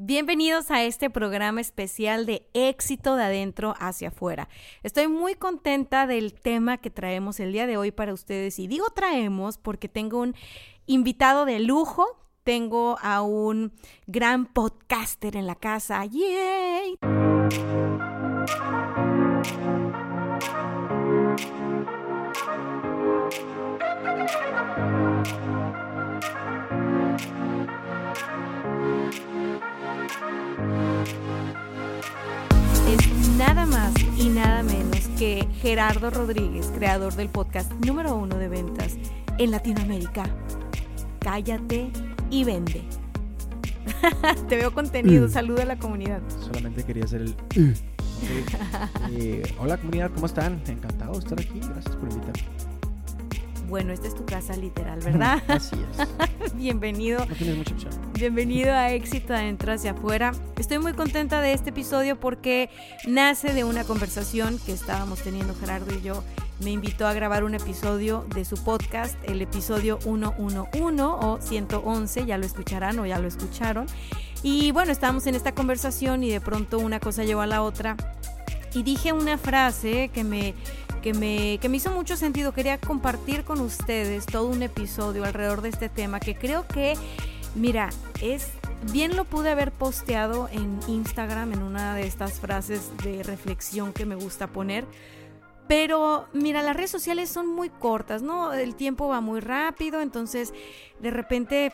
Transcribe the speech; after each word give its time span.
Bienvenidos 0.00 0.70
a 0.70 0.84
este 0.84 1.10
programa 1.10 1.60
especial 1.60 2.24
de 2.24 2.46
éxito 2.54 3.16
de 3.16 3.24
adentro 3.24 3.74
hacia 3.80 4.10
afuera. 4.10 4.48
Estoy 4.84 5.08
muy 5.08 5.34
contenta 5.34 6.06
del 6.06 6.34
tema 6.34 6.78
que 6.78 6.88
traemos 6.88 7.40
el 7.40 7.50
día 7.50 7.66
de 7.66 7.78
hoy 7.78 7.90
para 7.90 8.14
ustedes 8.14 8.60
y 8.60 8.68
digo 8.68 8.90
traemos 8.94 9.58
porque 9.58 9.88
tengo 9.88 10.20
un 10.20 10.36
invitado 10.86 11.46
de 11.46 11.58
lujo, 11.58 12.06
tengo 12.44 12.96
a 13.02 13.22
un 13.22 13.72
gran 14.06 14.46
podcaster 14.46 15.34
en 15.34 15.48
la 15.48 15.56
casa. 15.56 16.04
¡Yay! 16.04 16.96
Más 33.90 34.18
y 34.18 34.28
nada 34.28 34.62
menos 34.62 35.08
que 35.18 35.46
Gerardo 35.60 36.10
Rodríguez, 36.10 36.70
creador 36.74 37.14
del 37.14 37.28
podcast 37.28 37.70
número 37.84 38.14
uno 38.14 38.36
de 38.36 38.48
ventas 38.48 38.96
en 39.38 39.50
Latinoamérica. 39.50 40.24
Cállate 41.20 41.90
y 42.30 42.44
vende. 42.44 42.82
Te 44.48 44.56
veo 44.56 44.72
contenido, 44.72 45.26
Mm. 45.26 45.30
saluda 45.30 45.62
a 45.62 45.66
la 45.66 45.78
comunidad. 45.78 46.20
Solamente 46.46 46.84
quería 46.84 47.04
hacer 47.04 47.22
el... 47.22 47.34
Sí. 47.50 47.74
Eh, 49.12 49.42
hola 49.60 49.76
comunidad, 49.78 50.10
¿cómo 50.12 50.26
están? 50.26 50.60
Encantado 50.66 51.12
de 51.12 51.18
estar 51.20 51.40
aquí, 51.40 51.60
gracias 51.60 51.96
por 51.96 52.10
invitarme. 52.10 52.42
Bueno, 53.68 53.92
esta 53.92 54.08
es 54.08 54.14
tu 54.14 54.24
casa 54.24 54.56
literal, 54.56 54.98
¿verdad? 55.00 55.42
Así 55.46 55.76
es. 55.76 56.54
Bienvenido. 56.54 57.26
No 57.26 57.34
tienes 57.34 57.58
mucha 57.58 57.74
opción. 57.74 57.92
Bienvenido 58.14 58.72
a 58.72 58.92
Éxito 58.92 59.34
Adentro 59.34 59.72
hacia 59.72 59.90
afuera. 59.90 60.32
Estoy 60.56 60.78
muy 60.78 60.94
contenta 60.94 61.42
de 61.42 61.52
este 61.52 61.68
episodio 61.68 62.18
porque 62.18 62.70
nace 63.06 63.52
de 63.52 63.64
una 63.64 63.84
conversación 63.84 64.58
que 64.64 64.72
estábamos 64.72 65.20
teniendo 65.20 65.54
Gerardo 65.54 65.94
y 65.94 66.00
yo. 66.00 66.24
Me 66.60 66.70
invitó 66.70 67.06
a 67.06 67.12
grabar 67.12 67.44
un 67.44 67.54
episodio 67.54 68.26
de 68.34 68.46
su 68.46 68.56
podcast, 68.64 69.16
el 69.24 69.42
episodio 69.42 69.98
111 70.00 71.02
o 71.02 71.38
111, 71.38 72.24
ya 72.24 72.38
lo 72.38 72.46
escucharán 72.46 72.98
o 72.98 73.04
ya 73.04 73.18
lo 73.18 73.28
escucharon. 73.28 73.86
Y 74.42 74.72
bueno, 74.72 74.92
estábamos 74.92 75.26
en 75.26 75.34
esta 75.34 75.52
conversación 75.52 76.24
y 76.24 76.30
de 76.30 76.40
pronto 76.40 76.78
una 76.78 77.00
cosa 77.00 77.22
llevó 77.22 77.42
a 77.42 77.46
la 77.46 77.62
otra. 77.62 77.96
Y 78.74 78.82
dije 78.82 79.12
una 79.12 79.38
frase 79.38 80.10
que 80.12 80.24
me, 80.24 80.54
que 81.02 81.14
me, 81.14 81.58
que 81.60 81.68
me 81.68 81.78
hizo 81.78 81.90
mucho 81.90 82.16
sentido. 82.16 82.52
Quería 82.52 82.78
compartir 82.78 83.44
con 83.44 83.60
ustedes 83.60 84.26
todo 84.26 84.46
un 84.46 84.62
episodio 84.62 85.24
alrededor 85.24 85.62
de 85.62 85.70
este 85.70 85.88
tema 85.88 86.20
que 86.20 86.34
creo 86.34 86.66
que 86.66 86.94
Mira, 87.54 87.88
es 88.20 88.52
bien 88.92 89.16
lo 89.16 89.24
pude 89.24 89.50
haber 89.50 89.72
posteado 89.72 90.48
en 90.52 90.78
Instagram 90.86 91.52
en 91.52 91.62
una 91.62 91.94
de 91.94 92.06
estas 92.06 92.40
frases 92.40 92.92
de 93.02 93.22
reflexión 93.22 93.92
que 93.92 94.06
me 94.06 94.14
gusta 94.14 94.48
poner. 94.48 94.84
Pero 95.66 96.28
mira, 96.32 96.62
las 96.62 96.76
redes 96.76 96.90
sociales 96.90 97.28
son 97.28 97.46
muy 97.46 97.68
cortas, 97.68 98.22
¿no? 98.22 98.52
El 98.52 98.74
tiempo 98.74 99.08
va 99.08 99.20
muy 99.20 99.40
rápido, 99.40 100.00
entonces 100.00 100.54
de 101.00 101.10
repente 101.10 101.72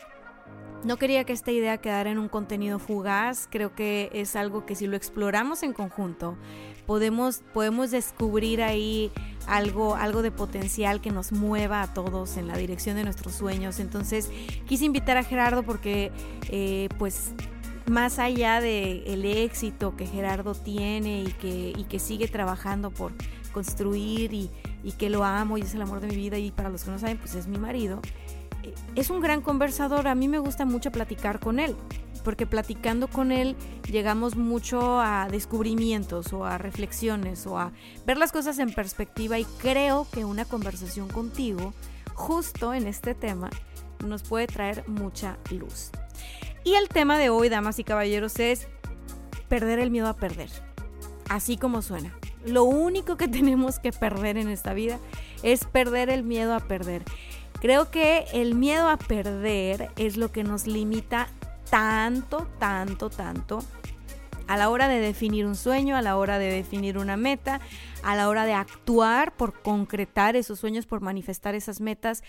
no 0.83 0.97
quería 0.97 1.23
que 1.23 1.33
esta 1.33 1.51
idea 1.51 1.77
quedara 1.77 2.09
en 2.09 2.17
un 2.17 2.29
contenido 2.29 2.79
fugaz. 2.79 3.47
Creo 3.49 3.75
que 3.75 4.09
es 4.13 4.35
algo 4.35 4.65
que 4.65 4.75
si 4.75 4.87
lo 4.87 4.97
exploramos 4.97 5.63
en 5.63 5.73
conjunto, 5.73 6.37
podemos, 6.85 7.41
podemos 7.53 7.91
descubrir 7.91 8.61
ahí 8.61 9.11
algo, 9.47 9.95
algo 9.95 10.21
de 10.21 10.31
potencial 10.31 11.01
que 11.01 11.11
nos 11.11 11.31
mueva 11.31 11.81
a 11.81 11.93
todos 11.93 12.37
en 12.37 12.47
la 12.47 12.57
dirección 12.57 12.95
de 12.95 13.03
nuestros 13.03 13.33
sueños. 13.33 13.79
Entonces 13.79 14.29
quise 14.67 14.85
invitar 14.85 15.17
a 15.17 15.23
Gerardo 15.23 15.63
porque 15.63 16.11
eh, 16.49 16.89
pues 16.97 17.31
más 17.87 18.17
allá 18.17 18.61
del 18.61 19.03
el 19.05 19.25
éxito 19.25 19.95
que 19.95 20.07
Gerardo 20.07 20.55
tiene 20.55 21.21
y 21.21 21.31
que, 21.33 21.73
y 21.75 21.83
que 21.83 21.99
sigue 21.99 22.27
trabajando 22.27 22.91
por 22.91 23.13
construir 23.51 24.33
y, 24.33 24.49
y 24.83 24.91
que 24.93 25.09
lo 25.09 25.23
amo 25.23 25.57
y 25.57 25.61
es 25.61 25.75
el 25.75 25.81
amor 25.81 26.01
de 26.01 26.07
mi 26.07 26.15
vida 26.15 26.37
y 26.37 26.51
para 26.51 26.69
los 26.69 26.83
que 26.83 26.91
no 26.91 26.99
saben 26.99 27.17
pues 27.17 27.35
es 27.35 27.47
mi 27.47 27.57
marido, 27.57 28.01
eh, 28.63 28.73
es 28.95 29.09
un 29.09 29.21
gran 29.21 29.41
conversador, 29.41 30.07
a 30.07 30.15
mí 30.15 30.27
me 30.27 30.39
gusta 30.39 30.65
mucho 30.65 30.91
platicar 30.91 31.39
con 31.39 31.59
él 31.59 31.75
porque 32.25 32.45
platicando 32.45 33.07
con 33.07 33.31
él 33.31 33.55
llegamos 33.89 34.35
mucho 34.35 34.99
a 34.99 35.29
descubrimientos 35.29 36.33
o 36.33 36.43
a 36.43 36.57
reflexiones 36.57 37.47
o 37.47 37.57
a 37.57 37.71
ver 38.05 38.17
las 38.17 38.33
cosas 38.33 38.59
en 38.59 38.73
perspectiva 38.73 39.39
y 39.39 39.45
creo 39.59 40.07
que 40.11 40.25
una 40.25 40.43
conversación 40.43 41.07
contigo 41.07 41.73
justo 42.15 42.73
en 42.73 42.87
este 42.87 43.13
tema 43.13 43.49
nos 44.05 44.23
puede 44.23 44.47
traer 44.47 44.83
mucha 44.87 45.37
luz. 45.51 45.91
Y 46.63 46.73
el 46.73 46.89
tema 46.89 47.17
de 47.19 47.29
hoy, 47.29 47.47
damas 47.47 47.77
y 47.77 47.83
caballeros, 47.83 48.39
es 48.39 48.67
perder 49.47 49.79
el 49.79 49.91
miedo 49.91 50.07
a 50.07 50.15
perder. 50.15 50.49
Así 51.29 51.57
como 51.57 51.81
suena. 51.83 52.17
Lo 52.45 52.63
único 52.63 53.17
que 53.17 53.27
tenemos 53.29 53.79
que 53.79 53.91
perder 53.91 54.37
en 54.37 54.49
esta 54.49 54.73
vida 54.73 54.99
es 55.43 55.65
perder 55.65 56.09
el 56.09 56.23
miedo 56.23 56.55
a 56.55 56.59
perder. 56.59 57.03
Creo 57.61 57.89
que 57.91 58.25
el 58.33 58.55
miedo 58.55 58.89
a 58.89 58.97
perder 58.97 59.91
es 59.95 60.17
lo 60.17 60.31
que 60.31 60.43
nos 60.43 60.67
limita 60.67 61.29
tanto, 61.69 62.47
tanto, 62.59 63.09
tanto 63.09 63.59
a 64.47 64.57
la 64.57 64.69
hora 64.69 64.87
de 64.87 64.99
definir 64.99 65.45
un 65.45 65.55
sueño, 65.55 65.95
a 65.95 66.01
la 66.01 66.17
hora 66.17 66.37
de 66.39 66.51
definir 66.51 66.97
una 66.97 67.17
meta, 67.17 67.61
a 68.03 68.15
la 68.15 68.29
hora 68.29 68.45
de 68.45 68.53
actuar 68.53 69.35
por 69.35 69.61
concretar 69.61 70.35
esos 70.35 70.59
sueños, 70.59 70.85
por 70.85 71.01
manifestar 71.01 71.55
esas 71.55 71.81
metas, 71.81 72.23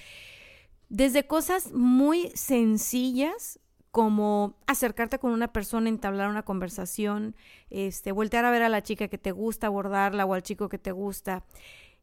desde 0.89 1.27
cosas 1.27 1.73
muy 1.73 2.31
sencillas 2.35 3.61
como 3.91 4.59
acercarte 4.67 5.19
con 5.19 5.33
una 5.33 5.53
persona, 5.53 5.89
entablar 5.89 6.29
una 6.29 6.43
conversación, 6.43 7.35
este, 7.71 8.13
voltear 8.13 8.45
a 8.45 8.51
ver 8.51 8.63
a 8.63 8.69
la 8.69 8.83
chica 8.83 9.09
que 9.09 9.19
te 9.19 9.33
gusta, 9.33 9.69
abordarla 9.69 10.27
o 10.27 10.35
al 10.35 10.43
chico 10.43 10.69
que 10.69 10.79
te 10.79 10.93
gusta. 10.93 11.45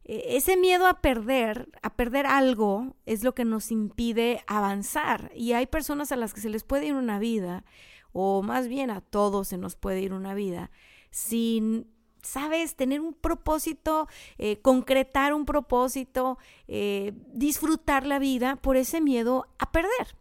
E, 0.04 0.36
ese 0.36 0.56
miedo 0.56 0.86
a 0.86 1.00
perder, 1.00 1.68
a 1.82 1.94
perder 1.96 2.26
algo, 2.26 2.96
es 3.06 3.24
lo 3.24 3.34
que 3.34 3.44
nos 3.44 3.70
impide 3.70 4.42
avanzar. 4.46 5.32
Y 5.34 5.52
hay 5.52 5.66
personas 5.66 6.12
a 6.12 6.16
las 6.16 6.34
que 6.34 6.40
se 6.40 6.50
les 6.50 6.64
puede 6.64 6.86
ir 6.86 6.94
una 6.94 7.18
vida, 7.18 7.64
o 8.12 8.42
más 8.42 8.68
bien 8.68 8.90
a 8.90 9.00
todos 9.00 9.48
se 9.48 9.58
nos 9.58 9.76
puede 9.76 10.00
ir 10.00 10.12
una 10.12 10.34
vida, 10.34 10.70
sin, 11.10 11.90
sabes, 12.22 12.76
tener 12.76 13.00
un 13.00 13.14
propósito, 13.14 14.08
eh, 14.38 14.60
concretar 14.60 15.34
un 15.34 15.46
propósito, 15.46 16.38
eh, 16.68 17.12
disfrutar 17.32 18.06
la 18.06 18.18
vida 18.18 18.56
por 18.56 18.76
ese 18.76 19.00
miedo 19.00 19.46
a 19.58 19.72
perder. 19.72 20.16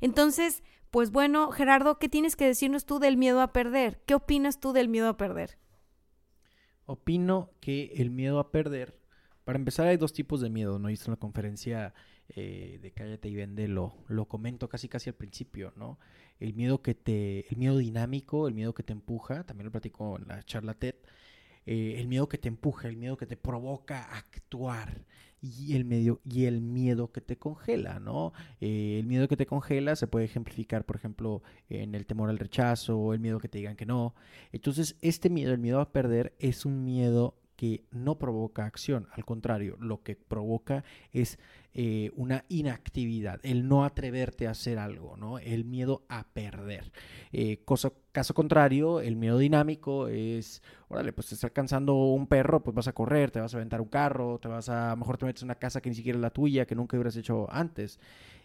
Entonces, 0.00 0.62
pues 0.90 1.10
bueno, 1.10 1.50
Gerardo, 1.50 1.98
¿qué 1.98 2.08
tienes 2.08 2.36
que 2.36 2.46
decirnos 2.46 2.84
tú 2.84 2.98
del 3.00 3.16
miedo 3.16 3.40
a 3.40 3.52
perder? 3.52 4.00
¿Qué 4.06 4.14
opinas 4.14 4.60
tú 4.60 4.72
del 4.72 4.88
miedo 4.88 5.08
a 5.08 5.16
perder? 5.16 5.58
Opino 6.86 7.50
que 7.60 7.92
el 7.96 8.10
miedo 8.10 8.38
a 8.38 8.52
perder, 8.52 8.96
para 9.44 9.58
empezar 9.58 9.86
hay 9.86 9.96
dos 9.96 10.12
tipos 10.12 10.40
de 10.40 10.50
miedo, 10.50 10.78
¿no? 10.78 10.90
Y 10.90 10.94
esto 10.94 11.06
en 11.06 11.12
la 11.12 11.18
conferencia 11.18 11.94
eh, 12.28 12.78
de 12.80 12.90
Cállate 12.92 13.28
y 13.28 13.34
Vende 13.34 13.68
lo, 13.68 13.94
lo 14.08 14.26
comento 14.26 14.68
casi 14.68 14.88
casi 14.88 15.10
al 15.10 15.16
principio, 15.16 15.72
¿no? 15.76 15.98
El 16.40 16.54
miedo 16.54 16.82
que 16.82 16.94
te, 16.94 17.46
el 17.50 17.56
miedo 17.56 17.78
dinámico, 17.78 18.48
el 18.48 18.54
miedo 18.54 18.74
que 18.74 18.82
te 18.82 18.92
empuja, 18.92 19.44
también 19.44 19.66
lo 19.66 19.72
platico 19.72 20.18
en 20.18 20.28
la 20.28 20.42
charla 20.42 20.74
TED, 20.74 20.94
eh, 21.66 21.96
el 21.98 22.08
miedo 22.08 22.28
que 22.28 22.38
te 22.38 22.48
empuja, 22.48 22.88
el 22.88 22.96
miedo 22.96 23.16
que 23.16 23.26
te 23.26 23.36
provoca 23.36 24.02
a 24.04 24.18
actuar 24.18 25.04
y 25.40 25.76
el, 25.76 25.84
medio, 25.84 26.20
y 26.24 26.46
el 26.46 26.62
miedo 26.62 27.12
que 27.12 27.20
te 27.20 27.36
congela, 27.36 28.00
¿no? 28.00 28.32
Eh, 28.60 28.98
el 28.98 29.06
miedo 29.06 29.28
que 29.28 29.36
te 29.36 29.46
congela 29.46 29.94
se 29.94 30.06
puede 30.06 30.24
ejemplificar, 30.24 30.86
por 30.86 30.96
ejemplo, 30.96 31.42
en 31.68 31.94
el 31.94 32.06
temor 32.06 32.30
al 32.30 32.38
rechazo, 32.38 33.12
el 33.12 33.20
miedo 33.20 33.38
que 33.38 33.48
te 33.48 33.58
digan 33.58 33.76
que 33.76 33.86
no. 33.86 34.14
Entonces, 34.52 34.96
este 35.02 35.28
miedo, 35.28 35.52
el 35.52 35.58
miedo 35.58 35.80
a 35.80 35.92
perder, 35.92 36.34
es 36.38 36.64
un 36.64 36.84
miedo 36.84 37.36
que 37.56 37.84
no 37.90 38.18
provoca 38.18 38.66
acción, 38.66 39.08
al 39.12 39.24
contrario, 39.24 39.76
lo 39.78 40.02
que 40.02 40.16
provoca 40.16 40.84
es 41.12 41.38
eh, 41.72 42.10
una 42.14 42.44
inactividad, 42.48 43.40
el 43.42 43.68
no 43.68 43.84
atreverte 43.84 44.46
a 44.46 44.52
hacer 44.52 44.78
algo, 44.78 45.16
¿no? 45.16 45.38
El 45.38 45.64
miedo 45.64 46.04
a 46.08 46.24
perder. 46.32 46.92
Eh, 47.32 47.64
caso 48.12 48.34
contrario, 48.34 49.00
el 49.00 49.16
miedo 49.16 49.38
dinámico 49.38 50.08
es, 50.08 50.62
órale, 50.88 51.12
pues 51.12 51.28
te 51.28 51.34
está 51.34 51.48
alcanzando 51.48 51.94
un 51.94 52.26
perro, 52.26 52.62
pues 52.62 52.74
vas 52.74 52.88
a 52.88 52.92
correr, 52.92 53.30
te 53.30 53.40
vas 53.40 53.54
a 53.54 53.56
aventar 53.56 53.80
un 53.80 53.88
carro, 53.88 54.38
te 54.38 54.48
vas 54.48 54.68
a, 54.68 54.94
mejor 54.96 55.18
te 55.18 55.26
metes 55.26 55.42
en 55.42 55.46
una 55.46 55.56
casa 55.56 55.80
que 55.80 55.90
ni 55.90 55.96
siquiera 55.96 56.16
es 56.16 56.22
la 56.22 56.30
tuya, 56.30 56.66
que 56.66 56.74
nunca 56.74 56.96
hubieras 56.96 57.16
hecho 57.16 57.48
antes, 57.50 57.98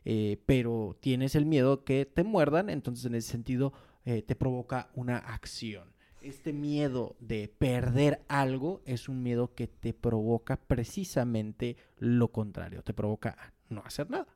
eh, 0.05 0.41
pero 0.45 0.97
tienes 0.99 1.35
el 1.35 1.45
miedo 1.45 1.83
que 1.83 2.05
te 2.05 2.23
muerdan, 2.23 2.69
entonces 2.69 3.05
en 3.05 3.15
ese 3.15 3.31
sentido 3.31 3.73
te 4.03 4.35
provoca 4.35 4.89
una 4.95 5.17
acción. 5.17 5.98
Este 6.21 6.53
miedo 6.53 7.15
de 7.19 7.47
perder 7.47 8.23
algo 8.27 8.81
es 8.85 9.09
un 9.09 9.23
miedo 9.23 9.53
que 9.55 9.67
te 9.67 9.93
provoca 9.93 10.57
precisamente 10.57 11.77
lo 11.97 12.29
contrario, 12.29 12.83
te 12.83 12.93
provoca 12.93 13.53
no 13.69 13.81
hacer 13.85 14.09
nada. 14.09 14.27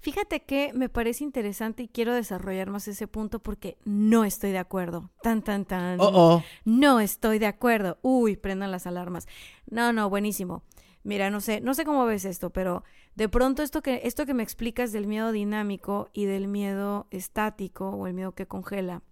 Fíjate 0.00 0.44
que 0.44 0.72
me 0.74 0.88
parece 0.88 1.24
interesante 1.24 1.82
y 1.82 1.88
quiero 1.88 2.14
desarrollar 2.14 2.70
más 2.70 2.88
ese 2.88 3.08
punto 3.08 3.40
porque 3.40 3.78
no 3.84 4.24
estoy 4.24 4.52
de 4.52 4.58
acuerdo. 4.58 5.10
Tan, 5.22 5.42
tan, 5.42 5.64
tan. 5.64 6.00
Oh, 6.00 6.10
oh. 6.12 6.44
No 6.64 7.00
estoy 7.00 7.38
de 7.38 7.46
acuerdo. 7.46 7.98
Uy, 8.02 8.36
prendan 8.36 8.70
las 8.70 8.86
alarmas. 8.86 9.26
No, 9.68 9.92
no, 9.92 10.08
buenísimo. 10.08 10.62
Mira, 11.02 11.30
no 11.30 11.40
sé, 11.40 11.60
no 11.60 11.74
sé 11.74 11.84
cómo 11.84 12.04
ves 12.04 12.24
esto, 12.24 12.50
pero 12.50 12.82
de 13.14 13.28
pronto 13.28 13.62
esto 13.62 13.80
que, 13.80 14.00
esto 14.04 14.26
que 14.26 14.34
me 14.34 14.42
explicas 14.42 14.92
del 14.92 15.06
miedo 15.06 15.30
dinámico 15.30 16.10
y 16.12 16.24
del 16.24 16.48
miedo 16.48 17.06
estático 17.10 17.90
o 17.90 18.06
el 18.06 18.14
miedo 18.14 18.32
que 18.32 18.46
congela, 18.46 19.02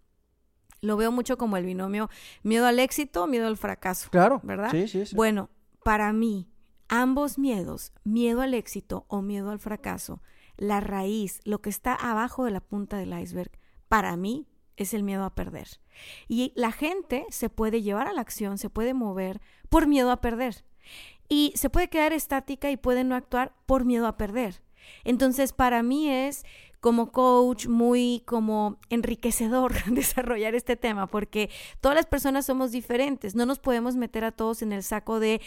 lo 0.85 0.97
veo 0.97 1.11
mucho 1.11 1.37
como 1.37 1.57
el 1.57 1.65
binomio 1.65 2.11
miedo 2.43 2.67
al 2.67 2.79
éxito, 2.79 3.27
miedo 3.27 3.47
al 3.47 3.57
fracaso. 3.57 4.11
Claro. 4.11 4.41
¿Verdad? 4.43 4.71
Sí, 4.71 4.87
sí, 4.89 5.07
sí. 5.07 5.17
Bueno, 5.17 5.51
para 5.83 6.13
mí, 6.13 6.49
ambos 6.89 7.39
miedos, 7.39 7.93
miedo 8.05 8.43
al 8.43 8.55
éxito 8.55 9.05
o 9.09 9.23
miedo 9.23 9.51
al 9.51 9.59
fracaso, 9.59 10.23
la 10.57 10.81
raíz, 10.81 11.41
lo 11.45 11.61
que 11.61 11.71
está 11.71 11.95
abajo 11.95 12.45
de 12.45 12.53
la 12.53 12.61
punta 12.61 12.97
del 12.97 13.19
iceberg, 13.19 13.51
para 13.89 14.17
mí 14.17 14.47
es 14.77 14.95
el 14.95 15.03
miedo 15.03 15.25
a 15.25 15.35
perder. 15.35 15.69
Y 16.29 16.53
la 16.57 16.73
gente 16.73 17.27
se 17.31 17.49
puede 17.49 17.83
llevar 17.83 18.09
a 18.09 18.13
la 18.13 18.21
acción, 18.21 18.59
se 18.59 18.71
puede 18.71 18.95
mover 18.95 19.41
por 19.69 19.87
miedo 19.87 20.11
a 20.11 20.21
perder. 20.21 20.65
Y 21.29 21.53
se 21.57 21.71
puede 21.71 21.89
quedar 21.89 22.13
estática 22.13 22.71
y 22.71 22.77
puede 22.77 23.05
no 23.05 23.15
actuar 23.15 23.55
por 23.67 23.85
miedo 23.85 24.07
a 24.07 24.17
perder. 24.17 24.63
Entonces, 25.05 25.53
para 25.53 25.83
mí 25.83 26.11
es 26.11 26.45
como 26.85 27.13
coach 27.13 27.67
muy 27.67 28.23
como 28.27 28.79
enriquecedor 28.91 29.73
desarrollar 29.87 30.55
este 30.55 30.77
tema 30.77 31.07
porque 31.07 31.49
todas 31.81 31.97
las 31.97 32.05
personas 32.05 32.45
somos 32.45 32.73
diferentes, 32.73 33.35
no 33.35 33.47
nos 33.47 33.59
podemos 33.59 33.97
meter 33.97 34.23
a 34.23 34.33
todos 34.33 34.61
en 34.61 34.71
el 34.71 34.83
saco 34.83 35.19
de 35.19 35.41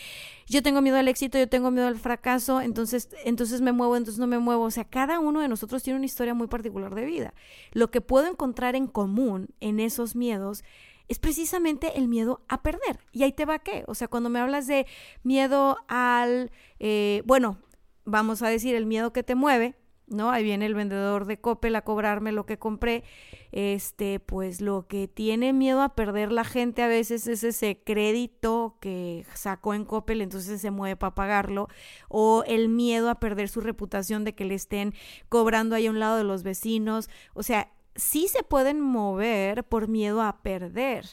yo 0.47 0.63
tengo 0.63 0.81
miedo 0.81 0.97
al 0.97 1.07
éxito, 1.07 1.37
yo 1.37 1.47
tengo 1.47 1.69
miedo 1.69 1.85
al 1.85 1.99
fracaso, 1.99 2.59
entonces 2.59 3.09
entonces 3.23 3.61
me 3.61 3.71
muevo, 3.71 3.95
entonces 3.95 4.17
no 4.17 4.25
me 4.25 4.39
muevo, 4.39 4.63
o 4.63 4.71
sea, 4.71 4.85
cada 4.85 5.19
uno 5.19 5.39
de 5.41 5.47
nosotros 5.47 5.83
tiene 5.83 5.97
una 5.97 6.07
historia 6.07 6.33
muy 6.33 6.47
particular 6.47 6.95
de 6.95 7.05
vida. 7.05 7.35
Lo 7.71 7.91
que 7.91 8.01
puedo 8.01 8.25
encontrar 8.25 8.75
en 8.75 8.87
común 8.87 9.49
en 9.59 9.79
esos 9.79 10.15
miedos 10.15 10.63
es 11.07 11.19
precisamente 11.19 11.99
el 11.99 12.07
miedo 12.07 12.41
a 12.47 12.63
perder. 12.63 12.99
Y 13.11 13.21
ahí 13.21 13.31
te 13.31 13.45
va 13.45 13.59
qué. 13.59 13.83
O 13.85 13.93
sea, 13.93 14.07
cuando 14.07 14.31
me 14.31 14.39
hablas 14.39 14.65
de 14.65 14.87
miedo 15.21 15.77
al, 15.87 16.51
eh, 16.79 17.21
bueno, 17.25 17.59
vamos 18.05 18.41
a 18.41 18.49
decir, 18.49 18.73
el 18.73 18.87
miedo 18.87 19.13
que 19.13 19.21
te 19.21 19.35
mueve, 19.35 19.75
¿no? 20.07 20.31
Ahí 20.31 20.43
viene 20.43 20.65
el 20.65 20.73
vendedor 20.73 21.25
de 21.25 21.39
Coppel 21.39 21.75
a 21.75 21.83
cobrarme 21.83 22.31
lo 22.31 22.45
que 22.45 22.57
compré. 22.57 23.03
Este, 23.51 24.19
pues 24.19 24.61
lo 24.61 24.87
que 24.87 25.07
tiene 25.07 25.53
miedo 25.53 25.81
a 25.81 25.95
perder 25.95 26.31
la 26.31 26.43
gente 26.43 26.81
a 26.81 26.87
veces 26.87 27.27
es 27.27 27.43
ese 27.43 27.81
crédito 27.83 28.77
que 28.79 29.25
sacó 29.33 29.73
en 29.73 29.85
Coppel, 29.85 30.21
entonces 30.21 30.59
se 30.61 30.71
mueve 30.71 30.95
para 30.95 31.15
pagarlo, 31.15 31.67
o 32.09 32.43
el 32.47 32.69
miedo 32.69 33.09
a 33.09 33.19
perder 33.19 33.49
su 33.49 33.61
reputación 33.61 34.23
de 34.23 34.35
que 34.35 34.45
le 34.45 34.55
estén 34.55 34.93
cobrando 35.29 35.75
ahí 35.75 35.87
a 35.87 35.91
un 35.91 35.99
lado 35.99 36.17
de 36.17 36.23
los 36.23 36.43
vecinos. 36.43 37.09
O 37.33 37.43
sea, 37.43 37.71
sí 37.95 38.27
se 38.27 38.43
pueden 38.43 38.79
mover 38.79 39.63
por 39.63 39.87
miedo 39.87 40.21
a 40.21 40.41
perder. 40.41 41.05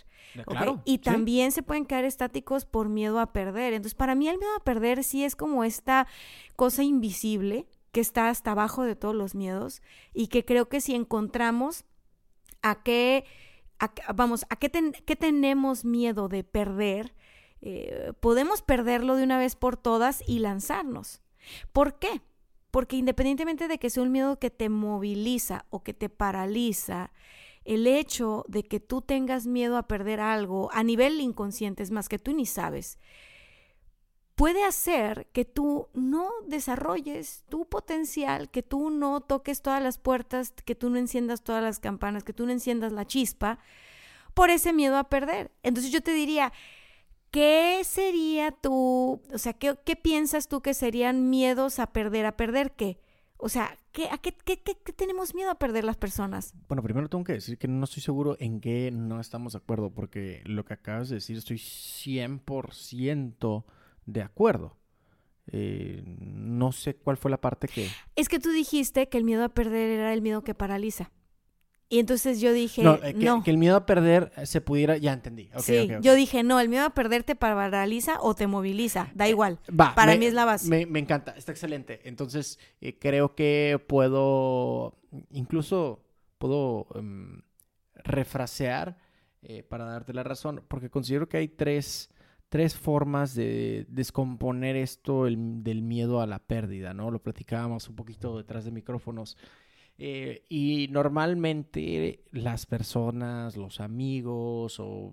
Claro, 0.46 0.80
y 0.84 0.92
sí. 0.92 0.98
también 0.98 1.52
se 1.52 1.62
pueden 1.62 1.86
quedar 1.86 2.04
estáticos 2.04 2.64
por 2.64 2.88
miedo 2.88 3.20
a 3.20 3.32
perder. 3.32 3.72
Entonces, 3.72 3.94
para 3.94 4.16
mí 4.16 4.28
el 4.28 4.38
miedo 4.38 4.52
a 4.56 4.64
perder 4.64 5.04
sí 5.04 5.24
es 5.24 5.36
como 5.36 5.62
esta 5.62 6.08
cosa 6.56 6.82
invisible 6.82 7.66
que 7.94 8.00
está 8.00 8.28
hasta 8.28 8.50
abajo 8.50 8.82
de 8.82 8.96
todos 8.96 9.14
los 9.14 9.36
miedos 9.36 9.80
y 10.12 10.26
que 10.26 10.44
creo 10.44 10.68
que 10.68 10.80
si 10.80 10.94
encontramos 10.96 11.84
a 12.60 12.82
qué, 12.82 13.24
vamos, 14.14 14.44
a 14.50 14.56
qué, 14.56 14.68
ten- 14.68 14.92
qué 15.06 15.14
tenemos 15.14 15.84
miedo 15.84 16.28
de 16.28 16.42
perder, 16.42 17.14
eh, 17.62 18.12
podemos 18.18 18.62
perderlo 18.62 19.14
de 19.14 19.22
una 19.22 19.38
vez 19.38 19.54
por 19.54 19.76
todas 19.76 20.22
y 20.26 20.40
lanzarnos. 20.40 21.22
¿Por 21.72 22.00
qué? 22.00 22.20
Porque 22.72 22.96
independientemente 22.96 23.68
de 23.68 23.78
que 23.78 23.90
sea 23.90 24.02
un 24.02 24.10
miedo 24.10 24.40
que 24.40 24.50
te 24.50 24.68
moviliza 24.68 25.64
o 25.70 25.84
que 25.84 25.94
te 25.94 26.08
paraliza, 26.08 27.12
el 27.64 27.86
hecho 27.86 28.44
de 28.48 28.64
que 28.64 28.80
tú 28.80 29.02
tengas 29.02 29.46
miedo 29.46 29.76
a 29.76 29.86
perder 29.86 30.18
algo 30.18 30.68
a 30.72 30.82
nivel 30.82 31.20
inconsciente, 31.20 31.84
es 31.84 31.92
más 31.92 32.08
que 32.08 32.18
tú 32.18 32.34
ni 32.34 32.44
sabes, 32.44 32.98
puede 34.34 34.64
hacer 34.64 35.26
que 35.32 35.44
tú 35.44 35.88
no 35.94 36.28
desarrolles 36.46 37.44
tu 37.48 37.66
potencial, 37.66 38.50
que 38.50 38.62
tú 38.62 38.90
no 38.90 39.20
toques 39.20 39.62
todas 39.62 39.82
las 39.82 39.98
puertas, 39.98 40.52
que 40.64 40.74
tú 40.74 40.90
no 40.90 40.98
enciendas 40.98 41.42
todas 41.42 41.62
las 41.62 41.78
campanas, 41.78 42.24
que 42.24 42.32
tú 42.32 42.46
no 42.46 42.52
enciendas 42.52 42.92
la 42.92 43.06
chispa 43.06 43.58
por 44.34 44.50
ese 44.50 44.72
miedo 44.72 44.96
a 44.96 45.04
perder. 45.04 45.52
Entonces 45.62 45.92
yo 45.92 46.00
te 46.00 46.12
diría, 46.12 46.52
¿qué 47.30 47.80
sería 47.84 48.50
tu, 48.52 49.20
o 49.32 49.38
sea, 49.38 49.52
qué, 49.52 49.76
qué 49.84 49.96
piensas 49.96 50.48
tú 50.48 50.60
que 50.62 50.74
serían 50.74 51.30
miedos 51.30 51.78
a 51.78 51.92
perder? 51.92 52.26
¿A 52.26 52.36
perder 52.36 52.72
qué? 52.72 52.98
O 53.36 53.48
sea, 53.48 53.76
¿qué, 53.92 54.08
a 54.10 54.18
qué, 54.18 54.32
qué- 54.32 54.60
qué- 54.62 54.78
qué 54.82 54.92
tenemos 54.92 55.34
miedo 55.34 55.50
a 55.50 55.56
perder 55.58 55.84
las 55.84 55.96
personas? 55.96 56.54
Bueno, 56.68 56.82
primero 56.82 57.08
tengo 57.08 57.24
que 57.24 57.34
decir 57.34 57.58
que 57.58 57.68
no 57.68 57.84
estoy 57.84 58.02
seguro 58.02 58.36
en 58.40 58.60
qué 58.60 58.90
no 58.92 59.20
estamos 59.20 59.52
de 59.52 59.58
acuerdo, 59.58 59.90
porque 59.90 60.40
lo 60.44 60.64
que 60.64 60.74
acabas 60.74 61.08
de 61.08 61.16
decir 61.16 61.36
estoy 61.36 61.58
100% 61.58 63.64
de 64.06 64.22
acuerdo. 64.22 64.76
Eh, 65.52 66.02
no 66.06 66.72
sé 66.72 66.94
cuál 66.96 67.16
fue 67.16 67.30
la 67.30 67.40
parte 67.40 67.68
que... 67.68 67.88
Es 68.16 68.28
que 68.28 68.38
tú 68.40 68.50
dijiste 68.50 69.08
que 69.08 69.18
el 69.18 69.24
miedo 69.24 69.44
a 69.44 69.50
perder 69.50 69.90
era 69.90 70.12
el 70.14 70.22
miedo 70.22 70.42
que 70.42 70.54
paraliza. 70.54 71.10
Y 71.90 71.98
entonces 71.98 72.40
yo 72.40 72.52
dije, 72.54 72.82
no, 72.82 72.94
eh, 73.02 73.14
que, 73.14 73.30
que 73.44 73.50
el 73.50 73.58
miedo 73.58 73.76
a 73.76 73.84
perder 73.84 74.32
se 74.46 74.62
pudiera... 74.62 74.96
Ya 74.96 75.12
entendí. 75.12 75.50
Ok, 75.54 75.60
sí, 75.60 75.88
yo 76.00 76.14
dije, 76.14 76.42
no, 76.42 76.58
el 76.58 76.70
miedo 76.70 76.86
a 76.86 76.90
perder 76.94 77.24
te 77.24 77.36
paraliza 77.36 78.20
o 78.22 78.34
te 78.34 78.46
moviliza, 78.46 79.10
da 79.14 79.28
igual. 79.28 79.60
Va, 79.68 79.94
Para 79.94 80.12
me- 80.12 80.18
mí 80.18 80.26
es 80.26 80.34
la 80.34 80.46
base. 80.46 80.68
Me, 80.70 80.86
me 80.86 80.98
encanta, 80.98 81.32
está 81.36 81.52
excelente. 81.52 82.00
Entonces, 82.08 82.58
eh, 82.80 82.98
creo 82.98 83.34
que 83.34 83.78
puedo, 83.86 84.96
incluso 85.30 86.02
puedo 86.38 86.86
em, 86.94 87.42
refrasear 87.94 88.96
eh, 89.42 89.62
para 89.62 89.84
darte 89.84 90.14
la 90.14 90.22
razón, 90.22 90.64
porque 90.68 90.88
considero 90.90 91.28
que 91.28 91.36
hay 91.36 91.48
tres, 91.48 92.10
tres 92.54 92.76
formas 92.76 93.34
de 93.34 93.84
descomponer 93.88 94.76
esto 94.76 95.26
el- 95.26 95.64
del 95.64 95.82
miedo 95.82 96.20
a 96.20 96.26
la 96.28 96.38
pérdida, 96.38 96.94
¿no? 96.94 97.10
Lo 97.10 97.20
platicábamos 97.20 97.88
un 97.88 97.96
poquito 97.96 98.36
detrás 98.36 98.64
de 98.64 98.70
micrófonos. 98.70 99.36
Eh, 99.98 100.44
y 100.48 100.86
normalmente 100.92 102.22
las 102.30 102.64
personas, 102.64 103.56
los 103.56 103.80
amigos 103.80 104.76
o 104.78 105.12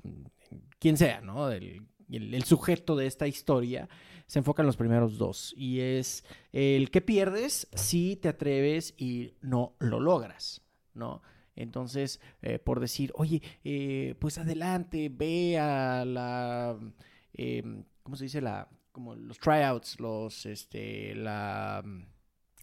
quien 0.77 0.97
sea, 0.97 1.21
¿no? 1.21 1.49
El 1.49 2.43
sujeto 2.43 2.95
de 2.95 3.07
esta 3.07 3.27
historia 3.27 3.89
se 4.27 4.37
enfoca 4.37 4.61
en 4.61 4.67
los 4.67 4.77
primeros 4.77 5.17
dos. 5.17 5.55
Y 5.57 5.79
es 5.79 6.23
el 6.51 6.91
que 6.91 7.01
pierdes 7.01 7.67
si 7.73 8.17
te 8.17 8.29
atreves 8.29 8.93
y 8.99 9.33
no 9.41 9.73
lo 9.79 9.99
logras, 9.99 10.61
¿no? 10.93 11.23
Entonces, 11.55 12.21
eh, 12.43 12.59
por 12.59 12.79
decir, 12.79 13.11
oye, 13.15 13.41
eh, 13.63 14.13
pues 14.19 14.37
adelante, 14.37 15.09
ve 15.09 15.57
a 15.57 16.05
la, 16.05 16.77
eh, 17.33 17.63
¿cómo 18.03 18.15
se 18.15 18.25
dice? 18.25 18.41
La, 18.41 18.67
como 18.91 19.15
los 19.15 19.39
tryouts, 19.39 19.99
los, 19.99 20.45
este, 20.45 21.15
la, 21.15 21.83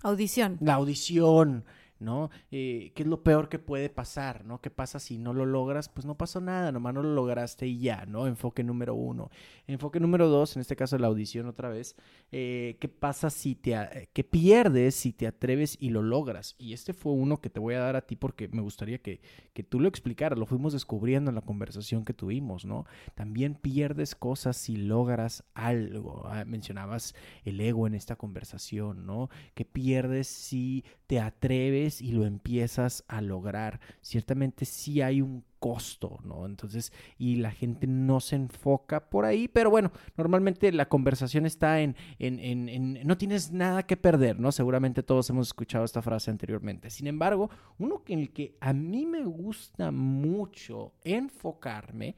Audición. 0.02 0.58
la 0.60 0.74
audición, 0.74 1.64
¿no? 2.00 2.30
Eh, 2.50 2.92
¿Qué 2.94 3.02
es 3.02 3.08
lo 3.08 3.22
peor 3.22 3.48
que 3.48 3.58
puede 3.58 3.88
pasar, 3.88 4.44
¿no? 4.44 4.60
¿Qué 4.60 4.70
pasa 4.70 4.98
si 4.98 5.18
no 5.18 5.32
lo 5.32 5.46
logras? 5.46 5.88
Pues 5.88 6.06
no 6.06 6.16
pasó 6.16 6.40
nada, 6.40 6.72
nomás 6.72 6.94
no 6.94 7.02
lo 7.02 7.14
lograste 7.14 7.66
y 7.66 7.78
ya, 7.78 8.06
¿no? 8.06 8.26
Enfoque 8.26 8.62
número 8.62 8.94
uno. 8.94 9.30
Enfoque 9.66 10.00
número 10.00 10.28
dos, 10.28 10.56
en 10.56 10.60
este 10.60 10.76
caso 10.76 10.98
la 10.98 11.08
audición 11.08 11.46
otra 11.46 11.68
vez, 11.68 11.96
eh, 12.32 12.76
¿qué 12.80 12.88
pasa 12.88 13.30
si 13.30 13.54
te, 13.54 13.72
eh, 13.74 14.08
qué 14.12 14.24
pierdes 14.24 14.94
si 14.94 15.12
te 15.12 15.26
atreves 15.26 15.76
y 15.80 15.90
lo 15.90 16.02
logras? 16.02 16.54
Y 16.58 16.72
este 16.72 16.92
fue 16.92 17.12
uno 17.12 17.40
que 17.40 17.50
te 17.50 17.60
voy 17.60 17.74
a 17.74 17.80
dar 17.80 17.96
a 17.96 18.06
ti 18.06 18.16
porque 18.16 18.48
me 18.48 18.62
gustaría 18.62 18.98
que, 18.98 19.20
que 19.52 19.62
tú 19.62 19.80
lo 19.80 19.88
explicaras, 19.88 20.38
lo 20.38 20.46
fuimos 20.46 20.72
descubriendo 20.72 21.30
en 21.30 21.34
la 21.34 21.42
conversación 21.42 22.04
que 22.04 22.14
tuvimos, 22.14 22.64
¿no? 22.64 22.86
También 23.14 23.54
pierdes 23.54 24.14
cosas 24.14 24.56
si 24.56 24.76
logras 24.76 25.44
algo. 25.54 26.26
Ah, 26.26 26.44
mencionabas 26.44 27.14
el 27.44 27.60
ego 27.60 27.86
en 27.86 27.94
esta 27.94 28.16
conversación, 28.16 29.06
¿no? 29.06 29.30
Que 29.54 29.64
pierdes 29.64 30.28
si 30.28 30.84
te 31.06 31.20
atreves 31.20 31.87
y 32.00 32.12
lo 32.12 32.24
empiezas 32.24 33.04
a 33.08 33.20
lograr. 33.20 33.80
Ciertamente 34.00 34.64
sí 34.64 35.02
hay 35.02 35.20
un 35.20 35.44
costo, 35.58 36.20
¿no? 36.24 36.46
Entonces, 36.46 36.92
y 37.18 37.36
la 37.36 37.50
gente 37.50 37.86
no 37.86 38.20
se 38.20 38.36
enfoca 38.36 39.10
por 39.10 39.24
ahí, 39.24 39.48
pero 39.48 39.70
bueno, 39.70 39.90
normalmente 40.16 40.70
la 40.72 40.88
conversación 40.88 41.46
está 41.46 41.80
en, 41.80 41.96
en, 42.18 42.38
en, 42.38 42.68
en 42.68 43.06
no 43.06 43.18
tienes 43.18 43.50
nada 43.52 43.82
que 43.84 43.96
perder, 43.96 44.38
¿no? 44.38 44.52
Seguramente 44.52 45.02
todos 45.02 45.28
hemos 45.30 45.48
escuchado 45.48 45.84
esta 45.84 46.02
frase 46.02 46.30
anteriormente. 46.30 46.90
Sin 46.90 47.06
embargo, 47.06 47.50
uno 47.78 48.02
en 48.06 48.20
el 48.20 48.32
que 48.32 48.56
a 48.60 48.72
mí 48.72 49.06
me 49.06 49.24
gusta 49.24 49.90
mucho 49.90 50.92
enfocarme 51.04 52.14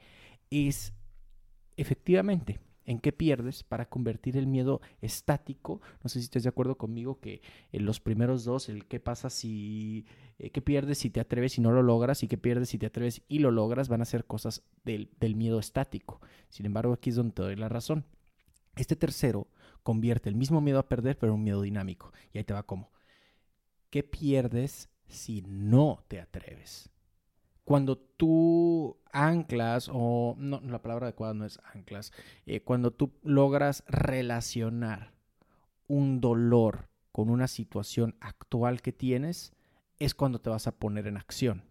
es 0.50 0.92
efectivamente 1.76 2.60
en 2.84 2.98
qué 2.98 3.12
pierdes 3.12 3.62
para 3.62 3.88
convertir 3.88 4.36
el 4.36 4.46
miedo 4.46 4.80
estático. 5.00 5.80
No 6.02 6.08
sé 6.08 6.18
si 6.18 6.24
estás 6.24 6.42
de 6.42 6.48
acuerdo 6.48 6.76
conmigo 6.76 7.20
que 7.20 7.42
en 7.72 7.84
los 7.84 8.00
primeros 8.00 8.44
dos, 8.44 8.68
el 8.68 8.86
qué 8.86 9.00
pasa 9.00 9.30
si, 9.30 10.06
eh, 10.38 10.50
qué 10.50 10.62
pierdes 10.62 10.98
si 10.98 11.10
te 11.10 11.20
atreves 11.20 11.58
y 11.58 11.60
no 11.60 11.72
lo 11.72 11.82
logras 11.82 12.22
y 12.22 12.28
qué 12.28 12.38
pierdes 12.38 12.70
si 12.70 12.78
te 12.78 12.86
atreves 12.86 13.22
y 13.28 13.38
lo 13.40 13.50
logras, 13.50 13.88
van 13.88 14.02
a 14.02 14.06
ser 14.06 14.24
cosas 14.24 14.62
del, 14.84 15.10
del 15.20 15.36
miedo 15.36 15.58
estático. 15.58 16.20
Sin 16.48 16.66
embargo, 16.66 16.92
aquí 16.92 17.10
es 17.10 17.16
donde 17.16 17.34
te 17.34 17.42
doy 17.42 17.56
la 17.56 17.68
razón. 17.68 18.04
Este 18.76 18.96
tercero 18.96 19.48
convierte 19.82 20.28
el 20.28 20.36
mismo 20.36 20.60
miedo 20.60 20.78
a 20.78 20.88
perder, 20.88 21.18
pero 21.18 21.32
en 21.32 21.38
un 21.38 21.44
miedo 21.44 21.62
dinámico. 21.62 22.12
Y 22.32 22.38
ahí 22.38 22.44
te 22.44 22.54
va 22.54 22.62
como. 22.62 22.92
¿Qué 23.90 24.02
pierdes 24.02 24.88
si 25.08 25.42
no 25.42 26.04
te 26.08 26.20
atreves? 26.20 26.90
Cuando 27.70 27.96
tú 27.96 28.96
anclas, 29.12 29.88
o 29.92 30.34
no, 30.36 30.60
la 30.60 30.82
palabra 30.82 31.06
adecuada 31.06 31.34
no 31.34 31.44
es 31.44 31.60
anclas, 31.72 32.12
eh, 32.44 32.62
cuando 32.62 32.90
tú 32.90 33.12
logras 33.22 33.84
relacionar 33.86 35.12
un 35.86 36.20
dolor 36.20 36.88
con 37.12 37.30
una 37.30 37.46
situación 37.46 38.16
actual 38.18 38.82
que 38.82 38.90
tienes, 38.90 39.52
es 40.00 40.16
cuando 40.16 40.40
te 40.40 40.50
vas 40.50 40.66
a 40.66 40.80
poner 40.80 41.06
en 41.06 41.16
acción. 41.16 41.62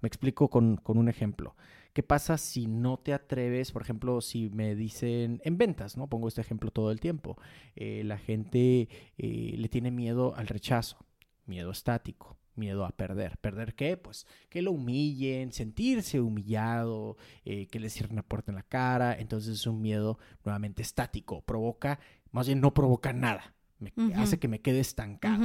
Me 0.00 0.08
explico 0.08 0.50
con, 0.50 0.78
con 0.78 0.98
un 0.98 1.08
ejemplo. 1.08 1.54
¿Qué 1.92 2.02
pasa 2.02 2.36
si 2.36 2.66
no 2.66 2.96
te 2.96 3.14
atreves, 3.14 3.70
por 3.70 3.82
ejemplo, 3.82 4.20
si 4.20 4.50
me 4.50 4.74
dicen 4.74 5.40
en 5.44 5.58
ventas, 5.58 5.96
¿no? 5.96 6.08
Pongo 6.08 6.26
este 6.26 6.40
ejemplo 6.40 6.72
todo 6.72 6.90
el 6.90 6.98
tiempo. 6.98 7.38
Eh, 7.76 8.02
la 8.04 8.18
gente 8.18 8.88
eh, 9.16 9.54
le 9.56 9.68
tiene 9.68 9.92
miedo 9.92 10.34
al 10.34 10.48
rechazo, 10.48 11.06
miedo 11.46 11.70
estático, 11.70 12.36
miedo 12.56 12.84
a 12.84 12.90
perder. 12.90 13.38
¿Perder 13.38 13.74
qué? 13.74 13.96
Pues 13.96 14.26
que 14.48 14.62
lo 14.62 14.72
humillen, 14.72 15.52
sentirse 15.52 16.20
humillado, 16.20 17.16
eh, 17.44 17.66
que 17.68 17.80
le 17.80 17.90
cierren 17.90 18.16
la 18.16 18.22
puerta 18.22 18.52
en 18.52 18.56
la 18.56 18.62
cara. 18.62 19.16
Entonces 19.18 19.54
es 19.54 19.66
un 19.66 19.80
miedo 19.80 20.18
nuevamente 20.44 20.82
estático. 20.82 21.42
Provoca, 21.42 22.00
más 22.30 22.46
bien 22.46 22.60
no 22.60 22.74
provoca 22.74 23.12
nada. 23.12 23.54
Me, 23.78 23.92
Hace 24.14 24.38
que 24.38 24.48
me 24.48 24.60
quede 24.60 24.80
estancado. 24.80 25.42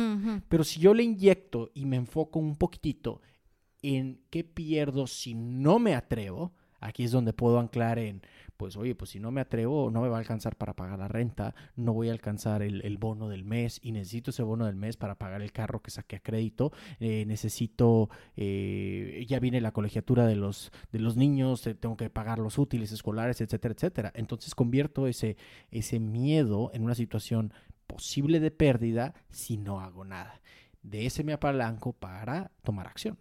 Pero 0.47 0.63
si 0.63 0.79
yo 0.79 0.93
le 0.93 1.03
inyecto 1.03 1.71
y 1.73 1.85
me 1.85 1.97
enfoco 1.97 2.39
un 2.39 2.55
poquitito 2.55 3.21
en 3.81 4.21
qué 4.29 4.43
pierdo 4.43 5.07
si 5.07 5.33
no 5.33 5.79
me 5.79 5.95
atrevo, 5.95 6.53
aquí 6.79 7.03
es 7.03 7.11
donde 7.11 7.33
puedo 7.33 7.59
anclar 7.59 7.99
en, 7.99 8.21
pues 8.59 8.75
oye, 8.75 8.93
pues 8.93 9.11
si 9.11 9.21
no 9.21 9.31
me 9.31 9.39
atrevo, 9.39 9.89
no 9.89 10.01
me 10.01 10.09
va 10.09 10.17
a 10.17 10.19
alcanzar 10.19 10.57
para 10.57 10.73
pagar 10.73 10.99
la 10.99 11.07
renta, 11.07 11.55
no 11.77 11.93
voy 11.93 12.09
a 12.09 12.11
alcanzar 12.11 12.61
el, 12.61 12.97
bono 12.97 13.29
del 13.29 13.45
mes 13.45 13.79
y 13.81 13.93
necesito 13.93 14.31
ese 14.31 14.43
bono 14.43 14.65
del 14.65 14.75
mes 14.75 14.97
para 14.97 15.15
pagar 15.15 15.41
el 15.41 15.53
carro 15.53 15.81
que 15.81 15.91
saqué 15.91 16.17
a 16.17 16.19
crédito, 16.19 16.73
eh, 16.99 17.23
necesito, 17.25 18.09
eh, 18.35 19.25
ya 19.29 19.39
viene 19.39 19.61
la 19.61 19.71
colegiatura 19.71 20.27
de 20.27 20.35
los, 20.35 20.73
de 20.91 20.99
los 20.99 21.15
niños, 21.15 21.69
tengo 21.79 21.95
que 21.95 22.09
pagar 22.09 22.37
los 22.37 22.57
útiles 22.57 22.91
escolares, 22.91 23.39
etcétera, 23.39 23.73
etcétera. 23.73 24.11
Entonces 24.13 24.53
convierto 24.53 25.07
ese, 25.07 25.37
ese 25.71 26.01
miedo 26.01 26.69
en 26.73 26.83
una 26.83 26.95
situación 26.95 27.53
posible 27.87 28.41
de 28.41 28.51
pérdida 28.51 29.13
si 29.29 29.55
no 29.55 29.79
hago 29.79 30.03
nada. 30.03 30.41
De 30.83 31.05
ese 31.05 31.23
me 31.23 31.31
apalanco 31.31 31.93
para 31.93 32.51
tomar 32.61 32.87
acción. 32.87 33.17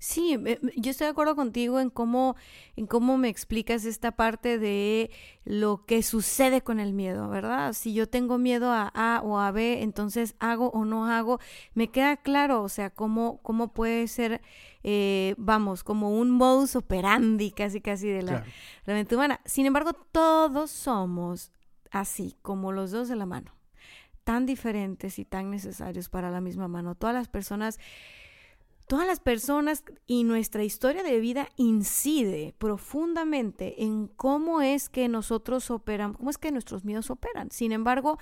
Sí, 0.00 0.38
yo 0.76 0.90
estoy 0.92 1.06
de 1.06 1.10
acuerdo 1.10 1.34
contigo 1.34 1.80
en 1.80 1.90
cómo, 1.90 2.36
en 2.76 2.86
cómo 2.86 3.18
me 3.18 3.28
explicas 3.28 3.84
esta 3.84 4.12
parte 4.12 4.56
de 4.56 5.10
lo 5.44 5.84
que 5.86 6.04
sucede 6.04 6.62
con 6.62 6.78
el 6.78 6.92
miedo, 6.92 7.28
¿verdad? 7.28 7.72
Si 7.72 7.92
yo 7.92 8.08
tengo 8.08 8.38
miedo 8.38 8.70
a 8.70 8.92
A 8.94 9.20
o 9.24 9.40
a 9.40 9.50
B, 9.50 9.82
entonces 9.82 10.36
hago 10.38 10.70
o 10.70 10.84
no 10.84 11.06
hago, 11.06 11.40
me 11.74 11.90
queda 11.90 12.16
claro, 12.16 12.62
o 12.62 12.68
sea, 12.68 12.90
cómo, 12.90 13.42
cómo 13.42 13.72
puede 13.72 14.06
ser, 14.06 14.40
eh, 14.84 15.34
vamos, 15.36 15.82
como 15.82 16.16
un 16.16 16.30
modus 16.30 16.76
operandi 16.76 17.50
casi 17.50 17.80
casi 17.80 18.06
de 18.06 18.22
la, 18.22 18.44
la 18.84 18.94
mente 18.94 19.16
humana. 19.16 19.40
Sin 19.46 19.66
embargo, 19.66 19.94
todos 19.94 20.70
somos 20.70 21.50
así, 21.90 22.36
como 22.42 22.70
los 22.70 22.92
dos 22.92 23.08
de 23.08 23.16
la 23.16 23.26
mano, 23.26 23.52
tan 24.22 24.46
diferentes 24.46 25.18
y 25.18 25.24
tan 25.24 25.50
necesarios 25.50 26.08
para 26.08 26.30
la 26.30 26.40
misma 26.40 26.68
mano. 26.68 26.94
Todas 26.94 27.14
las 27.16 27.26
personas 27.26 27.80
todas 28.88 29.06
las 29.06 29.20
personas 29.20 29.84
y 30.06 30.24
nuestra 30.24 30.64
historia 30.64 31.02
de 31.02 31.20
vida 31.20 31.48
incide 31.56 32.54
profundamente 32.58 33.84
en 33.84 34.08
cómo 34.08 34.62
es 34.62 34.88
que 34.88 35.08
nosotros 35.08 35.70
operamos, 35.70 36.16
cómo 36.16 36.30
es 36.30 36.38
que 36.38 36.50
nuestros 36.50 36.84
miedos 36.84 37.10
operan. 37.10 37.50
Sin 37.50 37.72
embargo, 37.72 38.18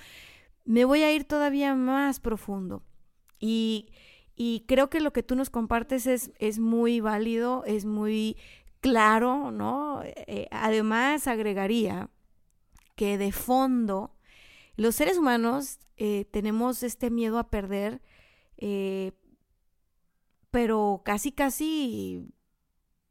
me 0.64 0.84
voy 0.84 1.02
a 1.02 1.12
ir 1.12 1.24
todavía 1.24 1.74
más 1.74 2.20
profundo 2.20 2.82
y, 3.38 3.86
creo 4.66 4.90
que 4.90 5.00
lo 5.00 5.12
que 5.12 5.22
tú 5.22 5.36
nos 5.36 5.50
compartes 5.50 6.06
es, 6.06 6.32
es 6.38 6.58
muy 6.58 7.00
válido, 7.00 7.64
es 7.64 7.84
muy 7.84 8.36
claro, 8.80 9.50
¿no? 9.50 10.02
Eh, 10.04 10.48
además, 10.50 11.26
agregaría 11.26 12.10
que 12.96 13.18
de 13.18 13.32
fondo 13.32 14.16
los 14.76 14.96
seres 14.96 15.16
humanos 15.16 15.78
eh, 15.96 16.26
tenemos 16.30 16.82
este 16.82 17.10
miedo 17.10 17.38
a 17.38 17.50
perder 17.50 18.02
eh, 18.58 19.12
pero 20.56 21.02
casi, 21.04 21.32
casi 21.32 22.30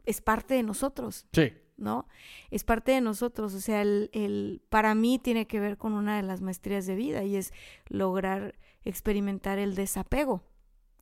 es 0.03 0.19
parte 0.19 0.55
de 0.55 0.63
nosotros. 0.63 1.27
Sí. 1.31 1.53
¿No? 1.77 2.07
Es 2.49 2.63
parte 2.63 2.91
de 2.91 3.01
nosotros. 3.01 3.53
O 3.53 3.61
sea, 3.61 3.83
el, 3.83 4.09
el, 4.13 4.63
para 4.69 4.95
mí 4.95 5.19
tiene 5.19 5.45
que 5.45 5.59
ver 5.59 5.77
con 5.77 5.93
una 5.93 6.15
de 6.15 6.23
las 6.23 6.41
maestrías 6.41 6.87
de 6.87 6.95
vida 6.95 7.23
y 7.23 7.35
es 7.35 7.53
lograr 7.87 8.55
experimentar 8.83 9.59
el 9.59 9.75
desapego. 9.75 10.41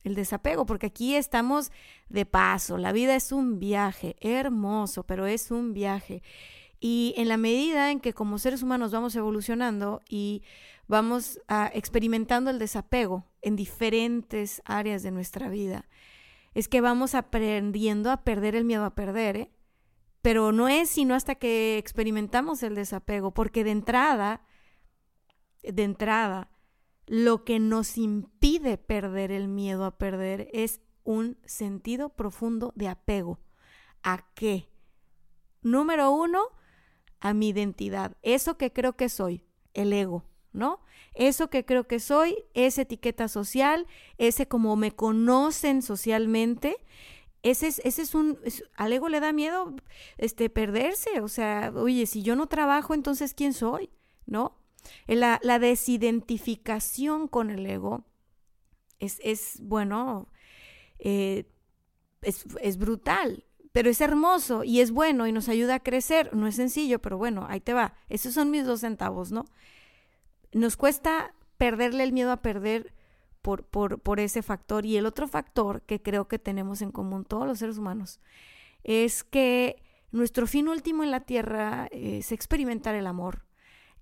El 0.04 0.16
desapego, 0.16 0.66
porque 0.66 0.88
aquí 0.88 1.16
estamos 1.16 1.72
de 2.10 2.26
paso. 2.26 2.78
La 2.78 2.92
vida 2.92 3.16
es 3.16 3.32
un 3.32 3.58
viaje 3.58 4.18
hermoso, 4.20 5.06
pero 5.06 5.26
es 5.28 5.50
un 5.50 5.72
viaje. 5.72 6.24
Y 6.82 7.14
en 7.16 7.30
la 7.30 7.38
medida 7.38 7.90
en 7.90 8.02
que 8.02 8.12
como 8.12 8.38
seres 8.38 8.64
humanos 8.64 8.92
vamos 8.92 9.16
evolucionando 9.16 10.02
y 10.10 10.44
vamos 10.88 11.40
a, 11.48 11.72
experimentando 11.74 12.52
el 12.52 12.60
desapego 12.60 13.26
en 13.42 13.56
diferentes 13.56 14.62
áreas 14.66 15.04
de 15.04 15.12
nuestra 15.12 15.48
vida, 15.48 15.88
es 16.54 16.68
que 16.68 16.82
vamos 16.82 17.16
aprendiendo 17.16 18.12
a 18.12 18.24
perder 18.24 18.56
el 18.56 18.66
miedo 18.66 18.86
a 18.86 18.96
perder, 18.96 19.38
¿eh? 19.38 19.52
Pero 20.22 20.52
no 20.52 20.70
es 20.70 20.90
sino 20.90 21.16
hasta 21.16 21.36
que 21.36 21.78
experimentamos 21.78 22.64
el 22.64 22.76
desapego, 22.76 23.34
porque 23.34 23.64
de 23.64 23.72
entrada, 23.72 24.46
de 25.64 25.84
entrada, 25.84 26.50
lo 27.06 27.44
que 27.44 27.60
nos 27.60 27.98
impide 27.98 28.78
perder 28.78 29.32
el 29.32 29.48
miedo 29.48 29.84
a 29.86 29.98
perder 29.98 30.50
es 30.54 30.82
un 31.04 31.38
sentido 31.46 32.10
profundo 32.10 32.72
de 32.76 32.88
apego. 32.88 33.40
¿A 34.04 34.26
qué? 34.34 34.70
Número 35.62 36.12
uno, 36.12 36.44
a 37.20 37.34
mi 37.34 37.50
identidad, 37.50 38.16
eso 38.22 38.58
que 38.58 38.72
creo 38.72 38.96
que 38.96 39.10
soy, 39.10 39.44
el 39.74 39.92
ego. 39.94 40.26
¿No? 40.54 40.80
Eso 41.14 41.50
que 41.50 41.66
creo 41.66 41.88
que 41.88 42.00
soy, 42.00 42.46
esa 42.54 42.84
etiqueta 42.84 43.28
social, 43.28 43.88
ese 44.18 44.48
como 44.48 44.76
me 44.76 44.92
conocen 44.92 45.82
socialmente, 45.82 46.78
ese 47.44 47.68
es, 47.68 47.82
ese 47.84 48.04
es 48.04 48.16
un, 48.16 48.40
al 48.76 48.94
ego 48.94 49.10
le 49.10 49.20
da 49.20 49.34
miedo 49.34 49.76
este, 50.18 50.50
perderse, 50.50 51.20
o 51.20 51.28
sea, 51.28 51.74
oye, 51.76 52.06
si 52.06 52.24
yo 52.24 52.36
no 52.36 52.48
trabajo, 52.48 52.94
entonces 52.94 53.34
¿quién 53.34 53.54
soy? 53.54 53.90
¿No? 54.26 54.58
La, 55.08 55.40
la 55.44 55.60
desidentificación 55.60 57.28
con 57.28 57.50
el 57.50 57.66
ego 57.66 58.06
es, 59.00 59.20
es 59.24 59.60
bueno, 59.62 60.30
eh, 61.00 61.46
es, 62.22 62.46
es 62.62 62.78
brutal, 62.78 63.46
pero 63.74 63.90
es 63.90 64.00
hermoso 64.02 64.64
y 64.64 64.80
es 64.80 64.92
bueno 64.92 65.28
y 65.28 65.32
nos 65.32 65.50
ayuda 65.50 65.76
a 65.76 65.84
crecer. 65.84 66.34
No 66.34 66.48
es 66.48 66.56
sencillo, 66.56 67.00
pero 67.00 67.18
bueno, 67.18 67.46
ahí 67.50 67.60
te 67.60 67.74
va. 67.74 67.96
Esos 68.08 68.34
son 68.34 68.52
mis 68.52 68.66
dos 68.66 68.82
centavos, 68.82 69.32
¿no? 69.32 69.46
Nos 70.54 70.78
cuesta 70.78 71.34
perderle 71.58 72.04
el 72.04 72.12
miedo 72.12 72.32
a 72.32 72.42
perder 72.42 72.94
por, 73.42 73.64
por, 73.64 74.00
por, 74.00 74.20
ese 74.20 74.42
factor. 74.42 74.86
Y 74.86 74.98
el 74.98 75.06
otro 75.06 75.28
factor 75.28 75.82
que 75.82 76.02
creo 76.02 76.28
que 76.28 76.40
tenemos 76.40 76.82
en 76.82 76.92
común 76.92 77.26
todos 77.26 77.48
los 77.48 77.60
seres 77.60 77.78
humanos 77.78 78.20
es 78.84 79.24
que 79.24 79.82
nuestro 80.12 80.48
fin 80.48 80.68
último 80.68 81.04
en 81.04 81.12
la 81.12 81.22
tierra 81.22 81.88
es 81.92 82.32
experimentar 82.32 82.96
el 82.96 83.08
amor. 83.08 83.46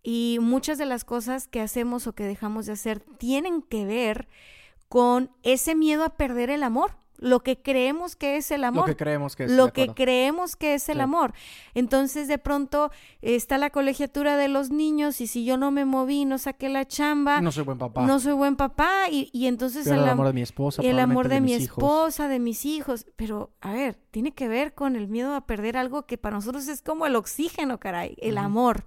Y 0.04 0.40
muchas 0.42 0.78
de 0.78 0.86
las 0.86 1.06
cosas 1.06 1.48
que 1.48 1.62
hacemos 1.62 2.08
o 2.08 2.14
que 2.14 2.24
dejamos 2.24 2.66
de 2.66 2.74
hacer 2.74 3.00
tienen 3.00 3.62
que 3.62 3.86
ver 3.86 4.28
con 4.90 5.32
ese 5.44 5.76
miedo 5.76 6.04
a 6.04 6.18
perder 6.18 6.50
el 6.50 6.64
amor 6.64 7.01
lo 7.22 7.42
que 7.42 7.62
creemos 7.62 8.16
que 8.16 8.36
es 8.36 8.52
el 8.52 8.66
amor. 8.66 8.82
Lo 8.82 8.86
que 8.88 8.98
creemos 8.98 9.36
que 9.36 9.46
es. 9.46 9.52
Lo 9.52 9.72
que 9.72 9.88
creemos 9.90 10.56
que 10.56 10.74
es 10.74 10.90
el 10.90 11.00
amor. 11.00 11.34
Entonces, 11.76 12.28
de 12.28 12.40
pronto 12.40 12.92
está 13.22 13.58
la 13.58 13.70
colegiatura 13.70 14.36
de 14.38 14.48
los 14.48 14.72
niños 14.72 15.22
y 15.22 15.28
si 15.28 15.46
yo 15.46 15.56
no 15.56 15.72
me 15.72 15.86
moví, 15.86 16.26
no 16.26 16.40
saqué 16.40 16.68
la 16.68 16.86
chamba. 16.86 17.40
No 17.40 17.52
soy 17.52 17.64
buen 17.64 17.78
papá. 17.78 18.06
No 18.06 18.20
soy 18.20 18.34
buen 18.34 18.56
papá 18.56 19.04
y, 19.10 19.30
y 19.32 19.46
entonces 19.46 19.86
el, 19.88 20.10
amor 20.10 20.28
de 20.28 20.34
mi 20.34 20.42
esposa. 20.42 20.82
El 20.82 21.00
amor 21.00 21.30
de, 21.30 21.42
mi 21.42 21.54
esposa, 21.54 22.28
de 22.28 22.40
mis 22.40 22.66
hijos. 22.66 23.06
Pero, 23.16 23.52
a 23.62 23.72
ver, 23.72 24.00
tiene 24.10 24.34
que 24.34 24.48
ver 24.48 24.74
con 24.74 24.96
el 24.96 25.08
miedo 25.08 25.36
a 25.36 25.42
perder 25.42 25.78
algo 25.78 26.08
que 26.08 26.18
para 26.18 26.36
nosotros 26.36 26.68
es 26.68 26.82
como 26.82 27.06
el 27.06 27.16
oxígeno, 27.16 27.80
caray, 27.80 28.16
el 28.20 28.40
amor. 28.40 28.86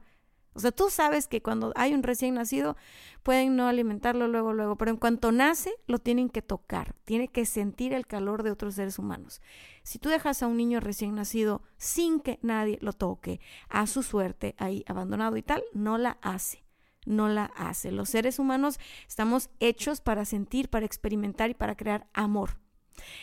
O 0.54 0.60
sea, 0.60 0.70
tú 0.70 0.88
sabes 0.88 1.26
que 1.26 1.42
cuando 1.42 1.72
hay 1.74 1.94
un 1.94 2.02
recién 2.02 2.34
nacido 2.34 2.76
pueden 3.22 3.56
no 3.56 3.66
alimentarlo 3.66 4.28
luego, 4.28 4.52
luego, 4.52 4.76
pero 4.76 4.92
en 4.92 4.96
cuanto 4.96 5.32
nace 5.32 5.72
lo 5.86 5.98
tienen 5.98 6.28
que 6.28 6.42
tocar, 6.42 6.94
tiene 7.04 7.28
que 7.28 7.44
sentir 7.44 7.92
el 7.92 8.06
calor 8.06 8.42
de 8.42 8.52
otros 8.52 8.76
seres 8.76 8.98
humanos. 8.98 9.42
Si 9.82 9.98
tú 9.98 10.08
dejas 10.08 10.42
a 10.42 10.46
un 10.46 10.56
niño 10.56 10.80
recién 10.80 11.14
nacido 11.14 11.62
sin 11.76 12.20
que 12.20 12.38
nadie 12.42 12.78
lo 12.80 12.92
toque, 12.92 13.40
a 13.68 13.86
su 13.86 14.02
suerte, 14.02 14.54
ahí 14.58 14.84
abandonado 14.86 15.36
y 15.36 15.42
tal, 15.42 15.62
no 15.72 15.98
la 15.98 16.18
hace, 16.22 16.64
no 17.04 17.28
la 17.28 17.46
hace. 17.56 17.90
Los 17.90 18.10
seres 18.10 18.38
humanos 18.38 18.78
estamos 19.08 19.50
hechos 19.58 20.00
para 20.00 20.24
sentir, 20.24 20.68
para 20.70 20.86
experimentar 20.86 21.50
y 21.50 21.54
para 21.54 21.76
crear 21.76 22.06
amor. 22.14 22.58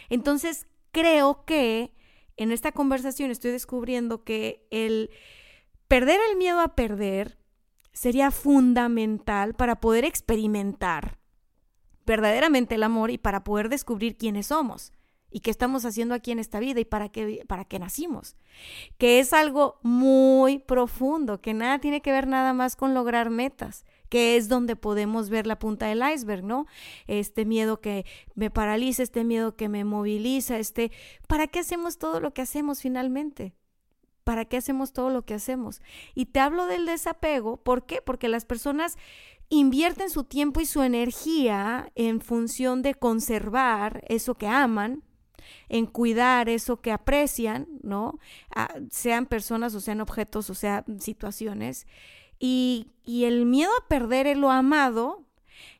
Entonces, 0.09 0.67
creo 0.91 1.45
que 1.45 1.93
en 2.37 2.51
esta 2.51 2.71
conversación 2.71 3.31
estoy 3.31 3.51
descubriendo 3.51 4.23
que 4.23 4.67
el 4.71 5.09
perder 5.91 6.21
el 6.29 6.37
miedo 6.37 6.61
a 6.61 6.69
perder 6.69 7.37
sería 7.91 8.31
fundamental 8.31 9.55
para 9.55 9.81
poder 9.81 10.05
experimentar 10.05 11.19
verdaderamente 12.05 12.75
el 12.75 12.83
amor 12.83 13.11
y 13.11 13.17
para 13.17 13.43
poder 13.43 13.67
descubrir 13.67 14.15
quiénes 14.15 14.47
somos 14.47 14.93
y 15.29 15.41
qué 15.41 15.51
estamos 15.51 15.83
haciendo 15.83 16.15
aquí 16.15 16.31
en 16.31 16.39
esta 16.39 16.61
vida 16.61 16.79
y 16.79 16.85
para 16.85 17.09
qué, 17.09 17.43
para 17.45 17.65
qué 17.65 17.77
nacimos. 17.77 18.37
Que 18.97 19.19
es 19.19 19.33
algo 19.33 19.81
muy 19.81 20.59
profundo, 20.59 21.41
que 21.41 21.53
nada 21.53 21.79
tiene 21.79 22.01
que 22.01 22.13
ver 22.13 22.25
nada 22.25 22.53
más 22.53 22.77
con 22.77 22.93
lograr 22.93 23.29
metas, 23.29 23.83
que 24.07 24.37
es 24.37 24.47
donde 24.47 24.77
podemos 24.77 25.29
ver 25.29 25.45
la 25.45 25.59
punta 25.59 25.87
del 25.87 26.03
iceberg, 26.09 26.45
¿no? 26.45 26.67
Este 27.07 27.43
miedo 27.43 27.81
que 27.81 28.05
me 28.33 28.49
paraliza, 28.49 29.03
este 29.03 29.25
miedo 29.25 29.57
que 29.57 29.67
me 29.67 29.83
moviliza, 29.83 30.57
este, 30.57 30.89
¿para 31.27 31.47
qué 31.47 31.59
hacemos 31.59 31.97
todo 31.97 32.21
lo 32.21 32.33
que 32.33 32.43
hacemos 32.43 32.81
finalmente? 32.81 33.55
¿Para 34.23 34.45
qué 34.45 34.57
hacemos 34.57 34.93
todo 34.93 35.09
lo 35.09 35.25
que 35.25 35.33
hacemos? 35.33 35.81
Y 36.13 36.27
te 36.27 36.39
hablo 36.39 36.65
del 36.67 36.85
desapego, 36.85 37.57
¿por 37.57 37.85
qué? 37.85 38.01
Porque 38.01 38.27
las 38.27 38.45
personas 38.45 38.97
invierten 39.49 40.09
su 40.09 40.23
tiempo 40.23 40.61
y 40.61 40.65
su 40.65 40.81
energía 40.81 41.91
en 41.95 42.21
función 42.21 42.81
de 42.81 42.95
conservar 42.95 44.03
eso 44.07 44.35
que 44.35 44.47
aman, 44.47 45.03
en 45.67 45.85
cuidar 45.87 46.49
eso 46.49 46.81
que 46.81 46.91
aprecian, 46.91 47.67
¿no? 47.83 48.19
Ah, 48.55 48.73
sean 48.89 49.25
personas 49.25 49.75
o 49.75 49.81
sean 49.81 50.01
objetos 50.01 50.49
o 50.49 50.53
sean 50.53 50.85
situaciones. 50.99 51.85
Y, 52.39 52.87
y 53.03 53.25
el 53.25 53.45
miedo 53.45 53.71
a 53.77 53.87
perder 53.87 54.37
lo 54.37 54.51
amado 54.51 55.25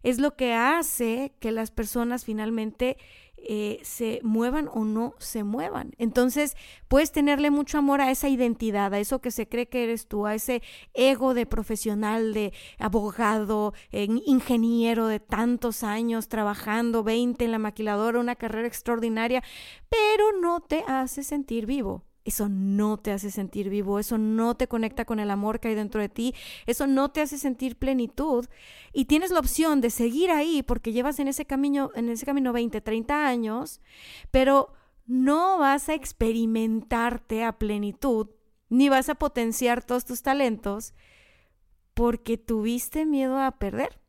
es 0.04 0.20
lo 0.20 0.36
que 0.36 0.54
hace 0.54 1.34
que 1.40 1.52
las 1.52 1.72
personas 1.72 2.26
finalmente 2.26 2.98
eh, 3.48 3.80
se 3.84 4.20
muevan 4.24 4.70
o 4.74 4.86
no 4.86 5.16
se 5.18 5.44
muevan. 5.44 5.94
Entonces, 5.98 6.56
puedes 6.88 7.12
tenerle 7.12 7.52
mucho 7.52 7.78
amor 7.78 8.02
a 8.02 8.12
esa 8.12 8.30
identidad, 8.30 8.94
a 8.94 9.00
eso 9.00 9.20
que 9.20 9.32
se 9.32 9.48
cree 9.48 9.68
que 9.68 9.84
eres 9.84 10.08
tú, 10.08 10.26
a 10.26 10.36
ese 10.36 10.62
ego 10.94 11.34
de 11.34 11.46
profesional, 11.46 12.34
de 12.34 12.54
abogado, 12.80 13.74
ingeniero 13.92 15.08
de 15.08 15.20
tantos 15.20 15.84
años 15.84 16.28
trabajando, 16.28 17.04
20 17.04 17.46
en 17.46 17.52
la 17.52 17.60
maquiladora, 17.60 18.20
una 18.20 18.36
carrera 18.36 18.68
extraordinaria, 18.68 19.44
pero 19.90 20.40
no 20.40 20.62
te 20.62 20.84
hace 20.88 21.24
sentir 21.24 21.66
vivo 21.66 22.04
eso 22.24 22.50
no 22.50 22.98
te 22.98 23.12
hace 23.12 23.32
sentir 23.32 23.70
vivo, 23.70 24.00
eso 24.00 24.18
no 24.18 24.56
te 24.56 24.68
conecta 24.68 25.06
con 25.06 25.20
el 25.20 25.32
amor 25.32 25.60
que 25.60 25.70
hay 25.70 25.76
dentro 25.76 26.02
de 26.02 26.10
ti, 26.10 26.36
eso 26.66 26.88
no 26.88 27.10
te 27.12 27.22
hace 27.22 27.38
sentir 27.38 27.78
plenitud 27.78 28.46
y 28.94 29.06
tienes 29.06 29.32
la 29.32 29.40
opción 29.40 29.82
de 29.82 29.90
seguir 29.90 30.32
ahí 30.32 30.64
porque 30.64 30.94
llevas 30.94 31.20
en 31.20 31.28
ese 31.28 31.46
camino 31.46 31.92
en 31.96 32.10
ese 32.10 32.26
camino 32.26 32.54
20, 32.54 32.82
30 32.82 33.28
años, 33.28 33.82
pero 34.30 34.74
no 35.06 35.58
vas 35.58 35.90
a 35.90 35.94
experimentarte 35.94 37.44
a 37.44 37.58
plenitud 37.58 38.28
ni 38.70 38.88
vas 38.88 39.10
a 39.10 39.16
potenciar 39.16 39.84
todos 39.84 40.06
tus 40.06 40.22
talentos 40.22 40.94
porque 41.94 42.38
tuviste 42.38 43.06
miedo 43.06 43.38
a 43.38 43.52
perder. 43.52 44.00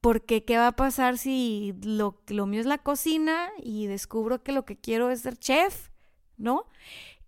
Porque 0.00 0.44
qué 0.44 0.56
va 0.56 0.68
a 0.68 0.76
pasar 0.76 1.18
si 1.18 1.74
lo, 1.82 2.22
lo 2.28 2.46
mío 2.46 2.60
es 2.60 2.66
la 2.66 2.78
cocina 2.78 3.50
y 3.62 3.86
descubro 3.86 4.42
que 4.42 4.52
lo 4.52 4.64
que 4.64 4.78
quiero 4.78 5.10
es 5.10 5.22
ser 5.22 5.36
chef, 5.36 5.87
¿no? 6.38 6.64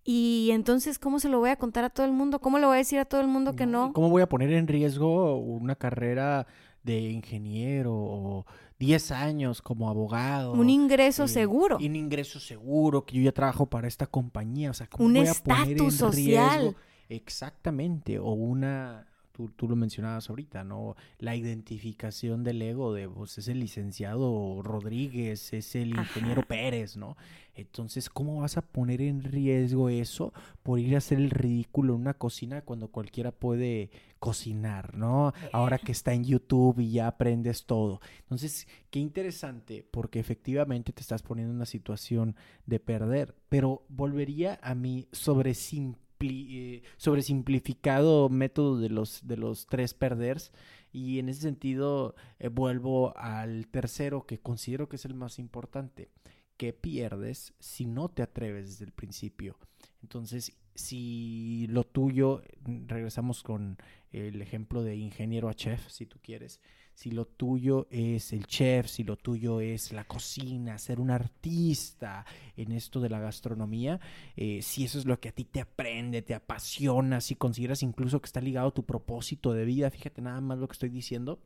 Y 0.04 0.50
entonces, 0.52 0.98
¿cómo 0.98 1.20
se 1.20 1.28
lo 1.28 1.38
voy 1.38 1.50
a 1.50 1.56
contar 1.56 1.84
a 1.84 1.90
todo 1.90 2.06
el 2.06 2.12
mundo? 2.12 2.40
¿Cómo 2.40 2.58
le 2.58 2.66
voy 2.66 2.76
a 2.76 2.78
decir 2.78 2.98
a 2.98 3.04
todo 3.04 3.20
el 3.20 3.28
mundo 3.28 3.54
que 3.54 3.66
no? 3.66 3.92
¿Cómo 3.92 4.08
voy 4.08 4.22
a 4.22 4.28
poner 4.28 4.52
en 4.52 4.66
riesgo 4.66 5.36
una 5.36 5.76
carrera 5.76 6.46
de 6.82 7.10
ingeniero 7.10 7.92
o 7.94 8.46
10 8.78 9.10
años 9.12 9.60
como 9.60 9.90
abogado? 9.90 10.52
Un 10.52 10.70
ingreso 10.70 11.24
eh, 11.24 11.28
seguro. 11.28 11.76
Un 11.76 11.96
ingreso 11.96 12.40
seguro, 12.40 13.04
que 13.04 13.16
yo 13.16 13.22
ya 13.22 13.32
trabajo 13.32 13.66
para 13.66 13.88
esta 13.88 14.06
compañía. 14.06 14.70
O 14.70 14.74
sea, 14.74 14.86
¿cómo 14.86 15.06
un 15.06 15.14
voy 15.14 15.28
a 15.28 15.34
poner 15.34 15.80
en 15.80 15.90
social. 15.90 16.60
riesgo? 16.60 16.74
Exactamente. 17.10 18.18
O 18.18 18.32
una 18.32 19.06
tú, 19.48 19.68
lo 19.68 19.76
mencionabas 19.76 20.28
ahorita, 20.28 20.64
¿no? 20.64 20.96
La 21.18 21.36
identificación 21.36 22.44
del 22.44 22.60
ego 22.62 22.92
de, 22.92 23.08
pues, 23.08 23.38
es 23.38 23.48
el 23.48 23.60
licenciado 23.60 24.62
Rodríguez, 24.62 25.52
es 25.52 25.74
el 25.74 25.90
ingeniero 25.90 26.42
Pérez, 26.42 26.96
¿no? 26.96 27.16
Entonces, 27.54 28.08
¿cómo 28.08 28.40
vas 28.40 28.56
a 28.56 28.62
poner 28.62 29.02
en 29.02 29.22
riesgo 29.22 29.88
eso 29.88 30.32
por 30.62 30.78
ir 30.78 30.94
a 30.94 30.98
hacer 30.98 31.18
el 31.18 31.30
ridículo 31.30 31.94
en 31.94 32.00
una 32.00 32.14
cocina 32.14 32.62
cuando 32.62 32.88
cualquiera 32.88 33.32
puede 33.32 33.90
cocinar, 34.18 34.94
¿no? 34.94 35.32
Ahora 35.52 35.78
que 35.78 35.92
está 35.92 36.12
en 36.12 36.24
YouTube 36.24 36.80
y 36.80 36.92
ya 36.92 37.06
aprendes 37.06 37.66
todo. 37.66 38.00
Entonces, 38.20 38.66
qué 38.90 38.98
interesante, 38.98 39.86
porque 39.90 40.20
efectivamente 40.20 40.92
te 40.92 41.00
estás 41.00 41.22
poniendo 41.22 41.50
en 41.50 41.56
una 41.56 41.66
situación 41.66 42.36
de 42.66 42.80
perder, 42.80 43.34
pero 43.48 43.84
volvería 43.88 44.58
a 44.62 44.74
mi 44.74 45.08
sobresimple 45.12 46.09
eh, 46.22 46.82
sobresimplificado 46.96 48.28
método 48.28 48.78
de 48.78 48.90
los, 48.90 49.26
de 49.26 49.36
los 49.36 49.66
tres 49.66 49.94
perders. 49.94 50.52
Y 50.92 51.18
en 51.18 51.28
ese 51.28 51.42
sentido 51.42 52.14
eh, 52.38 52.48
vuelvo 52.48 53.16
al 53.16 53.68
tercero 53.68 54.26
que 54.26 54.38
considero 54.38 54.88
que 54.88 54.96
es 54.96 55.04
el 55.04 55.14
más 55.14 55.38
importante. 55.38 56.10
¿Qué 56.56 56.72
pierdes 56.72 57.54
si 57.58 57.86
no 57.86 58.08
te 58.08 58.22
atreves 58.22 58.68
desde 58.68 58.84
el 58.84 58.92
principio? 58.92 59.58
Entonces, 60.02 60.52
si 60.74 61.66
lo 61.68 61.84
tuyo, 61.84 62.42
regresamos 62.86 63.42
con 63.42 63.78
el 64.12 64.42
ejemplo 64.42 64.82
de 64.82 64.96
ingeniero 64.96 65.48
a 65.48 65.54
chef, 65.54 65.88
si 65.88 66.06
tú 66.06 66.18
quieres, 66.22 66.60
si 67.00 67.10
lo 67.10 67.24
tuyo 67.24 67.86
es 67.90 68.34
el 68.34 68.46
chef, 68.46 68.86
si 68.86 69.04
lo 69.04 69.16
tuyo 69.16 69.62
es 69.62 69.90
la 69.90 70.04
cocina, 70.04 70.76
ser 70.76 71.00
un 71.00 71.10
artista 71.10 72.26
en 72.58 72.72
esto 72.72 73.00
de 73.00 73.08
la 73.08 73.18
gastronomía, 73.18 73.98
eh, 74.36 74.60
si 74.60 74.84
eso 74.84 74.98
es 74.98 75.06
lo 75.06 75.18
que 75.18 75.30
a 75.30 75.32
ti 75.32 75.46
te 75.46 75.62
aprende, 75.62 76.20
te 76.20 76.34
apasiona, 76.34 77.22
si 77.22 77.36
consideras 77.36 77.82
incluso 77.82 78.20
que 78.20 78.26
está 78.26 78.42
ligado 78.42 78.68
a 78.68 78.74
tu 78.74 78.84
propósito 78.84 79.54
de 79.54 79.64
vida, 79.64 79.90
fíjate 79.90 80.20
nada 80.20 80.42
más 80.42 80.58
lo 80.58 80.68
que 80.68 80.74
estoy 80.74 80.90
diciendo, 80.90 81.42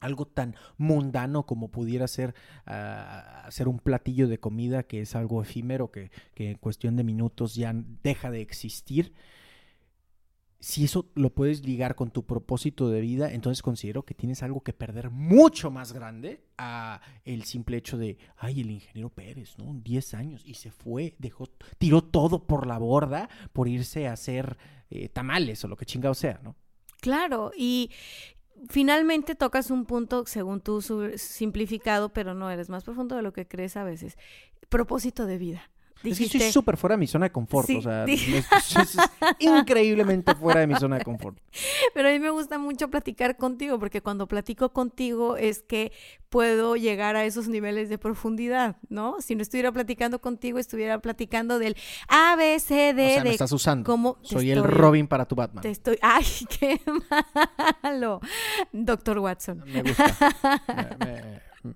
algo 0.00 0.26
tan 0.26 0.56
mundano 0.78 1.44
como 1.44 1.68
pudiera 1.68 2.08
ser 2.08 2.34
ah, 2.64 3.42
hacer 3.44 3.68
un 3.68 3.80
platillo 3.80 4.26
de 4.26 4.40
comida 4.40 4.84
que 4.84 5.02
es 5.02 5.14
algo 5.14 5.42
efímero 5.42 5.90
que, 5.90 6.10
que 6.32 6.52
en 6.52 6.56
cuestión 6.56 6.96
de 6.96 7.04
minutos 7.04 7.54
ya 7.56 7.74
deja 7.74 8.30
de 8.30 8.40
existir 8.40 9.12
si 10.60 10.84
eso 10.84 11.08
lo 11.14 11.30
puedes 11.30 11.64
ligar 11.64 11.94
con 11.94 12.10
tu 12.10 12.26
propósito 12.26 12.88
de 12.88 13.00
vida, 13.00 13.30
entonces 13.32 13.62
considero 13.62 14.04
que 14.04 14.14
tienes 14.14 14.42
algo 14.42 14.60
que 14.62 14.72
perder 14.72 15.10
mucho 15.10 15.70
más 15.70 15.92
grande 15.92 16.42
a 16.56 17.00
el 17.24 17.44
simple 17.44 17.76
hecho 17.76 17.96
de, 17.96 18.18
ay, 18.36 18.62
el 18.62 18.70
ingeniero 18.72 19.08
Pérez, 19.10 19.56
¿no? 19.58 19.74
10 19.74 20.14
años 20.14 20.42
y 20.44 20.54
se 20.54 20.72
fue, 20.72 21.14
dejó, 21.18 21.48
tiró 21.78 22.02
todo 22.02 22.46
por 22.46 22.66
la 22.66 22.78
borda 22.78 23.28
por 23.52 23.68
irse 23.68 24.08
a 24.08 24.14
hacer 24.14 24.58
eh, 24.90 25.08
tamales 25.08 25.64
o 25.64 25.68
lo 25.68 25.76
que 25.76 25.86
chingado 25.86 26.14
sea, 26.14 26.40
¿no? 26.42 26.56
Claro, 27.00 27.52
y 27.56 27.92
finalmente 28.68 29.36
tocas 29.36 29.70
un 29.70 29.84
punto, 29.84 30.24
según 30.26 30.60
tú, 30.60 30.82
simplificado, 31.16 32.12
pero 32.12 32.34
no 32.34 32.50
eres 32.50 32.68
más 32.68 32.82
profundo 32.82 33.14
de 33.14 33.22
lo 33.22 33.32
que 33.32 33.46
crees 33.46 33.76
a 33.76 33.84
veces. 33.84 34.18
Propósito 34.68 35.26
de 35.26 35.38
vida 35.38 35.70
es 36.04 36.18
que 36.18 36.24
estoy 36.24 36.40
súper 36.52 36.76
fuera 36.76 36.94
de 36.94 36.98
mi 36.98 37.06
zona 37.06 37.26
de 37.26 37.32
confort. 37.32 37.68
o 37.70 37.82
sea, 37.82 38.04
es, 38.04 38.24
increíblemente 39.38 40.34
fuera 40.34 40.60
de 40.60 40.66
mi 40.66 40.76
zona 40.76 40.98
de 40.98 41.04
confort. 41.04 41.38
Pero 41.94 42.08
a 42.08 42.12
mí 42.12 42.18
me 42.18 42.30
gusta 42.30 42.58
mucho 42.58 42.88
platicar 42.88 43.36
contigo, 43.36 43.78
porque 43.78 44.00
cuando 44.00 44.28
platico 44.28 44.72
contigo 44.72 45.36
es 45.36 45.62
que 45.62 45.92
puedo 46.28 46.76
llegar 46.76 47.16
a 47.16 47.24
esos 47.24 47.48
niveles 47.48 47.88
de 47.88 47.98
profundidad, 47.98 48.76
¿no? 48.88 49.20
Si 49.20 49.34
no 49.34 49.42
estuviera 49.42 49.72
platicando 49.72 50.20
contigo, 50.20 50.58
estuviera 50.58 51.00
platicando 51.00 51.58
del 51.58 51.76
A, 52.08 52.36
B, 52.36 52.58
C, 52.60 52.94
D. 52.94 53.06
O 53.06 53.14
sea, 53.14 53.24
me 53.24 53.30
estás 53.30 53.52
usando. 53.52 54.18
Soy 54.22 54.50
el 54.50 54.62
Robin 54.62 55.06
para 55.08 55.26
tu 55.26 55.34
Batman. 55.34 55.62
Te 55.62 55.70
estoy. 55.70 55.98
¡Ay, 56.02 56.24
qué 56.60 56.80
malo! 57.82 58.20
Doctor 58.72 59.18
Watson. 59.18 59.64
Me 59.66 59.82
gusta. 59.82 60.34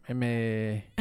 me 0.08 0.92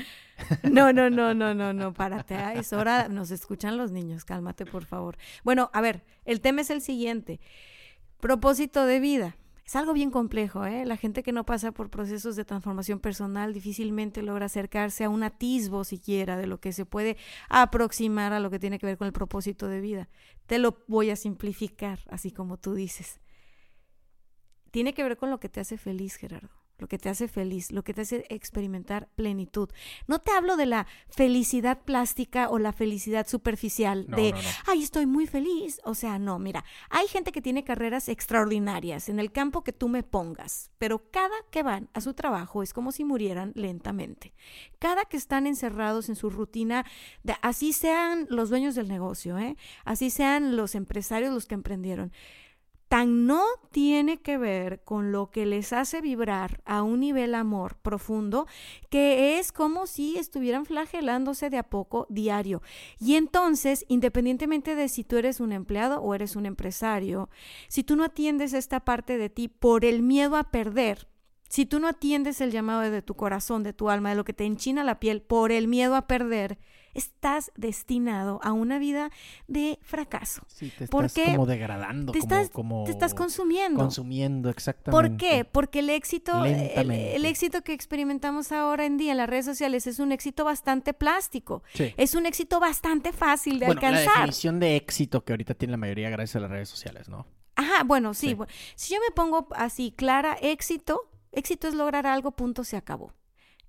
no, 0.63 0.93
no, 0.93 1.09
no, 1.09 1.33
no, 1.33 1.53
no, 1.53 1.73
no, 1.73 1.93
párate. 1.93 2.35
Es 2.55 2.73
hora, 2.73 3.07
nos 3.07 3.31
escuchan 3.31 3.77
los 3.77 3.91
niños, 3.91 4.25
cálmate, 4.25 4.65
por 4.65 4.85
favor. 4.85 5.17
Bueno, 5.43 5.69
a 5.73 5.81
ver, 5.81 6.03
el 6.25 6.41
tema 6.41 6.61
es 6.61 6.69
el 6.69 6.81
siguiente. 6.81 7.39
Propósito 8.19 8.85
de 8.85 8.99
vida. 8.99 9.35
Es 9.65 9.75
algo 9.75 9.93
bien 9.93 10.11
complejo, 10.11 10.65
¿eh? 10.65 10.85
La 10.85 10.97
gente 10.97 11.23
que 11.23 11.31
no 11.31 11.45
pasa 11.45 11.71
por 11.71 11.89
procesos 11.89 12.35
de 12.35 12.43
transformación 12.43 12.99
personal 12.99 13.53
difícilmente 13.53 14.21
logra 14.21 14.47
acercarse 14.47 15.05
a 15.05 15.09
un 15.09 15.23
atisbo 15.23 15.85
siquiera 15.85 16.35
de 16.35 16.45
lo 16.45 16.59
que 16.59 16.73
se 16.73 16.85
puede 16.85 17.15
aproximar 17.47 18.33
a 18.33 18.39
lo 18.39 18.49
que 18.49 18.59
tiene 18.59 18.79
que 18.79 18.85
ver 18.85 18.97
con 18.97 19.07
el 19.07 19.13
propósito 19.13 19.67
de 19.67 19.79
vida. 19.79 20.09
Te 20.45 20.59
lo 20.59 20.83
voy 20.87 21.09
a 21.09 21.15
simplificar, 21.15 21.99
así 22.09 22.31
como 22.31 22.57
tú 22.57 22.73
dices. 22.73 23.21
tiene 24.71 24.93
que 24.93 25.03
ver 25.03 25.17
con 25.17 25.29
lo 25.29 25.39
que 25.39 25.49
te 25.49 25.59
hace 25.61 25.77
feliz, 25.77 26.15
Gerardo 26.15 26.60
lo 26.81 26.87
que 26.87 26.97
te 26.97 27.09
hace 27.09 27.27
feliz, 27.27 27.71
lo 27.71 27.83
que 27.83 27.93
te 27.93 28.01
hace 28.01 28.25
experimentar 28.29 29.07
plenitud. 29.15 29.69
No 30.07 30.19
te 30.19 30.31
hablo 30.31 30.57
de 30.57 30.65
la 30.65 30.87
felicidad 31.09 31.83
plástica 31.83 32.49
o 32.49 32.57
la 32.57 32.73
felicidad 32.73 33.27
superficial 33.27 34.07
de, 34.07 34.33
ay, 34.65 34.81
estoy 34.81 35.05
muy 35.05 35.27
feliz. 35.27 35.79
O 35.85 35.93
sea, 35.93 36.17
no, 36.17 36.39
mira, 36.39 36.65
hay 36.89 37.07
gente 37.07 37.31
que 37.31 37.41
tiene 37.41 37.63
carreras 37.63 38.09
extraordinarias 38.09 39.09
en 39.09 39.19
el 39.19 39.31
campo 39.31 39.63
que 39.63 39.73
tú 39.73 39.89
me 39.89 40.01
pongas, 40.01 40.71
pero 40.79 41.09
cada 41.11 41.35
que 41.51 41.61
van 41.61 41.87
a 41.93 42.01
su 42.01 42.15
trabajo 42.15 42.63
es 42.63 42.73
como 42.73 42.91
si 42.91 43.05
murieran 43.05 43.51
lentamente. 43.55 44.33
Cada 44.79 45.05
que 45.05 45.17
están 45.17 45.45
encerrados 45.45 46.09
en 46.09 46.15
su 46.15 46.31
rutina, 46.31 46.83
de, 47.21 47.35
así 47.43 47.73
sean 47.73 48.25
los 48.29 48.49
dueños 48.49 48.73
del 48.73 48.87
negocio, 48.87 49.37
¿eh? 49.37 49.55
así 49.85 50.09
sean 50.09 50.55
los 50.55 50.73
empresarios 50.73 51.31
los 51.31 51.45
que 51.45 51.53
emprendieron 51.53 52.11
tan 52.91 53.25
no 53.25 53.45
tiene 53.71 54.17
que 54.17 54.37
ver 54.37 54.83
con 54.83 55.13
lo 55.13 55.31
que 55.31 55.45
les 55.45 55.71
hace 55.71 56.01
vibrar 56.01 56.59
a 56.65 56.83
un 56.83 56.99
nivel 56.99 57.35
amor 57.35 57.77
profundo, 57.77 58.47
que 58.89 59.39
es 59.39 59.53
como 59.53 59.87
si 59.87 60.17
estuvieran 60.17 60.65
flagelándose 60.65 61.49
de 61.49 61.57
a 61.57 61.63
poco 61.63 62.05
diario. 62.09 62.61
Y 62.99 63.15
entonces, 63.15 63.85
independientemente 63.87 64.75
de 64.75 64.89
si 64.89 65.05
tú 65.05 65.15
eres 65.15 65.39
un 65.39 65.53
empleado 65.53 66.01
o 66.01 66.13
eres 66.13 66.35
un 66.35 66.45
empresario, 66.45 67.29
si 67.69 67.85
tú 67.85 67.95
no 67.95 68.03
atiendes 68.03 68.51
esta 68.51 68.81
parte 68.81 69.17
de 69.17 69.29
ti 69.29 69.47
por 69.47 69.85
el 69.85 70.01
miedo 70.01 70.35
a 70.35 70.51
perder, 70.51 71.07
si 71.47 71.65
tú 71.65 71.79
no 71.79 71.87
atiendes 71.87 72.41
el 72.41 72.51
llamado 72.51 72.81
de 72.81 73.01
tu 73.01 73.15
corazón, 73.15 73.63
de 73.63 73.71
tu 73.71 73.89
alma, 73.89 74.09
de 74.09 74.15
lo 74.15 74.25
que 74.25 74.33
te 74.33 74.43
enchina 74.43 74.83
la 74.83 74.99
piel 74.99 75.21
por 75.21 75.53
el 75.53 75.69
miedo 75.69 75.95
a 75.95 76.07
perder, 76.07 76.59
estás 76.93 77.51
destinado 77.55 78.39
a 78.43 78.51
una 78.53 78.79
vida 78.79 79.11
de 79.47 79.79
fracaso. 79.81 80.41
Sí, 80.47 80.71
te 80.77 80.85
estás 80.85 81.13
como 81.13 81.45
degradando, 81.45 82.11
te 82.11 82.19
estás, 82.19 82.49
como 82.49 82.83
te 82.83 82.91
estás 82.91 83.13
consumiendo. 83.13 83.79
Consumiendo, 83.79 84.49
exactamente. 84.49 85.09
¿Por 85.09 85.17
qué? 85.17 85.45
Porque 85.45 85.79
el 85.79 85.89
éxito, 85.89 86.45
el, 86.45 87.25
éxito 87.25 87.63
que 87.63 87.73
experimentamos 87.73 88.51
ahora 88.51 88.85
en 88.85 88.97
día 88.97 89.11
en 89.11 89.17
las 89.17 89.29
redes 89.29 89.45
sociales 89.45 89.87
es 89.87 89.99
un 89.99 90.11
éxito 90.11 90.45
bastante 90.45 90.93
plástico. 90.93 91.63
Es 91.97 92.15
un 92.15 92.25
éxito 92.25 92.59
bastante 92.59 93.11
fácil 93.11 93.59
de 93.59 93.67
bueno, 93.67 93.81
alcanzar. 93.81 94.05
La 94.05 94.13
definición 94.21 94.59
de 94.59 94.75
éxito 94.75 95.23
que 95.23 95.33
ahorita 95.33 95.53
tiene 95.53 95.71
la 95.71 95.77
mayoría 95.77 96.09
gracias 96.09 96.37
a 96.37 96.39
las 96.39 96.51
redes 96.51 96.69
sociales, 96.69 97.09
¿no? 97.09 97.27
Ajá, 97.55 97.83
bueno, 97.83 98.13
sí. 98.13 98.35
si 98.75 98.93
yo 98.93 98.99
me 99.01 99.13
pongo 99.13 99.47
así, 99.55 99.91
clara, 99.91 100.37
éxito, 100.41 101.09
éxito 101.31 101.67
es 101.67 101.75
lograr 101.75 102.07
algo, 102.07 102.31
punto, 102.31 102.63
se 102.63 102.77
acabó. 102.77 103.13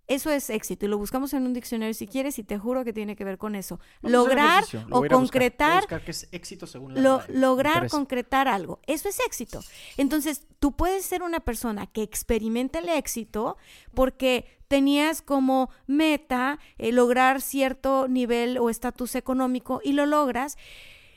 Eso 0.08 0.30
es 0.30 0.50
éxito 0.50 0.84
y 0.84 0.88
lo 0.88 0.98
buscamos 0.98 1.32
en 1.32 1.44
un 1.44 1.54
diccionario 1.54 1.94
si 1.94 2.06
quieres 2.06 2.38
y 2.38 2.44
te 2.44 2.58
juro 2.58 2.84
que 2.84 2.92
tiene 2.92 3.14
que 3.14 3.24
ver 3.24 3.38
con 3.38 3.54
eso. 3.54 3.78
lograr 4.02 4.64
o 4.90 5.04
concretar. 5.06 5.84
éxito 6.32 6.66
según 6.66 6.94
lograr 7.28 7.88
concretar 7.88 8.48
algo. 8.48 8.80
Eso 8.86 9.08
es 9.08 9.20
éxito. 9.20 9.60
Entonces, 9.96 10.46
tú 10.58 10.72
puedes 10.72 11.04
ser 11.04 11.22
una 11.22 11.40
persona 11.40 11.86
que 11.86 12.02
experimente 12.02 12.80
el 12.80 12.88
éxito 12.88 13.56
porque 13.94 14.58
tenías 14.68 15.22
como 15.22 15.70
meta 15.86 16.58
eh, 16.78 16.92
lograr 16.92 17.40
cierto 17.40 18.08
nivel 18.08 18.58
o 18.58 18.70
estatus 18.70 19.14
económico 19.14 19.80
y 19.84 19.92
lo 19.92 20.06
logras 20.06 20.56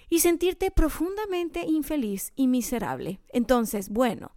y 0.10 0.20
sentirte 0.20 0.72
profundamente 0.72 1.66
infeliz 1.66 2.34
y 2.36 2.48
miserable. 2.48 3.20
Entonces, 3.30 3.90
bueno 3.90 4.32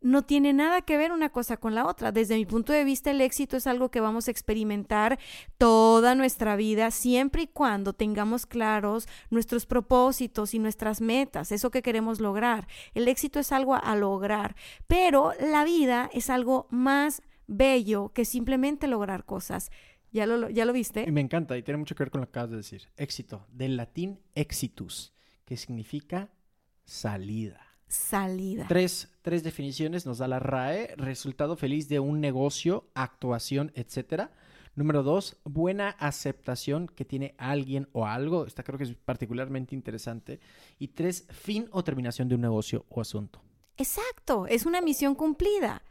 no 0.00 0.22
tiene 0.22 0.52
nada 0.52 0.82
que 0.82 0.96
ver 0.96 1.12
una 1.12 1.30
cosa 1.30 1.56
con 1.56 1.74
la 1.74 1.86
otra. 1.86 2.12
Desde 2.12 2.36
mi 2.36 2.46
punto 2.46 2.72
de 2.72 2.84
vista, 2.84 3.10
el 3.10 3.20
éxito 3.20 3.56
es 3.56 3.66
algo 3.66 3.90
que 3.90 4.00
vamos 4.00 4.28
a 4.28 4.30
experimentar 4.30 5.18
toda 5.58 6.14
nuestra 6.14 6.56
vida, 6.56 6.90
siempre 6.90 7.42
y 7.42 7.46
cuando 7.46 7.92
tengamos 7.92 8.46
claros 8.46 9.08
nuestros 9.30 9.66
propósitos 9.66 10.54
y 10.54 10.58
nuestras 10.58 11.00
metas, 11.00 11.52
eso 11.52 11.70
que 11.70 11.82
queremos 11.82 12.20
lograr. 12.20 12.68
El 12.94 13.08
éxito 13.08 13.40
es 13.40 13.52
algo 13.52 13.74
a 13.74 13.96
lograr, 13.96 14.56
pero 14.86 15.32
la 15.40 15.64
vida 15.64 16.10
es 16.12 16.30
algo 16.30 16.66
más 16.70 17.22
bello 17.46 18.10
que 18.12 18.24
simplemente 18.24 18.86
lograr 18.86 19.24
cosas. 19.24 19.70
¿Ya 20.12 20.24
lo, 20.24 20.48
ya 20.48 20.64
lo 20.64 20.72
viste? 20.72 21.04
Y 21.06 21.12
me 21.12 21.20
encanta 21.20 21.58
y 21.58 21.62
tiene 21.62 21.78
mucho 21.78 21.94
que 21.94 22.04
ver 22.04 22.10
con 22.10 22.20
lo 22.20 22.26
que 22.26 22.30
acabas 22.30 22.50
de 22.50 22.56
decir. 22.58 22.88
Éxito, 22.96 23.46
del 23.50 23.76
latín 23.76 24.20
exitus, 24.34 25.12
que 25.44 25.56
significa 25.56 26.30
salida 26.84 27.65
salida. 27.88 28.66
Tres, 28.68 29.08
tres 29.22 29.42
definiciones 29.42 30.06
nos 30.06 30.18
da 30.18 30.28
la 30.28 30.38
RAE. 30.38 30.94
Resultado 30.96 31.56
feliz 31.56 31.88
de 31.88 32.00
un 32.00 32.20
negocio, 32.20 32.88
actuación, 32.94 33.72
etcétera. 33.74 34.32
Número 34.74 35.02
dos, 35.02 35.38
buena 35.44 35.90
aceptación 35.90 36.86
que 36.88 37.06
tiene 37.06 37.34
alguien 37.38 37.88
o 37.92 38.06
algo. 38.06 38.46
Esta 38.46 38.62
creo 38.62 38.76
que 38.76 38.84
es 38.84 38.94
particularmente 38.94 39.74
interesante. 39.74 40.38
Y 40.78 40.88
tres, 40.88 41.26
fin 41.30 41.66
o 41.72 41.82
terminación 41.82 42.28
de 42.28 42.34
un 42.34 42.42
negocio 42.42 42.84
o 42.90 43.00
asunto. 43.00 43.40
Exacto, 43.78 44.46
es 44.46 44.66
una 44.66 44.80
misión 44.82 45.14
cumplida. 45.14 45.82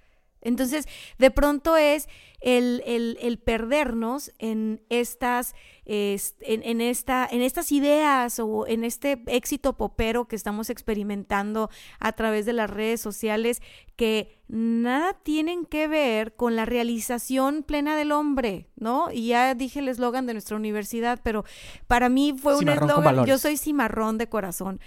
Entonces, 0.46 0.88
de 1.18 1.32
pronto 1.32 1.76
es 1.76 2.08
el, 2.40 2.84
el, 2.86 3.40
perdernos 3.40 4.32
en 4.38 4.84
estas, 4.90 5.56
en, 5.86 6.82
esta, 6.82 7.28
en 7.30 7.41
estas 7.41 7.71
ideas 7.71 8.39
o 8.39 8.67
en 8.67 8.84
este 8.84 9.21
éxito 9.28 9.74
popero 9.74 10.26
que 10.28 10.36
estamos 10.36 10.69
experimentando 10.69 11.69
a 12.00 12.12
través 12.13 12.45
de 12.45 12.54
las 12.54 12.69
redes 12.69 13.02
sociales 13.02 13.62
que 13.95 14.39
nada 14.48 15.13
tienen 15.24 15.65
que 15.65 15.88
ver 15.88 16.36
con 16.36 16.56
la 16.56 16.65
realización 16.65 17.63
plena 17.63 17.95
del 17.95 18.12
hombre, 18.12 18.67
¿no? 18.76 19.10
Y 19.12 19.28
ya 19.28 19.56
dije 19.56 19.80
el 19.80 19.88
eslogan 19.88 20.28
de 20.28 20.34
nuestra 20.34 20.56
universidad, 20.56 21.19
pero 21.24 21.45
para 21.88 22.10
mí 22.10 22.36
fue 22.38 22.58
un 22.58 22.69
eslogan, 22.69 23.26
yo 23.26 23.38
soy 23.38 23.58
cimarrón 23.58 24.17
de 24.17 24.28
corazón. 24.28 24.80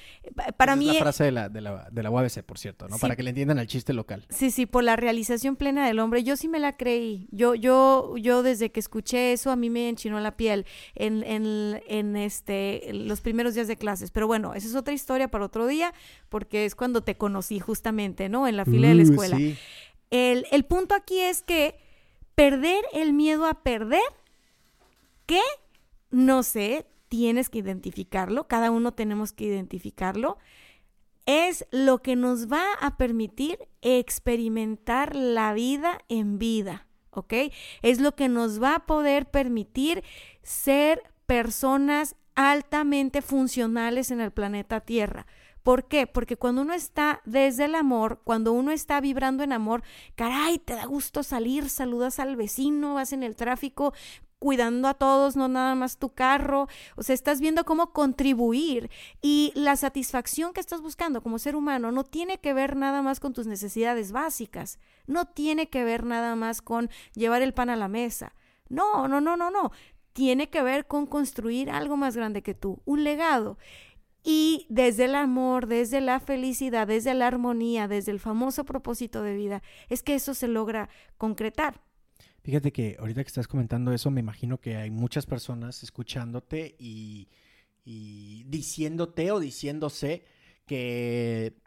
Para 0.56 0.76
mí... 0.76 0.88
Es 0.90 0.94
la 0.94 1.00
frase 1.00 1.24
de 1.24 1.32
la, 1.32 1.48
de 1.48 1.60
la, 1.60 1.88
de 1.90 2.02
la 2.02 2.10
UABC, 2.10 2.42
por 2.42 2.58
cierto, 2.58 2.86
¿no? 2.88 2.98
para 2.98 3.16
que 3.16 3.22
le 3.22 3.30
entiendan 3.30 3.58
al 3.58 3.66
chiste 3.66 3.92
local. 3.92 4.26
Sí, 4.28 4.50
sí, 4.50 4.66
por 4.66 4.84
la 4.84 4.94
realización 4.94 5.56
plena 5.56 5.86
del 5.86 5.98
hombre. 5.98 6.22
Yo 6.22 6.36
sí 6.36 6.46
me 6.46 6.60
la 6.60 6.76
creí. 6.76 7.28
Yo, 7.32 7.54
yo, 7.54 8.14
yo 8.16 8.42
desde 8.42 8.70
que 8.70 8.78
escuché 8.78 9.32
eso, 9.32 9.50
a 9.50 9.56
mí 9.56 9.70
me 9.70 9.88
enchinó 9.88 10.20
la 10.20 10.36
piel 10.36 10.66
en, 10.94 11.22
en, 11.24 11.80
en 11.86 12.16
este, 12.16 12.90
los 12.92 13.20
primeros 13.20 13.54
días 13.54 13.68
de 13.68 13.76
clases. 13.76 14.10
Pero 14.10 14.26
bueno, 14.26 14.54
esa 14.54 14.68
es 14.68 14.74
otra 14.74 14.94
historia 14.94 15.28
para 15.28 15.44
otro 15.44 15.66
día, 15.66 15.92
porque 16.28 16.64
es 16.64 16.74
cuando 16.74 17.02
te 17.02 17.16
conocí 17.16 17.58
justamente, 17.60 18.28
¿no? 18.28 18.46
En 18.46 18.56
la 18.56 18.64
fila 18.64 18.88
de 18.88 18.94
la 18.94 19.02
escuela. 19.02 19.38
El, 20.10 20.64
punto 20.64 20.94
aquí 20.94 21.20
es 21.20 21.42
que 21.42 21.76
perder 22.34 22.84
el 22.92 23.12
miedo 23.12 23.46
a 23.46 23.62
perder, 23.62 24.00
que 25.26 25.40
no 26.10 26.42
sé, 26.42 26.86
tienes 27.08 27.50
que 27.50 27.58
identificarlo, 27.58 28.48
cada 28.48 28.70
uno 28.70 28.92
tenemos 28.92 29.32
que 29.32 29.44
identificarlo, 29.44 30.38
es 31.26 31.66
lo 31.70 32.00
que 32.00 32.16
nos 32.16 32.50
va 32.50 32.64
a 32.80 32.96
permitir 32.96 33.58
experimentar 33.82 35.14
la 35.14 35.52
vida 35.52 35.98
en 36.08 36.38
vida, 36.38 36.86
¿ok? 37.18 37.34
Es 37.82 38.00
lo 38.00 38.14
que 38.14 38.28
nos 38.28 38.62
va 38.62 38.76
a 38.76 38.86
poder 38.86 39.30
permitir 39.30 40.02
ser 40.42 41.02
personas 41.26 42.16
altamente 42.34 43.20
funcionales 43.22 44.10
en 44.10 44.20
el 44.20 44.30
planeta 44.30 44.80
Tierra. 44.80 45.26
¿Por 45.62 45.86
qué? 45.86 46.06
Porque 46.06 46.36
cuando 46.36 46.62
uno 46.62 46.72
está 46.72 47.20
desde 47.26 47.66
el 47.66 47.74
amor, 47.74 48.22
cuando 48.24 48.52
uno 48.52 48.70
está 48.70 49.00
vibrando 49.02 49.42
en 49.42 49.52
amor, 49.52 49.82
caray, 50.14 50.58
te 50.58 50.74
da 50.74 50.86
gusto 50.86 51.22
salir, 51.22 51.68
saludas 51.68 52.18
al 52.20 52.36
vecino, 52.36 52.94
vas 52.94 53.12
en 53.12 53.22
el 53.22 53.36
tráfico 53.36 53.92
cuidando 54.38 54.88
a 54.88 54.94
todos, 54.94 55.36
no 55.36 55.48
nada 55.48 55.74
más 55.74 55.98
tu 55.98 56.10
carro, 56.10 56.68
o 56.96 57.02
sea, 57.02 57.14
estás 57.14 57.40
viendo 57.40 57.64
cómo 57.64 57.92
contribuir 57.92 58.90
y 59.20 59.52
la 59.54 59.76
satisfacción 59.76 60.52
que 60.52 60.60
estás 60.60 60.80
buscando 60.80 61.22
como 61.22 61.38
ser 61.38 61.56
humano 61.56 61.92
no 61.92 62.04
tiene 62.04 62.38
que 62.38 62.54
ver 62.54 62.76
nada 62.76 63.02
más 63.02 63.20
con 63.20 63.32
tus 63.32 63.46
necesidades 63.46 64.12
básicas, 64.12 64.78
no 65.06 65.26
tiene 65.26 65.68
que 65.68 65.84
ver 65.84 66.04
nada 66.04 66.36
más 66.36 66.62
con 66.62 66.90
llevar 67.14 67.42
el 67.42 67.54
pan 67.54 67.70
a 67.70 67.76
la 67.76 67.88
mesa. 67.88 68.34
No, 68.68 69.08
no, 69.08 69.20
no, 69.20 69.36
no, 69.36 69.50
no. 69.50 69.72
Tiene 70.12 70.50
que 70.50 70.62
ver 70.62 70.86
con 70.86 71.06
construir 71.06 71.70
algo 71.70 71.96
más 71.96 72.16
grande 72.16 72.42
que 72.42 72.54
tú, 72.54 72.82
un 72.84 73.04
legado. 73.04 73.58
Y 74.24 74.66
desde 74.68 75.06
el 75.06 75.14
amor, 75.14 75.68
desde 75.68 76.00
la 76.00 76.20
felicidad, 76.20 76.86
desde 76.86 77.14
la 77.14 77.28
armonía, 77.28 77.88
desde 77.88 78.12
el 78.12 78.20
famoso 78.20 78.64
propósito 78.64 79.22
de 79.22 79.34
vida, 79.34 79.62
es 79.88 80.02
que 80.02 80.14
eso 80.14 80.34
se 80.34 80.48
logra 80.48 80.90
concretar. 81.16 81.80
Fíjate 82.48 82.72
que 82.72 82.96
ahorita 82.98 83.22
que 83.22 83.28
estás 83.28 83.46
comentando 83.46 83.92
eso, 83.92 84.10
me 84.10 84.20
imagino 84.20 84.58
que 84.58 84.74
hay 84.76 84.90
muchas 84.90 85.26
personas 85.26 85.82
escuchándote 85.82 86.76
y, 86.78 87.28
y 87.84 88.44
diciéndote 88.44 89.30
o 89.32 89.38
diciéndose 89.38 90.24
que 90.64 91.58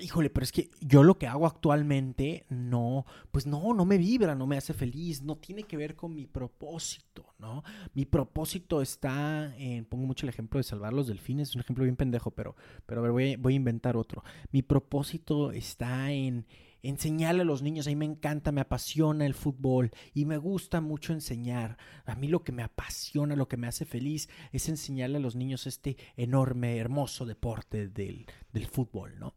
híjole, 0.00 0.30
pero 0.30 0.44
es 0.44 0.52
que 0.52 0.70
yo 0.80 1.02
lo 1.02 1.18
que 1.18 1.26
hago 1.26 1.44
actualmente 1.44 2.46
no, 2.50 3.04
pues 3.32 3.48
no, 3.48 3.74
no 3.74 3.84
me 3.84 3.98
vibra, 3.98 4.36
no 4.36 4.46
me 4.46 4.56
hace 4.56 4.74
feliz, 4.74 5.22
no 5.22 5.38
tiene 5.38 5.64
que 5.64 5.76
ver 5.76 5.96
con 5.96 6.14
mi 6.14 6.26
propósito, 6.26 7.34
¿no? 7.40 7.64
Mi 7.92 8.04
propósito 8.04 8.80
está 8.80 9.52
en, 9.56 9.86
pongo 9.86 10.06
mucho 10.06 10.24
el 10.24 10.30
ejemplo 10.30 10.58
de 10.58 10.64
salvar 10.64 10.92
los 10.92 11.08
delfines, 11.08 11.48
es 11.48 11.56
un 11.56 11.62
ejemplo 11.62 11.82
bien 11.82 11.96
pendejo, 11.96 12.30
pero, 12.30 12.54
pero 12.86 13.00
a 13.00 13.02
ver, 13.02 13.10
voy, 13.10 13.34
voy 13.34 13.54
a 13.54 13.56
inventar 13.56 13.96
otro. 13.96 14.22
Mi 14.52 14.62
propósito 14.62 15.50
está 15.50 16.12
en 16.12 16.46
enseñarle 16.82 17.42
a 17.42 17.46
los 17.46 17.62
niños, 17.62 17.86
a 17.86 17.90
mí 17.90 17.96
me 17.96 18.04
encanta, 18.04 18.52
me 18.52 18.60
apasiona 18.60 19.24
el 19.24 19.34
fútbol 19.34 19.90
y 20.14 20.24
me 20.24 20.36
gusta 20.36 20.80
mucho 20.80 21.12
enseñar. 21.12 21.78
A 22.04 22.16
mí 22.16 22.28
lo 22.28 22.42
que 22.42 22.52
me 22.52 22.62
apasiona, 22.62 23.36
lo 23.36 23.48
que 23.48 23.56
me 23.56 23.68
hace 23.68 23.84
feliz 23.84 24.28
es 24.50 24.68
enseñarle 24.68 25.18
a 25.18 25.20
los 25.20 25.36
niños 25.36 25.66
este 25.66 25.96
enorme, 26.16 26.76
hermoso 26.76 27.24
deporte 27.24 27.88
del, 27.88 28.26
del 28.52 28.66
fútbol, 28.66 29.18
¿no? 29.18 29.34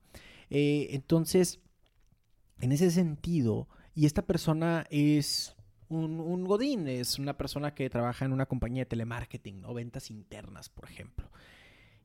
Eh, 0.50 0.88
entonces, 0.92 1.60
en 2.60 2.72
ese 2.72 2.90
sentido, 2.92 3.68
y 3.94 4.06
esta 4.06 4.26
persona 4.26 4.86
es 4.90 5.56
un, 5.88 6.20
un, 6.20 6.46
godín, 6.46 6.88
es 6.88 7.20
una 7.20 7.38
persona 7.38 7.74
que 7.76 7.90
trabaja 7.90 8.26
en 8.26 8.34
una 8.34 8.48
compañía 8.48 8.82
de 8.82 8.88
telemarketing, 8.88 9.62
¿no? 9.62 9.74
Ventas 9.74 10.10
internas, 10.10 10.70
por 10.70 10.86
ejemplo. 10.86 11.30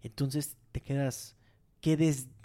Entonces 0.02 0.56
te 0.72 0.80
quedas, 0.80 1.36
¿qué, 1.80 1.96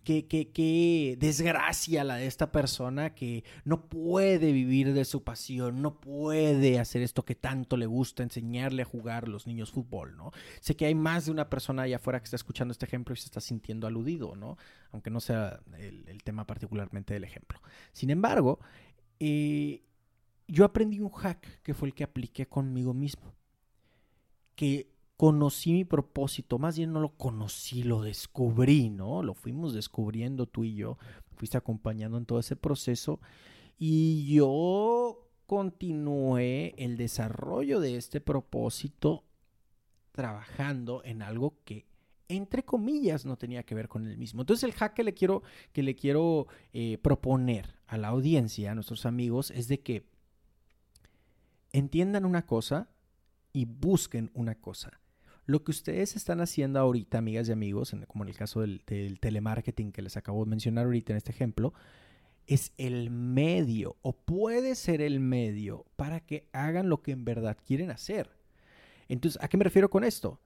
qué, 0.05 0.27
qué, 0.27 0.51
qué 0.51 1.17
desgracia 1.19 2.05
la 2.05 2.15
de 2.15 2.27
esta 2.27 2.51
persona 2.51 3.13
que 3.13 3.43
no 3.65 3.89
puede 3.89 4.53
vivir 4.53 4.93
de 4.93 5.03
su 5.03 5.23
pasión, 5.23 5.81
no 5.81 5.99
puede 5.99 6.79
hacer 6.79 7.01
esto 7.01 7.25
que 7.25 7.35
tanto 7.35 7.75
le 7.75 7.87
gusta, 7.87 8.23
enseñarle 8.23 8.83
a 8.83 8.85
jugar 8.85 9.25
a 9.25 9.27
los 9.27 9.47
niños 9.47 9.71
fútbol, 9.71 10.15
¿no? 10.15 10.31
Sé 10.61 10.77
que 10.77 10.85
hay 10.85 10.95
más 10.95 11.25
de 11.25 11.31
una 11.31 11.49
persona 11.49 11.81
allá 11.81 11.97
afuera 11.97 12.19
que 12.19 12.25
está 12.25 12.37
escuchando 12.37 12.71
este 12.71 12.85
ejemplo 12.85 13.13
y 13.13 13.17
se 13.17 13.25
está 13.25 13.41
sintiendo 13.41 13.87
aludido, 13.87 14.35
¿no? 14.35 14.57
Aunque 14.91 15.09
no 15.09 15.19
sea 15.19 15.59
el, 15.77 16.23
tema 16.23 16.47
particularmente 16.47 17.13
del 17.13 17.23
ejemplo. 17.23 17.59
Sin 17.91 18.09
embargo, 18.09 18.59
eh, 19.19 19.83
yo 20.47 20.63
aprendí 20.65 20.99
un 20.99 21.09
hack 21.09 21.61
que 21.63 21.73
fue 21.73 21.89
el 21.89 21.93
que 21.93 22.03
apliqué 22.03 22.47
conmigo 22.47 22.93
mismo. 22.93 23.33
Que 24.55 24.94
conocí 25.17 25.71
mi 25.71 25.85
propósito, 25.85 26.59
más 26.59 26.77
bien 26.77 26.91
no 26.91 26.99
lo 26.99 27.09
conocí, 27.17 27.83
lo 27.83 28.01
descubrí, 28.01 28.89
¿no? 28.89 29.23
Lo 29.23 29.33
fuimos 29.33 29.73
descubriendo 29.73 30.45
tú 30.45 30.63
y 30.63 30.75
yo, 30.75 30.97
fuiste 31.35 31.57
acompañando 31.57 32.17
en 32.17 32.25
todo 32.25 32.39
ese 32.39 32.55
proceso 32.55 33.19
y 33.77 34.33
yo 34.33 35.29
continué 35.45 36.73
el 36.77 36.97
desarrollo 36.97 37.79
de 37.79 37.97
este 37.97 38.19
propósito 38.19 39.23
trabajando 40.11 41.01
en 41.03 41.21
algo 41.21 41.59
que 41.63 41.85
entre 42.27 42.63
comillas 42.63 43.25
no 43.25 43.37
tenía 43.37 43.63
que 43.63 43.75
ver 43.75 43.87
con 43.87 44.07
el 44.07 44.17
mismo. 44.17 44.41
Entonces 44.41 44.63
el 44.63 44.73
hack 44.73 44.93
que 44.93 45.03
le 45.03 45.13
quiero, 45.13 45.43
que 45.71 45.83
le 45.83 45.95
quiero 45.95 46.47
eh, 46.73 46.97
proponer 46.97 47.75
a 47.85 47.97
la 47.97 48.07
audiencia, 48.07 48.71
a 48.71 48.75
nuestros 48.75 49.05
amigos, 49.05 49.51
es 49.51 49.67
de 49.67 49.81
que 49.81 50.07
entiendan 51.71 52.25
una 52.25 52.45
cosa 52.45 52.89
y 53.53 53.65
busquen 53.65 54.31
una 54.33 54.55
cosa. 54.55 54.99
Lo 55.45 55.63
que 55.63 55.71
ustedes 55.71 56.15
están 56.15 56.41
haciendo 56.41 56.79
ahorita, 56.79 57.19
amigas 57.19 57.47
y 57.49 57.51
amigos, 57.51 57.95
como 58.07 58.23
en 58.23 58.29
el 58.29 58.35
caso 58.35 58.61
del, 58.61 58.81
del, 58.87 59.19
telemarketing 59.19 59.91
que 59.91 60.01
les 60.01 60.17
acabo 60.17 60.43
de 60.43 60.49
mencionar 60.49 60.85
ahorita 60.85 61.13
en 61.13 61.17
este 61.17 61.31
ejemplo, 61.31 61.73
es 62.47 62.73
el 62.77 63.09
medio 63.11 63.95
o 64.01 64.13
puede 64.13 64.75
ser 64.75 65.01
el 65.01 65.19
medio 65.19 65.85
para 65.95 66.19
que 66.19 66.47
hagan 66.51 66.89
lo 66.89 67.01
que 67.01 67.11
en 67.11 67.25
verdad 67.25 67.57
quieren 67.65 67.91
hacer. 67.91 68.29
Entonces, 69.07 69.41
¿a 69.41 69.47
qué 69.47 69.57
me 69.57 69.63
refiero 69.63 69.89
con 69.89 70.03
esto? 70.03 70.39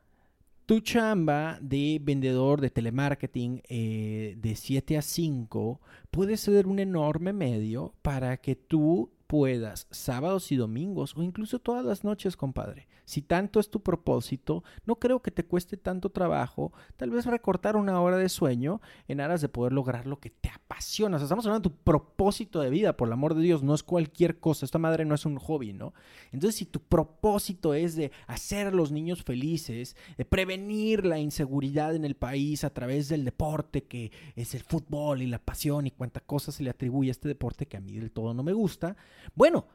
Tu 0.65 0.81
chamba 0.81 1.57
de 1.61 1.99
vendedor 2.01 2.61
de 2.61 2.69
telemarketing 2.69 3.61
eh, 3.67 4.35
de 4.37 4.55
7 4.55 4.97
a 4.97 5.01
5 5.01 5.81
puede 6.11 6.37
ser 6.37 6.67
un 6.67 6.79
enorme 6.79 7.33
medio 7.33 7.95
para 8.01 8.37
que 8.37 8.55
tú 8.55 9.09
puedas 9.29 9.85
sábados 9.91 10.51
y 10.51 10.55
domingos 10.55 11.15
o 11.15 11.21
incluso 11.21 11.59
todas 11.59 11.85
las 11.85 12.03
noches, 12.03 12.35
compadre. 12.35 12.87
Si 13.05 13.21
tanto 13.21 13.59
es 13.59 13.69
tu 13.69 13.81
propósito, 13.81 14.63
no 14.87 14.95
creo 14.95 15.21
que 15.21 15.29
te 15.29 15.45
cueste 15.45 15.77
tanto 15.77 16.09
trabajo, 16.09 16.73
tal 16.97 17.11
vez 17.11 17.27
recortar 17.27 17.75
una 17.75 18.01
hora 18.01 18.17
de 18.17 18.27
sueño 18.27 18.81
en 19.07 19.21
aras 19.21 19.41
de 19.41 19.49
poder 19.49 19.71
lograr 19.71 20.07
lo 20.07 20.19
que 20.19 20.31
te 20.31 20.49
apasiona. 20.49 21.15
O 21.15 21.19
sea, 21.19 21.25
estamos 21.25 21.45
hablando 21.45 21.69
de 21.69 21.75
tu 21.75 21.81
propósito 21.83 22.59
de 22.59 22.71
vida, 22.71 22.97
por 22.97 23.07
el 23.07 23.13
amor 23.13 23.35
de 23.35 23.41
Dios, 23.41 23.61
no 23.61 23.75
es 23.75 23.83
cualquier 23.83 24.39
cosa. 24.39 24.65
Esta 24.65 24.79
madre 24.79 25.05
no 25.05 25.13
es 25.13 25.25
un 25.27 25.37
hobby, 25.37 25.73
¿no? 25.73 25.93
Entonces, 26.31 26.55
si 26.55 26.65
tu 26.65 26.79
propósito 26.79 27.75
es 27.75 27.95
de 27.95 28.11
hacer 28.25 28.67
a 28.67 28.71
los 28.71 28.91
niños 28.91 29.23
felices, 29.23 29.95
de 30.17 30.25
prevenir 30.25 31.05
la 31.05 31.19
inseguridad 31.19 31.95
en 31.95 32.05
el 32.05 32.15
país 32.15 32.63
a 32.63 32.73
través 32.73 33.09
del 33.09 33.25
deporte 33.25 33.83
que 33.83 34.11
es 34.35 34.55
el 34.55 34.61
fútbol 34.61 35.21
y 35.21 35.27
la 35.27 35.39
pasión 35.39 35.85
y 35.85 35.91
cuánta 35.91 36.19
cosa 36.19 36.51
se 36.51 36.63
le 36.63 36.71
atribuye 36.71 37.09
a 37.09 37.11
este 37.11 37.27
deporte 37.27 37.67
que 37.67 37.77
a 37.77 37.81
mí 37.81 37.97
del 37.97 38.11
todo 38.11 38.33
no 38.33 38.43
me 38.43 38.53
gusta, 38.53 38.95
bueno, 39.35 39.67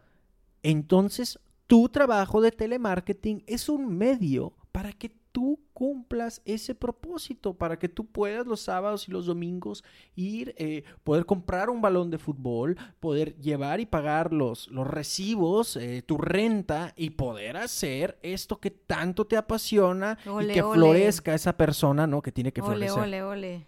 entonces 0.62 1.38
tu 1.66 1.88
trabajo 1.88 2.40
de 2.40 2.52
telemarketing 2.52 3.42
es 3.46 3.68
un 3.68 3.96
medio 3.96 4.52
para 4.72 4.92
que 4.92 5.12
tú 5.34 5.58
cumplas 5.72 6.40
ese 6.44 6.76
propósito, 6.76 7.54
para 7.54 7.76
que 7.76 7.88
tú 7.88 8.06
puedas 8.06 8.46
los 8.46 8.60
sábados 8.60 9.08
y 9.08 9.12
los 9.12 9.26
domingos 9.26 9.82
ir, 10.14 10.54
eh, 10.56 10.84
poder 11.02 11.26
comprar 11.26 11.70
un 11.70 11.82
balón 11.82 12.08
de 12.10 12.18
fútbol, 12.18 12.76
poder 13.00 13.36
llevar 13.40 13.80
y 13.80 13.86
pagar 13.86 14.32
los, 14.32 14.68
los 14.68 14.86
recibos, 14.86 15.76
eh, 15.76 16.02
tu 16.06 16.18
renta 16.18 16.92
y 16.96 17.10
poder 17.10 17.56
hacer 17.56 18.16
esto 18.22 18.60
que 18.60 18.70
tanto 18.70 19.26
te 19.26 19.36
apasiona 19.36 20.18
ole, 20.24 20.52
y 20.52 20.54
que 20.54 20.62
ole. 20.62 20.78
florezca 20.78 21.34
esa 21.34 21.56
persona, 21.56 22.06
¿no? 22.06 22.22
Que 22.22 22.30
tiene 22.30 22.52
que 22.52 22.62
ole, 22.62 22.88
florecer. 22.88 23.02
ole, 23.02 23.22
ole. 23.24 23.66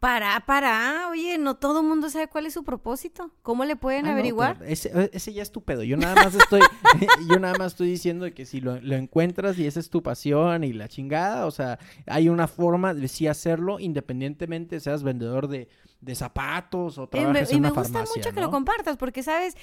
Para, 0.00 0.40
para, 0.46 1.08
oye, 1.10 1.36
no 1.36 1.56
todo 1.56 1.80
el 1.80 1.86
mundo 1.86 2.08
sabe 2.08 2.26
cuál 2.26 2.46
es 2.46 2.54
su 2.54 2.64
propósito. 2.64 3.30
¿Cómo 3.42 3.66
le 3.66 3.76
pueden 3.76 4.06
Ah, 4.06 4.12
averiguar? 4.12 4.56
ese, 4.66 5.10
ese, 5.12 5.34
ya 5.34 5.42
es 5.42 5.52
tu 5.52 5.62
pedo. 5.62 5.82
Yo 5.82 5.98
nada 5.98 6.14
más 6.14 6.34
estoy, 6.34 6.62
yo 7.28 7.38
nada 7.38 7.54
más 7.58 7.72
estoy 7.72 7.90
diciendo 7.90 8.26
que 8.32 8.46
si 8.46 8.62
lo, 8.62 8.80
lo, 8.80 8.96
encuentras 8.96 9.58
y 9.58 9.66
esa 9.66 9.78
es 9.78 9.90
tu 9.90 10.02
pasión 10.02 10.64
y 10.64 10.72
la 10.72 10.88
chingada, 10.88 11.44
o 11.44 11.50
sea, 11.50 11.78
hay 12.06 12.30
una 12.30 12.48
forma 12.48 12.94
de 12.94 13.08
sí 13.08 13.26
hacerlo, 13.26 13.78
independientemente 13.78 14.80
seas 14.80 15.02
vendedor 15.02 15.48
de, 15.48 15.68
de 16.00 16.14
zapatos 16.14 16.98
o 16.98 17.06
trabajes 17.08 17.52
y 17.52 17.54
me, 17.54 17.56
en 17.56 17.60
una 17.60 17.68
y 17.68 17.70
me 17.72 17.76
gusta 17.76 17.92
farmacia, 17.92 18.16
mucho 18.16 18.28
¿no? 18.30 18.34
que 18.34 18.40
lo 18.40 18.50
compartas, 18.50 18.96
porque 18.96 19.22
sabes, 19.22 19.56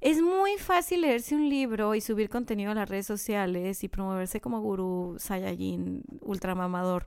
es 0.00 0.20
muy 0.20 0.52
fácil 0.58 1.02
leerse 1.02 1.34
un 1.34 1.48
libro 1.48 1.94
y 1.94 2.00
subir 2.00 2.28
contenido 2.28 2.72
a 2.72 2.74
las 2.74 2.88
redes 2.88 3.06
sociales 3.06 3.82
y 3.84 3.88
promoverse 3.88 4.40
como 4.40 4.60
gurú 4.60 5.16
Saiyajin 5.18 6.02
ultramamador. 6.20 7.06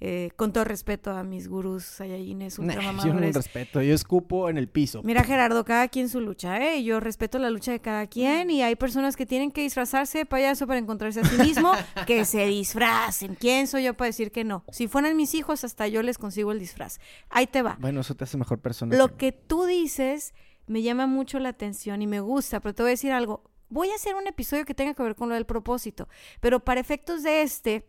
Eh, 0.00 0.30
con 0.36 0.52
todo 0.52 0.62
respeto 0.62 1.10
a 1.10 1.24
mis 1.24 1.48
gurús 1.48 1.82
Saiyajines 1.82 2.56
Nah, 2.60 2.66
yo 2.74 2.82
no 2.82 2.88
ultramamadores. 2.88 3.34
respeto, 3.34 3.82
yo 3.82 3.92
escupo 3.94 4.48
en 4.48 4.56
el 4.56 4.68
piso. 4.68 5.02
Mira, 5.02 5.24
Gerardo, 5.24 5.64
cada 5.64 5.88
quien 5.88 6.08
su 6.08 6.20
lucha, 6.20 6.64
¿eh? 6.64 6.84
Yo 6.84 7.00
respeto 7.00 7.40
la 7.40 7.50
lucha 7.50 7.72
de 7.72 7.80
cada 7.80 8.06
quien 8.06 8.48
y 8.50 8.62
hay 8.62 8.76
personas 8.76 9.16
que 9.16 9.26
tienen 9.26 9.50
que 9.50 9.62
disfrazarse 9.62 10.18
de 10.18 10.26
payaso 10.26 10.68
para 10.68 10.78
encontrarse 10.78 11.20
a 11.20 11.24
sí 11.24 11.36
mismo, 11.42 11.72
que 12.06 12.24
se 12.24 12.46
disfracen. 12.46 13.34
¿Quién 13.34 13.66
soy 13.66 13.84
yo 13.84 13.94
para 13.94 14.06
decir 14.06 14.30
que 14.30 14.44
no? 14.44 14.62
Si 14.70 14.86
fueran 14.86 15.16
mis 15.16 15.34
hijos, 15.34 15.64
hasta 15.64 15.88
yo 15.88 16.00
les 16.04 16.16
consigo 16.16 16.52
el 16.52 16.60
disfraz. 16.60 17.00
Ahí 17.28 17.48
te 17.48 17.62
va. 17.62 17.76
Bueno, 17.80 18.02
eso 18.02 18.14
te 18.18 18.24
hace 18.24 18.36
mejor 18.36 18.60
persona. 18.60 18.96
Lo 18.96 19.16
que 19.16 19.32
tú 19.32 19.64
dices 19.64 20.34
me 20.66 20.82
llama 20.82 21.06
mucho 21.06 21.38
la 21.38 21.50
atención 21.50 22.02
y 22.02 22.06
me 22.06 22.20
gusta, 22.20 22.60
pero 22.60 22.74
te 22.74 22.82
voy 22.82 22.90
a 22.90 22.98
decir 22.98 23.12
algo. 23.12 23.44
Voy 23.70 23.90
a 23.90 23.94
hacer 23.94 24.16
un 24.16 24.26
episodio 24.26 24.64
que 24.64 24.74
tenga 24.74 24.92
que 24.94 25.02
ver 25.02 25.14
con 25.14 25.28
lo 25.28 25.36
del 25.36 25.46
propósito, 25.46 26.08
pero 26.40 26.60
para 26.60 26.80
efectos 26.80 27.22
de 27.22 27.42
este, 27.42 27.88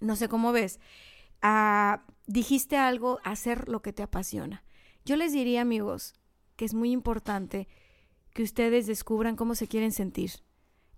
no 0.00 0.16
sé 0.16 0.28
cómo 0.28 0.52
ves, 0.52 0.80
uh, 1.42 1.98
dijiste 2.26 2.76
algo, 2.76 3.20
hacer 3.22 3.68
lo 3.68 3.82
que 3.82 3.92
te 3.92 4.02
apasiona. 4.02 4.64
Yo 5.04 5.16
les 5.16 5.32
diría, 5.32 5.60
amigos, 5.60 6.14
que 6.56 6.64
es 6.64 6.74
muy 6.74 6.90
importante 6.90 7.68
que 8.34 8.42
ustedes 8.42 8.86
descubran 8.86 9.36
cómo 9.36 9.54
se 9.54 9.68
quieren 9.68 9.92
sentir. 9.92 10.32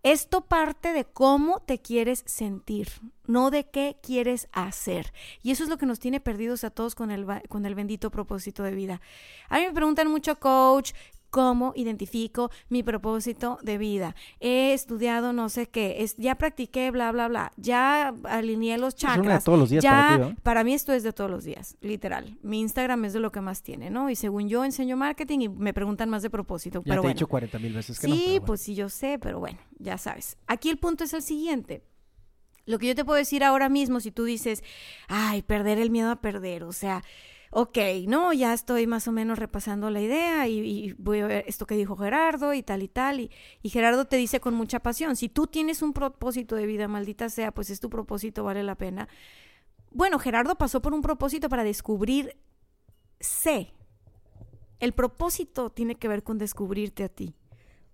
Esto 0.04 0.42
parte 0.42 0.92
de 0.92 1.06
cómo 1.06 1.60
te 1.60 1.80
quieres 1.80 2.24
sentir, 2.26 2.88
no 3.26 3.50
de 3.50 3.70
qué 3.70 3.96
quieres 4.02 4.48
hacer. 4.52 5.14
Y 5.42 5.50
eso 5.50 5.64
es 5.64 5.70
lo 5.70 5.78
que 5.78 5.86
nos 5.86 5.98
tiene 5.98 6.20
perdidos 6.20 6.62
a 6.62 6.68
todos 6.68 6.94
con 6.94 7.10
el, 7.10 7.26
con 7.48 7.64
el 7.64 7.74
bendito 7.74 8.10
propósito 8.10 8.62
de 8.62 8.74
vida. 8.74 9.00
A 9.48 9.58
mí 9.58 9.64
me 9.64 9.72
preguntan 9.72 10.10
mucho, 10.10 10.38
coach, 10.38 10.92
cómo 11.34 11.72
identifico 11.74 12.52
mi 12.68 12.84
propósito 12.84 13.58
de 13.60 13.76
vida. 13.76 14.14
He 14.38 14.72
estudiado 14.72 15.32
no 15.32 15.48
sé 15.48 15.66
qué, 15.66 15.96
es, 16.04 16.14
ya 16.16 16.36
practiqué 16.36 16.92
bla 16.92 17.10
bla 17.10 17.26
bla, 17.26 17.50
ya 17.56 18.14
alineé 18.22 18.78
los 18.78 18.94
chakras. 18.94 19.38
Es 19.38 19.44
todos 19.44 19.58
los 19.58 19.68
días 19.68 19.82
ya, 19.82 19.90
para, 19.90 20.14
ti, 20.14 20.20
¿no? 20.20 20.36
para 20.44 20.62
mí 20.62 20.74
esto 20.74 20.92
es 20.92 21.02
de 21.02 21.12
todos 21.12 21.28
los 21.28 21.42
días, 21.42 21.76
literal. 21.80 22.38
Mi 22.42 22.60
Instagram 22.60 23.04
es 23.06 23.14
de 23.14 23.18
lo 23.18 23.32
que 23.32 23.40
más 23.40 23.64
tiene, 23.64 23.90
¿no? 23.90 24.10
Y 24.10 24.14
según 24.14 24.48
yo 24.48 24.64
enseño 24.64 24.96
marketing 24.96 25.40
y 25.40 25.48
me 25.48 25.74
preguntan 25.74 26.08
más 26.08 26.22
de 26.22 26.30
propósito. 26.30 26.78
Ya 26.78 26.84
pero 26.84 26.94
te 26.94 26.98
bueno. 27.00 27.10
he 27.10 27.14
dicho 27.14 27.26
40 27.26 27.58
mil 27.58 27.72
veces 27.72 27.98
que 27.98 28.06
sí, 28.06 28.12
no. 28.12 28.16
Sí, 28.16 28.24
bueno. 28.26 28.44
pues 28.46 28.60
sí, 28.60 28.74
yo 28.76 28.88
sé, 28.88 29.18
pero 29.18 29.40
bueno, 29.40 29.58
ya 29.80 29.98
sabes. 29.98 30.36
Aquí 30.46 30.70
el 30.70 30.78
punto 30.78 31.02
es 31.02 31.14
el 31.14 31.22
siguiente. 31.22 31.82
Lo 32.64 32.78
que 32.78 32.86
yo 32.86 32.94
te 32.94 33.04
puedo 33.04 33.18
decir 33.18 33.42
ahora 33.42 33.68
mismo, 33.68 33.98
si 33.98 34.12
tú 34.12 34.22
dices, 34.22 34.62
ay, 35.08 35.42
perder 35.42 35.78
el 35.78 35.90
miedo 35.90 36.12
a 36.12 36.20
perder, 36.20 36.62
o 36.62 36.72
sea, 36.72 37.02
ok, 37.56 37.78
no, 38.08 38.32
ya 38.32 38.52
estoy 38.52 38.88
más 38.88 39.06
o 39.06 39.12
menos 39.12 39.38
repasando 39.38 39.88
la 39.88 40.00
idea 40.00 40.48
y, 40.48 40.92
voy 40.98 41.20
a 41.20 41.26
ver 41.28 41.44
esto 41.46 41.66
que 41.66 41.76
dijo 41.76 41.96
Gerardo 41.96 42.52
y 42.52 42.64
tal 42.64 42.82
y 42.82 42.88
tal. 42.88 43.20
Y, 43.20 43.30
y, 43.62 43.70
Gerardo 43.70 44.06
te 44.06 44.16
dice 44.16 44.40
con 44.40 44.54
mucha 44.54 44.80
pasión, 44.80 45.14
si 45.14 45.28
tú 45.28 45.46
tienes 45.46 45.80
un 45.80 45.92
propósito 45.92 46.56
de 46.56 46.66
vida, 46.66 46.88
maldita 46.88 47.28
sea, 47.28 47.52
pues 47.52 47.70
es 47.70 47.78
tu 47.78 47.88
propósito, 47.88 48.42
vale 48.42 48.64
la 48.64 48.74
pena. 48.74 49.08
Bueno, 49.92 50.18
Gerardo 50.18 50.56
pasó 50.56 50.82
por 50.82 50.94
un 50.94 51.02
propósito 51.02 51.48
para 51.48 51.62
descubrir 51.62 52.36
C. 53.20 53.72
El 54.80 54.92
propósito 54.92 55.70
tiene 55.70 55.94
que 55.94 56.08
ver 56.08 56.24
con 56.24 56.38
descubrirte 56.38 57.04
a 57.04 57.08
ti, 57.08 57.36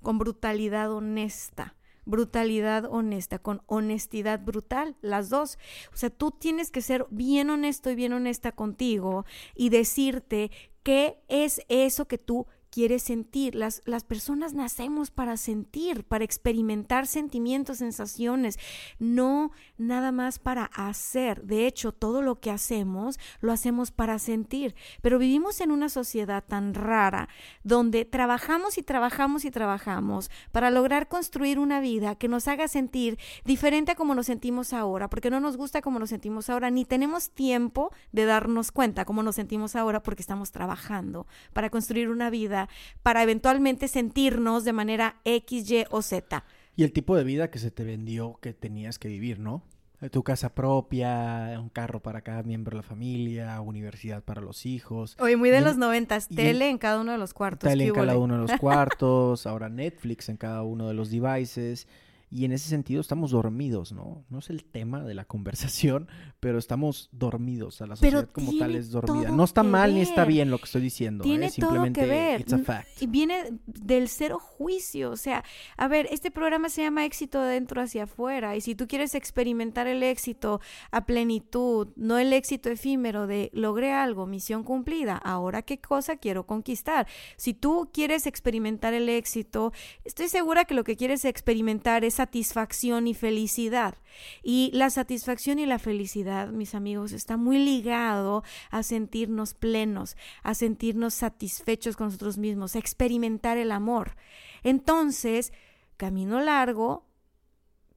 con 0.01 0.17
brutalidad 0.17 0.91
honesta 0.91 1.77
brutalidad 2.05 2.85
honesta, 2.85 3.39
con 3.39 3.63
honestidad 3.67 4.41
brutal, 4.41 4.97
las 5.01 5.29
dos. 5.31 5.59
O 5.93 5.97
sea, 5.97 6.11
tú 6.11 6.31
tienes 6.31 6.71
que 6.71 6.83
ser 6.83 7.07
bien 7.11 7.51
honesto 7.51 7.91
y 7.91 7.95
bien 7.95 8.13
honesta 8.13 8.53
contigo 8.53 9.25
y 9.55 9.69
decirte 9.69 10.51
qué 10.83 11.19
es 11.29 11.63
eso 11.69 12.07
que 12.07 12.19
tú 12.19 12.47
quiere 12.71 12.99
sentir. 12.99 13.55
Las, 13.55 13.83
las 13.85 14.05
personas 14.05 14.55
nacemos 14.55 15.11
para 15.11 15.37
sentir, 15.37 16.05
para 16.05 16.25
experimentar 16.25 17.07
sentimientos, 17.07 17.79
sensaciones, 17.79 18.59
no 18.99 19.53
nada 19.77 20.13
más 20.13 20.39
para 20.39 20.65
hacer. 20.67 21.43
De 21.43 21.67
hecho, 21.67 21.93
todo 21.93 22.23
lo 22.23 22.41
que 22.41 22.51
hacemos 22.51 23.19
lo 23.41 23.53
hacemos 23.53 23.91
para 23.91 24.19
sentir. 24.19 24.75
Pero 25.03 25.19
vivimos 25.19 25.61
en 25.61 25.71
una 25.71 25.89
sociedad 25.89 26.45
tan 26.45 26.75
rara 26.75 27.29
donde 27.63 28.05
trabajamos 28.05 28.79
y 28.79 28.83
trabajamos 28.83 29.45
y 29.45 29.51
trabajamos 29.51 30.31
para 30.53 30.71
lograr 30.71 31.09
construir 31.09 31.59
una 31.59 31.81
vida 31.81 32.15
que 32.15 32.29
nos 32.29 32.49
haga 32.49 32.69
sentir 32.69 33.19
diferente 33.45 33.93
a 33.93 33.95
como 33.95 34.15
nos 34.15 34.27
sentimos 34.27 34.73
ahora, 34.73 35.09
porque 35.09 35.31
no 35.31 35.41
nos 35.41 35.57
gusta 35.57 35.83
como 35.83 35.99
nos 35.99 36.11
sentimos 36.11 36.51
ahora, 36.51 36.71
ni 36.71 36.85
tenemos 36.85 37.31
tiempo 37.31 37.91
de 38.13 38.25
darnos 38.25 38.73
cuenta 38.73 39.05
cómo 39.05 39.23
nos 39.23 39.37
sentimos 39.37 39.77
ahora 39.77 40.03
porque 40.03 40.23
estamos 40.23 40.51
trabajando 40.53 41.27
para 41.53 41.71
construir 41.71 42.09
una 42.09 42.31
vida 42.31 42.60
para 43.03 43.23
eventualmente 43.23 43.89
sentirnos 43.89 44.65
de 44.65 44.73
manera 44.73 45.17
X, 45.25 45.71
Y 45.71 45.85
o 45.91 46.03
Z. 46.03 46.45
Y 46.77 46.85
el 46.85 46.93
tipo 46.93 47.17
de 47.17 47.25
vida 47.25 47.51
que 47.51 47.59
se 47.59 47.71
te 47.71 47.85
vendió 47.85 48.39
que 48.41 48.53
tenías 48.53 48.99
que 48.99 49.09
vivir, 49.09 49.39
¿no? 49.39 49.63
Tu 50.11 50.23
casa 50.23 50.55
propia, 50.55 51.59
un 51.61 51.69
carro 51.69 52.01
para 52.01 52.23
cada 52.23 52.43
miembro 52.43 52.71
de 52.71 52.77
la 52.79 52.83
familia, 52.83 53.61
universidad 53.61 54.23
para 54.25 54.41
los 54.41 54.65
hijos. 54.65 55.15
Oye, 55.21 55.37
muy 55.37 55.51
de 55.51 55.61
los 55.61 55.77
noventas, 55.77 56.29
tele 56.29 56.71
en 56.71 56.79
cada 56.79 57.03
uno 57.03 57.13
de 57.13 57.19
los 57.19 57.35
cuartos. 57.35 57.69
Tele 57.69 57.89
en 57.89 57.93
cada 57.93 58.17
uno 58.17 58.35
de 58.37 58.41
los 58.41 58.53
cuartos, 58.61 59.47
ahora 59.47 59.69
Netflix 59.69 60.31
en 60.31 60.39
cada 60.39 60.63
uno 60.63 60.89
de 60.89 60.95
los 60.95 61.11
devices. 61.11 61.87
Y 62.31 62.45
en 62.45 62.53
ese 62.53 62.69
sentido 62.69 63.01
estamos 63.01 63.33
dormidos, 63.33 63.93
¿no? 63.93 64.25
No 64.31 64.39
es 64.39 64.51
el 64.51 64.65
tema 64.65 65.03
de 65.03 65.15
la 65.15 65.25
conversación, 65.25 66.09
pero 66.41 66.59
estamos 66.59 67.09
dormidos. 67.13 67.83
A 67.83 67.87
la 67.87 67.97
sociedad 67.97 68.29
como 68.31 68.57
tal 68.59 68.77
es 68.77 68.91
dormida. 68.91 69.31
No 69.31 69.45
está 69.45 69.63
mal 69.63 69.95
ni 69.95 70.01
está 70.01 70.25
bien 70.25 70.51
lo 70.51 70.59
que 70.59 70.65
estoy 70.65 70.83
diciendo. 70.83 71.25
Tiene 71.25 71.47
¿eh? 71.47 71.51
Simplemente 71.51 72.01
todo 72.01 72.09
que 72.09 72.15
ver. 72.15 72.41
it's 72.41 72.53
a 72.53 72.59
fact. 72.59 72.89
Y 73.03 73.07
viene 73.07 73.59
del 73.67 74.09
cero 74.09 74.39
juicio. 74.39 75.11
O 75.11 75.17
sea, 75.17 75.45
a 75.77 75.89
ver, 75.89 76.07
este 76.11 76.31
programa 76.31 76.69
se 76.69 76.83
llama 76.83 77.05
éxito 77.05 77.43
de 77.43 77.51
dentro 77.55 77.83
hacia 77.83 78.05
afuera. 78.05 78.57
Y 78.57 78.61
si 78.61 78.75
tú 78.75 78.87
quieres 78.87 79.15
experimentar 79.15 79.87
el 79.87 80.03
éxito 80.03 80.61
a 80.91 81.05
plenitud, 81.05 81.89
no 81.97 82.19
el 82.19 82.33
éxito 82.33 82.71
efímero 82.71 83.27
de 83.27 83.51
logré 83.53 83.93
algo, 83.93 84.27
misión 84.27 84.63
cumplida, 84.63 85.17
ahora 85.17 85.63
qué 85.63 85.81
cosa 85.81 86.17
quiero 86.17 86.47
conquistar. 86.47 87.07
Si 87.37 87.55
tú 87.55 87.91
quieres 87.93 88.27
experimentar 88.27 88.95
el 88.95 89.09
éxito, 89.09 89.73
estoy 90.05 90.29
segura 90.29 90.65
que 90.65 90.75
lo 90.75 90.85
que 90.85 90.97
quieres 90.97 91.25
experimentar 91.25 92.05
es 92.05 92.20
satisfacción 92.21 93.09
y 93.09 93.15
felicidad. 93.15 93.95
Y 94.43 94.71
la 94.75 94.91
satisfacción 94.91 95.59
y 95.59 95.65
la 95.65 95.79
felicidad, 95.79 96.49
mis 96.49 96.75
amigos, 96.75 97.13
está 97.13 97.39
muy 97.39 97.59
ligado 97.59 98.45
a 98.71 98.83
sentirnos 98.83 99.55
plenos, 99.55 100.19
a 100.43 100.53
sentirnos 100.55 101.15
satisfechos 101.15 101.97
con 101.97 102.09
nosotros 102.09 102.37
mismos, 102.37 102.77
a 102.77 102.79
experimentar 102.79 103.57
el 103.57 103.73
amor. 103.73 104.17
Entonces, 104.63 105.55
camino 105.97 106.41
largo, 106.41 107.07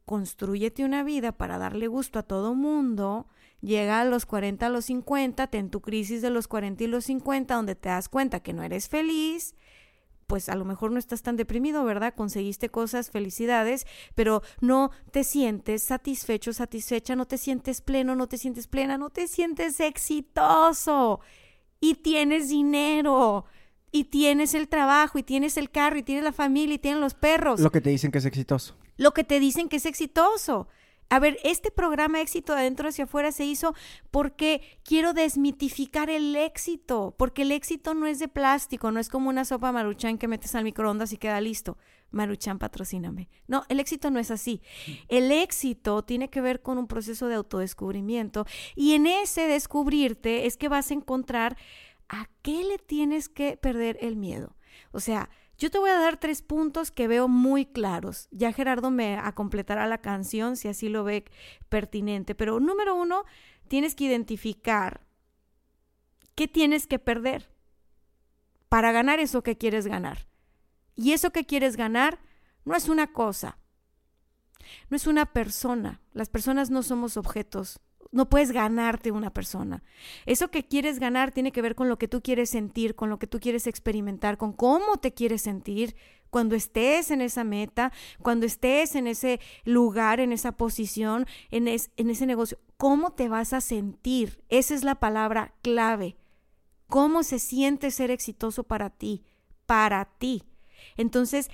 construyete 0.05 0.85
una 0.85 1.03
vida 1.03 1.33
para 1.33 1.57
darle 1.57 1.87
gusto 1.87 2.17
a 2.17 2.23
todo 2.23 2.55
mundo, 2.55 3.27
llega 3.59 3.99
a 3.99 4.05
los 4.05 4.25
40, 4.25 4.67
a 4.67 4.69
los 4.69 4.85
50, 4.85 5.47
ten 5.47 5.69
tu 5.69 5.81
crisis 5.81 6.21
de 6.21 6.29
los 6.29 6.47
40 6.47 6.85
y 6.85 6.87
los 6.87 7.03
50, 7.05 7.55
donde 7.55 7.75
te 7.75 7.89
das 7.89 8.07
cuenta 8.07 8.39
que 8.39 8.53
no 8.53 8.63
eres 8.63 8.87
feliz, 8.87 9.53
pues 10.27 10.49
a 10.49 10.55
lo 10.55 10.65
mejor 10.65 10.91
no 10.91 10.99
estás 10.99 11.21
tan 11.21 11.35
deprimido, 11.35 11.83
¿verdad? 11.83 12.13
Conseguiste 12.15 12.69
cosas, 12.69 13.11
felicidades, 13.11 13.85
pero 14.15 14.41
no 14.61 14.91
te 15.11 15.23
sientes 15.23 15.83
satisfecho, 15.83 16.53
satisfecha, 16.53 17.15
no 17.15 17.25
te 17.25 17.37
sientes 17.37 17.81
pleno, 17.81 18.15
no 18.15 18.27
te 18.27 18.37
sientes 18.37 18.67
plena, 18.67 18.97
no 18.97 19.09
te 19.09 19.27
sientes 19.27 19.79
exitoso 19.79 21.19
y 21.79 21.95
tienes 21.95 22.49
dinero 22.49 23.45
y 23.91 24.05
tienes 24.05 24.53
el 24.55 24.67
trabajo 24.67 25.19
y 25.19 25.23
tienes 25.23 25.57
el 25.57 25.69
carro 25.69 25.97
y 25.97 26.03
tienes 26.03 26.23
la 26.23 26.31
familia 26.31 26.75
y 26.75 26.79
tienes 26.79 26.99
los 26.99 27.13
perros. 27.13 27.59
Lo 27.59 27.71
que 27.71 27.81
te 27.81 27.91
dicen 27.91 28.11
que 28.11 28.17
es 28.17 28.25
exitoso. 28.25 28.75
Lo 28.97 29.13
que 29.13 29.23
te 29.23 29.39
dicen 29.39 29.69
que 29.69 29.77
es 29.77 29.85
exitoso. 29.85 30.67
A 31.13 31.19
ver, 31.19 31.37
este 31.43 31.69
programa 31.69 32.21
Éxito 32.21 32.55
de 32.55 32.61
adentro 32.61 32.89
hacia 32.89 33.03
afuera 33.03 33.31
se 33.31 33.45
hizo 33.45 33.75
porque 34.09 34.79
quiero 34.83 35.13
desmitificar 35.13 36.09
el 36.09 36.35
éxito, 36.35 37.13
porque 37.19 37.43
el 37.43 37.51
éxito 37.51 37.93
no 37.93 38.07
es 38.07 38.17
de 38.17 38.27
plástico, 38.27 38.91
no 38.91 38.99
es 38.99 39.09
como 39.09 39.29
una 39.29 39.45
sopa 39.45 39.71
maruchan 39.71 40.17
que 40.17 40.27
metes 40.27 40.55
al 40.55 40.63
microondas 40.63 41.13
y 41.13 41.17
queda 41.17 41.39
listo. 41.39 41.77
Maruchan, 42.09 42.57
patrocíname. 42.57 43.29
No, 43.45 43.63
el 43.69 43.79
éxito 43.79 44.09
no 44.09 44.17
es 44.17 44.31
así. 44.31 44.63
El 45.07 45.31
éxito 45.31 46.01
tiene 46.03 46.31
que 46.31 46.41
ver 46.41 46.63
con 46.63 46.79
un 46.79 46.87
proceso 46.87 47.27
de 47.27 47.35
autodescubrimiento 47.35 48.47
y 48.75 48.93
en 48.95 49.05
ese 49.05 49.41
descubrirte 49.41 50.47
es 50.47 50.57
que 50.57 50.67
vas 50.67 50.89
a 50.89 50.95
encontrar 50.95 51.57
a 52.09 52.27
qué 52.41 52.63
le 52.63 52.79
tienes 52.79 53.29
que 53.29 53.55
perder 53.55 53.99
el 54.01 54.15
miedo. 54.15 54.55
O 54.91 54.99
sea, 54.99 55.29
yo 55.57 55.69
te 55.69 55.77
voy 55.77 55.91
a 55.91 55.99
dar 55.99 56.17
tres 56.17 56.41
puntos 56.41 56.91
que 56.91 57.07
veo 57.07 57.27
muy 57.27 57.65
claros. 57.65 58.27
Ya 58.31 58.51
Gerardo 58.51 58.91
me 58.91 59.19
completará 59.35 59.87
la 59.87 59.99
canción 59.99 60.57
si 60.57 60.67
así 60.67 60.89
lo 60.89 61.03
ve 61.03 61.25
pertinente. 61.69 62.35
Pero 62.35 62.59
número 62.59 62.95
uno, 62.95 63.23
tienes 63.67 63.95
que 63.95 64.05
identificar 64.05 65.05
qué 66.35 66.47
tienes 66.47 66.87
que 66.87 66.99
perder 66.99 67.51
para 68.67 68.91
ganar 68.91 69.19
eso 69.19 69.43
que 69.43 69.57
quieres 69.57 69.85
ganar. 69.87 70.27
Y 70.95 71.13
eso 71.13 71.31
que 71.31 71.45
quieres 71.45 71.77
ganar 71.77 72.19
no 72.65 72.75
es 72.75 72.89
una 72.89 73.11
cosa, 73.13 73.57
no 74.89 74.97
es 74.97 75.07
una 75.07 75.27
persona. 75.33 76.01
Las 76.13 76.29
personas 76.29 76.69
no 76.69 76.83
somos 76.83 77.17
objetos 77.17 77.79
no 78.13 78.29
puedes 78.29 78.51
ganarte 78.51 79.11
una 79.11 79.33
persona. 79.33 79.83
Eso 80.25 80.49
que 80.49 80.63
quieres 80.63 80.99
ganar 80.99 81.31
tiene 81.31 81.51
que 81.51 81.63
ver 81.63 81.73
con 81.73 81.89
lo 81.89 81.97
que 81.97 82.07
tú 82.07 82.21
quieres 82.21 82.51
sentir, 82.51 82.95
con 82.95 83.09
lo 83.09 83.17
que 83.17 83.27
tú 83.27 83.39
quieres 83.39 83.65
experimentar, 83.65 84.37
con 84.37 84.53
cómo 84.53 84.97
te 84.97 85.13
quieres 85.13 85.41
sentir 85.41 85.95
cuando 86.29 86.55
estés 86.55 87.09
en 87.09 87.21
esa 87.21 87.43
meta, 87.43 87.91
cuando 88.21 88.45
estés 88.45 88.95
en 88.95 89.07
ese 89.07 89.39
lugar, 89.65 90.19
en 90.19 90.31
esa 90.31 90.51
posición, 90.51 91.25
en, 91.49 91.67
ese 91.67 92.25
negocio. 92.25 92.59
¿Cómo 92.77 93.13
te 93.13 93.29
vas 93.29 93.51
a 93.51 93.61
sentir? 93.61 94.43
Esa 94.47 94.75
es 94.75 94.83
la 94.83 94.95
palabra 94.95 95.55
clave. 95.63 96.15
¿Cómo 96.87 97.23
se 97.23 97.39
siente 97.39 97.89
ser 97.89 98.11
exitoso 98.11 98.63
para 98.63 98.91
ti? 98.91 99.23
Para 99.65 100.05
ti. 100.05 100.43
Entonces, 100.97 101.49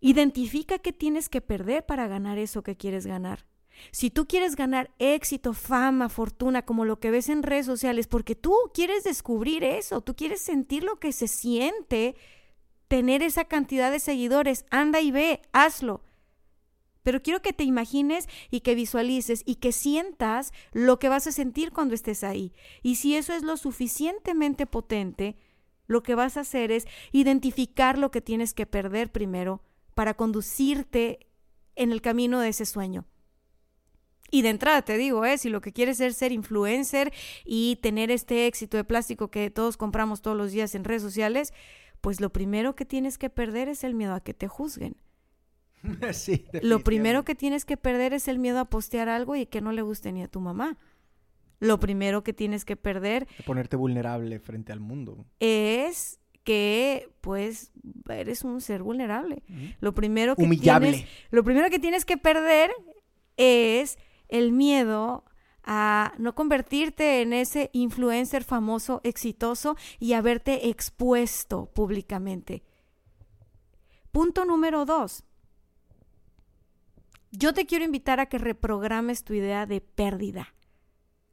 identifica 0.00 0.78
qué 0.78 0.92
tienes 0.92 1.28
que 1.28 1.40
perder 1.40 1.86
para 1.86 2.08
ganar 2.08 2.38
eso 2.38 2.64
que 2.64 2.76
quieres 2.76 3.06
ganar. 3.06 3.46
Si 3.90 4.10
tú 4.10 4.26
quieres 4.26 4.56
ganar 4.56 4.90
éxito, 4.98 5.52
fama, 5.52 6.08
fortuna, 6.08 6.62
como 6.62 6.84
lo 6.84 7.00
que 7.00 7.10
ves 7.10 7.28
en 7.28 7.42
redes 7.42 7.66
sociales, 7.66 8.06
porque 8.06 8.34
tú 8.34 8.54
quieres 8.72 9.04
descubrir 9.04 9.64
eso, 9.64 10.00
tú 10.00 10.14
quieres 10.14 10.40
sentir 10.40 10.84
lo 10.84 10.98
que 10.98 11.12
se 11.12 11.28
siente 11.28 12.16
tener 12.88 13.22
esa 13.22 13.44
cantidad 13.44 13.90
de 13.90 14.00
seguidores, 14.00 14.66
anda 14.70 15.00
y 15.00 15.10
ve, 15.10 15.42
hazlo. 15.52 16.02
Pero 17.02 17.22
quiero 17.22 17.42
que 17.42 17.52
te 17.52 17.64
imagines 17.64 18.28
y 18.50 18.60
que 18.60 18.74
visualices 18.74 19.42
y 19.44 19.56
que 19.56 19.72
sientas 19.72 20.52
lo 20.72 20.98
que 20.98 21.08
vas 21.08 21.26
a 21.26 21.32
sentir 21.32 21.70
cuando 21.70 21.94
estés 21.94 22.24
ahí. 22.24 22.52
Y 22.82 22.96
si 22.96 23.14
eso 23.14 23.34
es 23.34 23.42
lo 23.42 23.56
suficientemente 23.56 24.66
potente, 24.66 25.36
lo 25.86 26.02
que 26.02 26.14
vas 26.14 26.36
a 26.36 26.40
hacer 26.40 26.72
es 26.72 26.86
identificar 27.12 27.98
lo 27.98 28.10
que 28.10 28.22
tienes 28.22 28.54
que 28.54 28.66
perder 28.66 29.12
primero 29.12 29.62
para 29.94 30.14
conducirte 30.14 31.26
en 31.76 31.92
el 31.92 32.00
camino 32.00 32.40
de 32.40 32.48
ese 32.48 32.64
sueño. 32.64 33.04
Y 34.30 34.42
de 34.42 34.50
entrada 34.50 34.82
te 34.82 34.96
digo, 34.96 35.24
¿eh? 35.24 35.38
si 35.38 35.48
lo 35.48 35.60
que 35.60 35.72
quieres 35.72 36.00
es 36.00 36.16
ser 36.16 36.32
influencer 36.32 37.12
y 37.44 37.76
tener 37.76 38.10
este 38.10 38.46
éxito 38.46 38.76
de 38.76 38.84
plástico 38.84 39.30
que 39.30 39.50
todos 39.50 39.76
compramos 39.76 40.22
todos 40.22 40.36
los 40.36 40.50
días 40.50 40.74
en 40.74 40.84
redes 40.84 41.02
sociales, 41.02 41.52
pues 42.00 42.20
lo 42.20 42.30
primero 42.30 42.74
que 42.74 42.84
tienes 42.84 43.16
que 43.18 43.30
perder 43.30 43.68
es 43.68 43.84
el 43.84 43.94
miedo 43.94 44.14
a 44.14 44.20
que 44.20 44.34
te 44.34 44.48
juzguen. 44.48 44.96
sí, 46.12 46.46
lo 46.62 46.80
primero 46.80 47.24
que 47.24 47.34
tienes 47.34 47.64
que 47.64 47.76
perder 47.76 48.12
es 48.12 48.28
el 48.28 48.38
miedo 48.38 48.58
a 48.58 48.64
postear 48.64 49.08
algo 49.08 49.36
y 49.36 49.46
que 49.46 49.60
no 49.60 49.72
le 49.72 49.82
guste 49.82 50.12
ni 50.12 50.22
a 50.22 50.28
tu 50.28 50.40
mamá. 50.40 50.78
Lo 51.60 51.78
primero 51.78 52.24
que 52.24 52.32
tienes 52.32 52.64
que 52.64 52.76
perder... 52.76 53.26
De 53.38 53.44
ponerte 53.44 53.76
vulnerable 53.76 54.38
frente 54.38 54.72
al 54.72 54.80
mundo. 54.80 55.24
Es 55.40 56.20
que 56.42 57.08
pues 57.20 57.72
eres 58.08 58.44
un 58.44 58.60
ser 58.60 58.82
vulnerable. 58.82 59.42
Lo 59.80 59.94
primero 59.94 60.36
que 60.36 60.42
Humillable. 60.44 60.90
tienes 60.90 61.08
lo 61.30 61.42
primero 61.42 61.70
que 61.70 61.78
tienes 61.78 62.04
que 62.04 62.18
perder 62.18 62.70
es 63.36 63.98
el 64.34 64.52
miedo 64.52 65.24
a 65.62 66.12
no 66.18 66.34
convertirte 66.34 67.22
en 67.22 67.32
ese 67.32 67.70
influencer 67.72 68.44
famoso, 68.44 69.00
exitoso 69.04 69.76
y 69.98 70.12
haberte 70.12 70.68
expuesto 70.68 71.66
públicamente. 71.66 72.64
Punto 74.12 74.44
número 74.44 74.84
dos. 74.84 75.24
Yo 77.30 77.54
te 77.54 77.66
quiero 77.66 77.84
invitar 77.84 78.20
a 78.20 78.26
que 78.26 78.38
reprogrames 78.38 79.24
tu 79.24 79.34
idea 79.34 79.66
de 79.66 79.80
pérdida. 79.80 80.54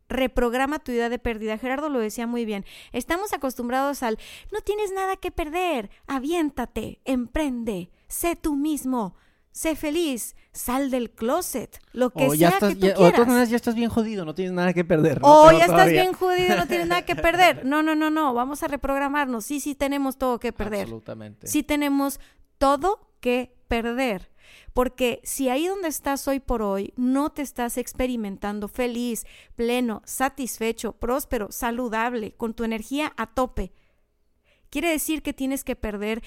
Reprograma 0.08 0.80
tu 0.80 0.92
idea 0.92 1.10
de 1.10 1.20
pérdida. 1.20 1.58
Gerardo 1.58 1.90
lo 1.90 2.00
decía 2.00 2.28
muy 2.28 2.46
bien. 2.46 2.66
Estamos 2.92 3.34
acostumbrados 3.34 4.04
al 4.04 4.18
no 4.52 4.62
tienes 4.62 4.92
nada 4.92 5.16
que 5.16 5.32
perder, 5.32 5.90
aviéntate, 6.08 7.02
emprende, 7.06 7.92
sé 8.08 8.36
tú 8.36 8.56
mismo. 8.56 9.16
Sé 9.52 9.76
feliz, 9.76 10.36
sal 10.54 10.92
del 10.92 11.12
closet, 11.12 11.80
lo 11.94 12.10
que 12.12 12.26
O 12.28 12.36
sea 12.36 12.50
estás, 12.50 12.70
que 12.74 12.76
tú 12.80 12.88
ya, 12.88 12.88
o 12.88 12.90
de 12.90 12.96
todas 12.96 13.12
quieras. 13.12 13.28
maneras 13.28 13.50
ya 13.50 13.56
estás 13.56 13.76
bien 13.76 13.90
jodido, 13.90 14.26
no 14.26 14.34
tienes 14.36 14.54
nada 14.54 14.74
que 14.74 14.84
perder. 14.86 15.22
¿no? 15.22 15.28
O 15.28 15.46
Pero 15.48 15.58
ya 15.58 15.66
estás 15.66 15.76
todavía- 15.78 16.02
bien 16.04 16.14
jodido, 16.14 16.56
no 16.58 16.68
tienes 16.68 16.88
nada 16.88 17.02
que 17.04 17.16
perder. 17.16 17.66
No, 17.66 17.84
no, 17.84 17.96
no, 17.96 18.10
no, 18.10 18.34
vamos 18.34 18.64
a 18.64 18.68
reprogramarnos. 18.68 19.46
Sí, 19.46 19.60
sí 19.60 19.76
tenemos 19.76 20.18
todo 20.18 20.40
que 20.40 20.52
perder. 20.54 20.82
Absolutamente. 20.84 21.48
Sí 21.48 21.64
tenemos 21.64 22.20
todo 22.58 23.10
que 23.20 23.54
perder. 23.68 24.30
Porque 24.74 25.20
si 25.24 25.50
ahí 25.50 25.68
donde 25.68 25.88
estás 25.90 26.28
hoy 26.28 26.40
por 26.40 26.62
hoy 26.62 26.94
no 26.98 27.30
te 27.30 27.42
estás 27.42 27.78
experimentando 27.78 28.68
feliz, 28.68 29.26
pleno, 29.56 30.02
satisfecho, 30.06 30.94
próspero, 30.94 31.52
saludable, 31.52 32.34
con 32.34 32.54
tu 32.54 32.64
energía 32.64 33.14
a 33.18 33.28
tope, 33.34 33.74
quiere 34.70 34.90
decir 34.90 35.22
que 35.24 35.34
tienes 35.34 35.64
que 35.66 35.76
perder 35.76 36.22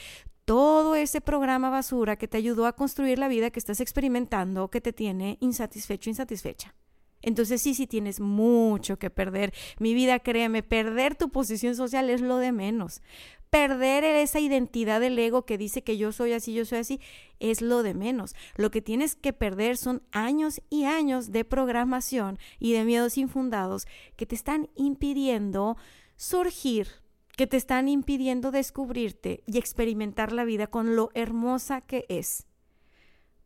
todo 0.45 0.95
ese 0.95 1.21
programa 1.21 1.71
basura 1.71 2.17
que 2.17 2.29
te 2.29 2.37
ayudó 2.37 2.67
a 2.67 2.75
construir 2.75 3.19
la 3.19 3.29
vida 3.29 3.51
que 3.51 3.59
estás 3.59 3.81
experimentando, 3.81 4.69
que 4.69 4.81
te 4.81 4.93
tiene 4.93 5.39
insatisfecho, 5.41 6.11
insatisfecha. 6.11 6.75
Entonces 7.23 7.63
sí, 7.63 7.75
sí 7.75 7.87
tienes 7.87 8.21
mucho 8.21 8.99
que 8.99 9.09
perder. 9.09 9.55
Mi 9.79 9.95
vida, 9.95 10.19
créeme, 10.19 10.63
perder 10.63 11.17
tu 11.17 11.31
posición 11.31 11.75
social 11.75 12.11
es 12.11 12.21
lo 12.21 12.37
de 12.37 12.53
menos. 12.53 13.01
Perder 13.49 14.05
esa 14.05 14.41
identidad 14.41 15.01
del 15.01 15.19
ego 15.19 15.47
que 15.47 15.57
dice 15.57 15.83
que 15.83 15.97
yo 15.97 16.13
soy 16.13 16.33
así, 16.33 16.53
yo 16.53 16.67
soy 16.67 16.79
así, 16.79 17.01
es 17.39 17.63
lo 17.63 17.83
de 17.83 17.95
menos. 17.95 18.35
Lo 18.57 18.71
que 18.71 18.83
tienes 18.83 19.15
que 19.15 19.33
perder 19.33 19.79
son 19.79 20.03
años 20.13 20.61
y 20.69 20.85
años 20.85 21.33
de 21.33 21.45
programación 21.45 22.39
y 22.59 22.73
de 22.73 22.85
miedos 22.85 23.17
infundados 23.17 23.87
que 24.17 24.27
te 24.27 24.35
están 24.35 24.69
impidiendo 24.75 25.77
surgir, 26.17 26.89
que 27.37 27.47
te 27.47 27.57
están 27.57 27.89
impidiendo 27.89 28.51
descubrirte 28.51 29.43
y 29.47 29.59
experimentar 29.59 30.33
la 30.33 30.45
vida 30.45 30.67
con 30.67 30.97
lo 30.97 31.11
hermosa 31.15 31.81
que 31.81 32.07
es. 32.09 32.47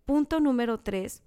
Punto 0.04 0.40
número 0.40 0.78
tres 0.78 1.22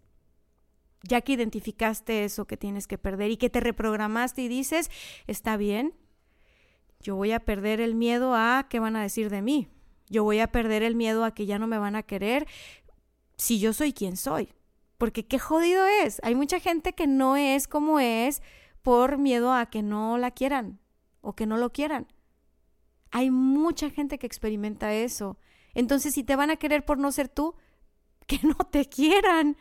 ya 1.03 1.21
que 1.21 1.33
identificaste 1.33 2.23
eso 2.23 2.45
que 2.45 2.57
tienes 2.57 2.87
que 2.87 2.97
perder 2.97 3.31
y 3.31 3.37
que 3.37 3.49
te 3.49 3.59
reprogramaste 3.59 4.41
y 4.41 4.47
dices, 4.47 4.89
está 5.27 5.57
bien, 5.57 5.95
yo 6.99 7.15
voy 7.15 7.31
a 7.31 7.39
perder 7.39 7.81
el 7.81 7.95
miedo 7.95 8.35
a 8.35 8.67
qué 8.69 8.79
van 8.79 8.95
a 8.95 9.01
decir 9.01 9.29
de 9.29 9.41
mí, 9.41 9.67
yo 10.09 10.23
voy 10.23 10.39
a 10.39 10.51
perder 10.51 10.83
el 10.83 10.95
miedo 10.95 11.23
a 11.23 11.33
que 11.33 11.45
ya 11.45 11.57
no 11.57 11.67
me 11.67 11.77
van 11.77 11.95
a 11.95 12.03
querer 12.03 12.47
si 13.35 13.59
yo 13.59 13.73
soy 13.73 13.93
quien 13.93 14.17
soy, 14.17 14.53
porque 14.97 15.25
qué 15.25 15.39
jodido 15.39 15.85
es, 15.87 16.19
hay 16.23 16.35
mucha 16.35 16.59
gente 16.59 16.93
que 16.93 17.07
no 17.07 17.35
es 17.35 17.67
como 17.67 17.99
es 17.99 18.41
por 18.83 19.17
miedo 19.17 19.53
a 19.53 19.65
que 19.67 19.81
no 19.81 20.17
la 20.17 20.31
quieran 20.31 20.79
o 21.21 21.33
que 21.33 21.45
no 21.45 21.57
lo 21.57 21.71
quieran. 21.71 22.07
Hay 23.11 23.29
mucha 23.29 23.89
gente 23.89 24.17
que 24.17 24.27
experimenta 24.27 24.93
eso. 24.93 25.37
Entonces, 25.73 26.13
si 26.13 26.23
te 26.23 26.35
van 26.35 26.49
a 26.49 26.57
querer 26.57 26.85
por 26.85 26.97
no 26.97 27.11
ser 27.11 27.29
tú, 27.29 27.55
que 28.27 28.39
no 28.43 28.55
te 28.55 28.85
quieran. 28.85 29.57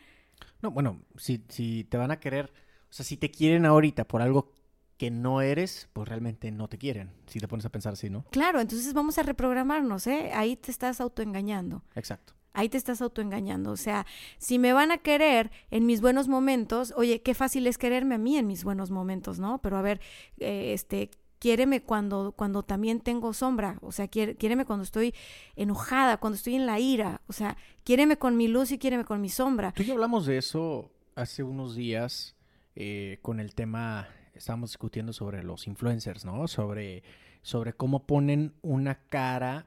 No, 0.61 0.71
bueno, 0.71 1.01
si, 1.17 1.43
si 1.49 1.83
te 1.85 1.97
van 1.97 2.11
a 2.11 2.19
querer, 2.19 2.51
o 2.89 2.93
sea, 2.93 3.05
si 3.05 3.17
te 3.17 3.31
quieren 3.31 3.65
ahorita 3.65 4.07
por 4.07 4.21
algo 4.21 4.53
que 4.97 5.09
no 5.09 5.41
eres, 5.41 5.89
pues 5.93 6.07
realmente 6.07 6.51
no 6.51 6.67
te 6.67 6.77
quieren. 6.77 7.11
Si 7.25 7.39
te 7.39 7.47
pones 7.47 7.65
a 7.65 7.69
pensar 7.71 7.93
así, 7.93 8.09
¿no? 8.09 8.23
Claro, 8.29 8.61
entonces 8.61 8.93
vamos 8.93 9.17
a 9.17 9.23
reprogramarnos, 9.23 10.05
¿eh? 10.05 10.29
Ahí 10.33 10.55
te 10.55 10.69
estás 10.69 11.01
autoengañando. 11.01 11.83
Exacto. 11.95 12.33
Ahí 12.53 12.69
te 12.69 12.77
estás 12.77 13.01
autoengañando. 13.01 13.71
O 13.71 13.77
sea, 13.77 14.05
si 14.37 14.59
me 14.59 14.73
van 14.73 14.91
a 14.91 14.99
querer 14.99 15.49
en 15.71 15.87
mis 15.87 16.01
buenos 16.01 16.27
momentos, 16.27 16.93
oye, 16.95 17.23
qué 17.23 17.33
fácil 17.33 17.65
es 17.65 17.79
quererme 17.79 18.15
a 18.15 18.17
mí 18.19 18.37
en 18.37 18.45
mis 18.45 18.63
buenos 18.63 18.91
momentos, 18.91 19.39
¿no? 19.39 19.59
Pero 19.61 19.77
a 19.77 19.81
ver, 19.81 20.01
eh, 20.37 20.73
este, 20.73 21.09
quiéreme 21.41 21.81
cuando, 21.81 22.33
cuando 22.33 22.61
también 22.61 22.99
tengo 22.99 23.33
sombra. 23.33 23.79
O 23.81 23.91
sea, 23.91 24.07
quiéreme 24.07 24.63
cuando 24.63 24.83
estoy 24.83 25.15
enojada, 25.55 26.17
cuando 26.17 26.35
estoy 26.35 26.53
en 26.53 26.67
la 26.67 26.79
ira. 26.79 27.21
O 27.25 27.33
sea, 27.33 27.57
quiéreme 27.83 28.17
con 28.17 28.37
mi 28.37 28.47
luz 28.47 28.71
y 28.71 28.77
quiéreme 28.77 29.05
con 29.05 29.19
mi 29.19 29.27
sombra. 29.27 29.71
Tú 29.71 29.81
y 29.81 29.87
yo 29.87 29.93
hablamos 29.93 30.27
de 30.27 30.37
eso 30.37 30.91
hace 31.15 31.41
unos 31.41 31.75
días 31.75 32.35
eh, 32.75 33.17
con 33.23 33.39
el 33.39 33.55
tema, 33.55 34.07
estábamos 34.35 34.69
discutiendo 34.69 35.13
sobre 35.13 35.43
los 35.43 35.65
influencers, 35.65 36.25
¿no? 36.25 36.47
Sobre, 36.47 37.01
sobre 37.41 37.73
cómo 37.73 38.05
ponen 38.05 38.53
una 38.61 39.07
cara. 39.09 39.65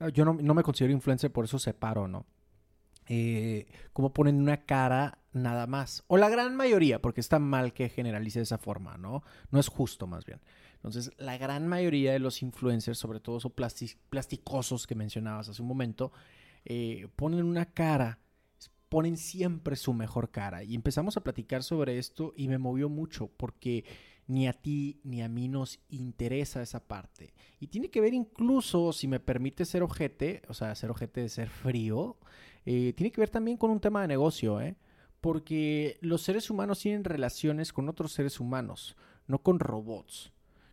Ah, 0.00 0.08
Yo 0.08 0.24
no, 0.24 0.34
no 0.34 0.52
me 0.52 0.64
considero 0.64 0.92
influencer, 0.92 1.30
por 1.30 1.44
eso 1.44 1.60
separo, 1.60 2.08
¿no? 2.08 2.26
Eh, 3.06 3.68
cómo 3.92 4.12
ponen 4.12 4.40
una 4.40 4.64
cara 4.64 5.18
nada 5.32 5.68
más. 5.68 6.02
O 6.08 6.16
la 6.16 6.28
gran 6.28 6.56
mayoría, 6.56 7.00
porque 7.00 7.20
está 7.20 7.38
mal 7.38 7.72
que 7.72 7.88
generalice 7.88 8.40
de 8.40 8.44
esa 8.44 8.58
forma, 8.58 8.98
¿no? 8.98 9.22
No 9.52 9.60
es 9.60 9.68
justo 9.68 10.08
más 10.08 10.24
bien. 10.24 10.40
Entonces, 10.82 11.12
la 11.16 11.38
gran 11.38 11.68
mayoría 11.68 12.12
de 12.12 12.18
los 12.18 12.42
influencers, 12.42 12.98
sobre 12.98 13.20
todo 13.20 13.38
esos 13.38 13.52
plasti- 13.52 13.96
plasticosos 14.10 14.86
que 14.86 14.96
mencionabas 14.96 15.48
hace 15.48 15.62
un 15.62 15.68
momento, 15.68 16.10
eh, 16.64 17.08
ponen 17.14 17.44
una 17.44 17.66
cara, 17.66 18.18
ponen 18.88 19.16
siempre 19.16 19.76
su 19.76 19.94
mejor 19.94 20.30
cara. 20.30 20.64
Y 20.64 20.74
empezamos 20.74 21.16
a 21.16 21.22
platicar 21.22 21.62
sobre 21.62 21.98
esto 21.98 22.34
y 22.36 22.48
me 22.48 22.58
movió 22.58 22.88
mucho 22.88 23.28
porque 23.28 23.84
ni 24.26 24.48
a 24.48 24.52
ti 24.52 25.00
ni 25.04 25.22
a 25.22 25.28
mí 25.28 25.48
nos 25.48 25.78
interesa 25.88 26.62
esa 26.62 26.80
parte. 26.80 27.32
Y 27.60 27.68
tiene 27.68 27.88
que 27.88 28.00
ver 28.00 28.12
incluso, 28.12 28.92
si 28.92 29.06
me 29.06 29.20
permite 29.20 29.64
ser 29.64 29.82
ojete, 29.82 30.42
o 30.48 30.54
sea, 30.54 30.74
ser 30.74 30.90
ojete 30.90 31.20
de 31.20 31.28
ser 31.28 31.48
frío, 31.48 32.18
eh, 32.64 32.92
tiene 32.96 33.12
que 33.12 33.20
ver 33.20 33.30
también 33.30 33.56
con 33.56 33.70
un 33.70 33.80
tema 33.80 34.02
de 34.02 34.08
negocio, 34.08 34.60
¿eh? 34.60 34.76
Porque 35.20 35.98
los 36.00 36.22
seres 36.22 36.50
humanos 36.50 36.80
tienen 36.80 37.04
relaciones 37.04 37.72
con 37.72 37.88
otros 37.88 38.12
seres 38.12 38.40
humanos, 38.40 38.96
no 39.28 39.38
con 39.38 39.60
robots. 39.60 40.31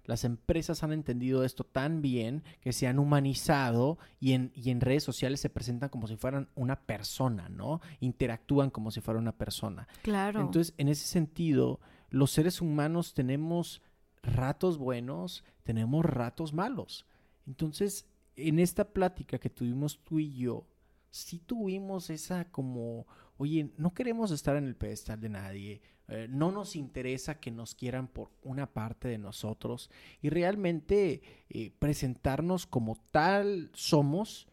Las 0.10 0.24
empresas 0.24 0.82
han 0.82 0.91
entendido 0.91 1.43
esto 1.43 1.64
tan 1.64 2.01
bien 2.01 2.43
que 2.62 2.74
se 2.74 2.88
han 2.88 2.97
humanizado 2.97 3.99
y 4.20 4.32
en, 4.32 4.51
y 4.55 4.72
en 4.72 4.82
redes 4.82 5.03
sociales 5.03 5.39
se 5.39 5.51
presentan 5.51 5.89
como 5.89 6.07
si 6.07 6.16
fueran 6.16 6.49
una 6.55 6.82
persona, 6.88 7.47
¿no? 7.47 7.80
Interactúan 7.99 8.72
como 8.72 8.89
si 8.89 9.01
fuera 9.01 9.20
una 9.20 9.38
persona. 9.38 9.88
Claro. 10.01 10.41
Entonces, 10.41 10.74
en 10.80 10.88
ese 10.88 11.05
sentido, 11.05 11.80
los 12.10 12.32
seres 12.32 12.60
humanos 12.60 13.14
tenemos 13.14 13.84
ratos 14.24 14.80
buenos, 14.80 15.43
tenemos 15.62 16.03
ratos 16.03 16.53
malos. 16.53 17.05
Entonces, 17.45 18.07
en 18.36 18.57
esta 18.57 18.86
plática 18.86 19.38
que 19.38 19.51
tuvimos 19.51 19.99
tú 20.03 20.18
y 20.18 20.34
yo, 20.34 20.66
sí 21.12 21.38
tuvimos 21.38 22.10
esa 22.10 22.45
como, 22.45 23.05
oye, 23.40 23.72
no 23.78 23.94
queremos 23.94 24.32
estar 24.32 24.58
en 24.58 24.66
el 24.66 24.76
pedestal 24.76 25.22
de 25.22 25.30
nadie, 25.30 25.82
eh, 26.10 26.28
no 26.30 26.52
nos 26.52 26.76
interesa 26.76 27.40
que 27.40 27.52
nos 27.52 27.74
quieran 27.74 28.08
por 28.08 28.32
una 28.44 28.74
parte 28.74 29.08
de 29.08 29.18
nosotros 29.18 29.90
y 30.22 30.30
realmente 30.30 31.22
eh, 31.50 31.72
presentarnos 31.80 32.66
como 32.66 33.02
tal 33.12 33.72
somos 33.74 34.48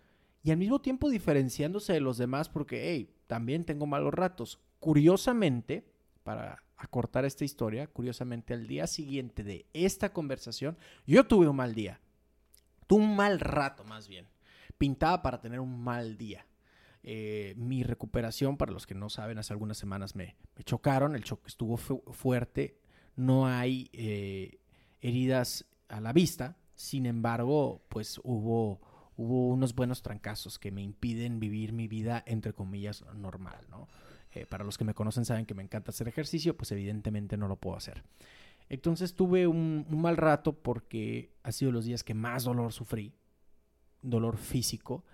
y 0.45 0.53
al 0.53 0.59
mismo 0.59 0.80
tiempo 0.80 1.11
diferenciándose 1.11 1.95
de 1.95 2.01
los 2.01 2.16
demás 2.16 2.49
porque, 2.49 2.93
hey, 2.93 3.12
también 3.26 3.64
tengo 3.64 3.87
malos 3.87 4.14
ratos. 4.14 4.61
Curiosamente, 4.78 5.84
para 6.22 6.62
acortar 6.76 7.24
esta 7.24 7.45
historia, 7.45 7.89
curiosamente 7.89 8.55
al 8.55 8.68
día 8.68 8.87
siguiente 8.87 9.43
de 9.43 9.66
esta 9.72 10.12
conversación, 10.12 10.78
yo 11.09 11.26
tuve 11.26 11.49
un 11.49 11.57
mal 11.57 11.74
día. 11.74 12.01
Tuve 12.87 13.03
un 13.03 13.16
mal 13.16 13.41
rato 13.41 13.82
más 13.82 14.07
bien. 14.07 14.28
Pintaba 14.78 15.22
para 15.22 15.41
tener 15.41 15.59
un 15.59 15.82
mal 15.82 16.16
día. 16.16 16.47
Eh, 17.09 17.54
mi 17.57 17.84
recuperación, 17.84 18.57
para 18.57 18.72
los 18.72 18.84
que 18.84 18.96
no 18.96 19.09
saben, 19.11 19.38
hace 19.38 19.52
algunas 19.52 19.78
semanas 19.78 20.16
me, 20.16 20.34
chocaron, 20.64 21.14
el 21.14 21.22
choque 21.22 21.46
estuvo 21.46 21.76
fu- 21.76 22.02
fuerte, 22.11 22.80
no 23.14 23.46
hay 23.46 23.88
eh, 23.92 24.59
heridas 25.00 25.66
a 25.86 26.00
la 26.00 26.12
vista, 26.12 26.57
sin 26.74 27.07
embargo, 27.07 27.86
pues 27.90 28.20
hubo, 28.24 28.80
hubo 29.16 29.46
unos 29.46 29.76
buenos 29.76 30.02
trancazos 30.02 30.59
que 30.59 30.72
me 30.72 30.82
impiden 30.82 31.38
vivir 31.38 31.72
mi 31.72 31.86
vida, 31.86 32.24
entre 32.26 32.52
comillas, 32.52 33.04
normal, 33.14 33.64
¿no? 33.70 33.86
Eh, 34.32 34.44
para 34.44 34.64
los 34.64 34.76
que 34.76 34.84
me 34.84 34.92
conocen 34.92 35.24
saben 35.24 35.46
que 35.46 35.54
me 35.54 35.62
encanta 35.62 35.92
hacer 35.92 36.09
ejercicio, 36.09 36.57
pues 36.57 36.72
evidentemente 36.72 37.36
no 37.36 37.46
lo 37.46 37.54
puedo 37.54 37.76
hacer. 37.76 38.02
Entonces 38.68 39.14
tuve 39.14 39.46
un, 39.46 39.86
un 39.88 40.02
mal 40.02 40.16
rato 40.16 40.61
porque 40.61 41.30
ha 41.44 41.52
sido 41.52 41.70
los 41.70 41.84
días 41.84 42.02
que 42.02 42.14
más 42.14 42.42
dolor 42.42 42.72
sufrí, 42.72 43.14
dolor 44.02 44.36
físico, 44.36 45.04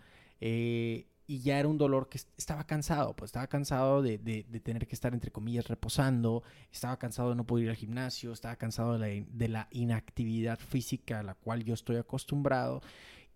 eh, 0.41 1.07
y 1.33 1.41
ya 1.41 1.59
era 1.59 1.69
un 1.69 1.79
dolor 1.79 2.09
que 2.11 2.19
est- 2.19 2.29
estaba 2.37 2.65
cansado, 2.67 3.15
pues 3.17 3.31
estaba 3.31 3.47
cansado 3.47 4.03
de, 4.03 4.19
de- 4.19 4.45
de 4.49 4.61
tener 4.61 4.87
que 4.87 4.95
estar, 4.95 5.15
entre 5.15 5.31
comillas, 5.31 5.67
reposando, 5.69 6.43
estaba 6.71 6.99
cansado 6.99 7.31
de 7.31 7.37
no 7.37 7.47
poder 7.47 7.65
ir 7.65 7.71
al 7.71 7.77
gimnasio, 7.77 8.33
estaba 8.33 8.57
cansado 8.57 8.99
de 8.99 8.99
la, 9.21 9.27
de 9.31 9.49
la 9.49 9.69
inactividad 9.71 10.59
física 10.59 11.21
a 11.21 11.23
la 11.23 11.35
cual 11.35 11.65
yo 11.65 11.75
estoy 11.75 11.97
acostumbrado, 11.97 12.83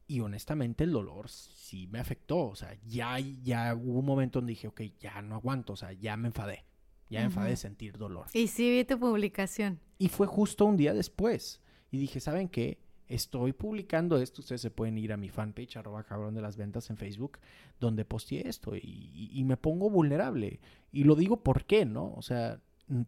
y 0.09 0.21
honestamente 0.21 0.85
el 0.85 0.93
dolor 0.93 1.29
sí 1.29 1.87
me 1.89 1.99
afectó, 1.99 2.39
o 2.49 2.55
sea, 2.55 2.77
ya, 2.87 3.19
ya 3.19 3.75
hubo 3.75 3.99
un 4.01 4.07
momento 4.07 4.41
donde 4.41 4.51
dije, 4.53 4.69
ok, 4.69 4.83
ya 5.01 5.21
no 5.23 5.35
aguanto, 5.37 5.73
o 5.73 5.77
sea, 5.77 5.93
ya 5.93 6.17
me 6.17 6.29
enfadé, 6.29 6.65
ya 7.09 7.21
me 7.21 7.27
enfadé 7.27 7.51
de 7.51 7.57
sentir 7.57 7.97
dolor. 7.99 8.27
Y 8.35 8.47
sí 8.49 8.71
vi 8.71 8.85
tu 8.85 8.99
publicación. 8.99 9.81
Y 9.99 10.09
fue 10.09 10.27
justo 10.27 10.65
un 10.67 10.77
día 10.77 10.93
después. 10.95 11.61
Y 11.91 11.99
dije, 11.99 12.21
¿saben 12.21 12.49
qué? 12.49 12.79
Estoy 13.09 13.53
publicando 13.53 14.17
esto. 14.19 14.41
Ustedes 14.41 14.61
se 14.61 14.71
pueden 14.71 14.99
ir 14.99 15.13
a 15.13 15.17
mi 15.17 15.29
fanpage, 15.29 15.77
arroba 15.77 16.05
cabrón 16.05 16.35
de 16.35 16.43
las 16.43 16.57
ventas 16.57 16.91
en 16.91 16.97
Facebook, 16.97 17.39
donde 17.81 18.05
posteé 18.05 18.49
esto. 18.49 18.75
Y, 18.77 19.43
me 19.47 19.57
pongo 19.57 19.91
vulnerable. 19.91 20.61
Y 20.93 21.05
lo 21.05 21.15
digo 21.15 21.43
por 21.43 21.65
qué, 21.65 21.85
¿no? 21.85 22.13
O 22.17 22.23
sea, 22.23 22.61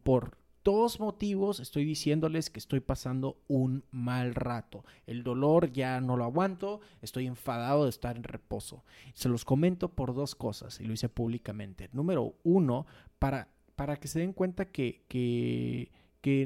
por 0.03 0.38
dos 0.64 1.01
motivos 1.01 1.61
estoy 1.61 1.84
diciéndoles 1.84 2.51
que 2.51 2.59
estoy 2.59 2.80
pasando 2.80 3.38
un 3.49 3.84
mal 3.90 4.34
rato. 4.34 4.84
El 5.07 5.22
dolor 5.22 5.72
ya 5.72 6.01
no 6.01 6.16
lo 6.16 6.24
aguanto, 6.24 6.80
estoy 7.01 7.26
enfadado 7.26 7.84
de 7.84 7.90
estar 7.90 8.16
en 8.16 8.22
reposo. 8.22 8.84
Se 9.14 9.28
los 9.28 9.44
comento 9.44 9.88
por 9.88 10.14
dos 10.14 10.34
cosas 10.34 10.80
y 10.80 10.84
lo 10.84 10.92
hice 10.92 11.09
públicamente. 11.09 11.88
Número 11.92 12.34
uno, 12.44 12.86
para, 13.18 13.49
para 13.76 13.96
que 13.96 14.09
se 14.09 14.20
den 14.20 14.32
cuenta 14.32 14.66
que, 14.66 15.05
que, 15.09 15.90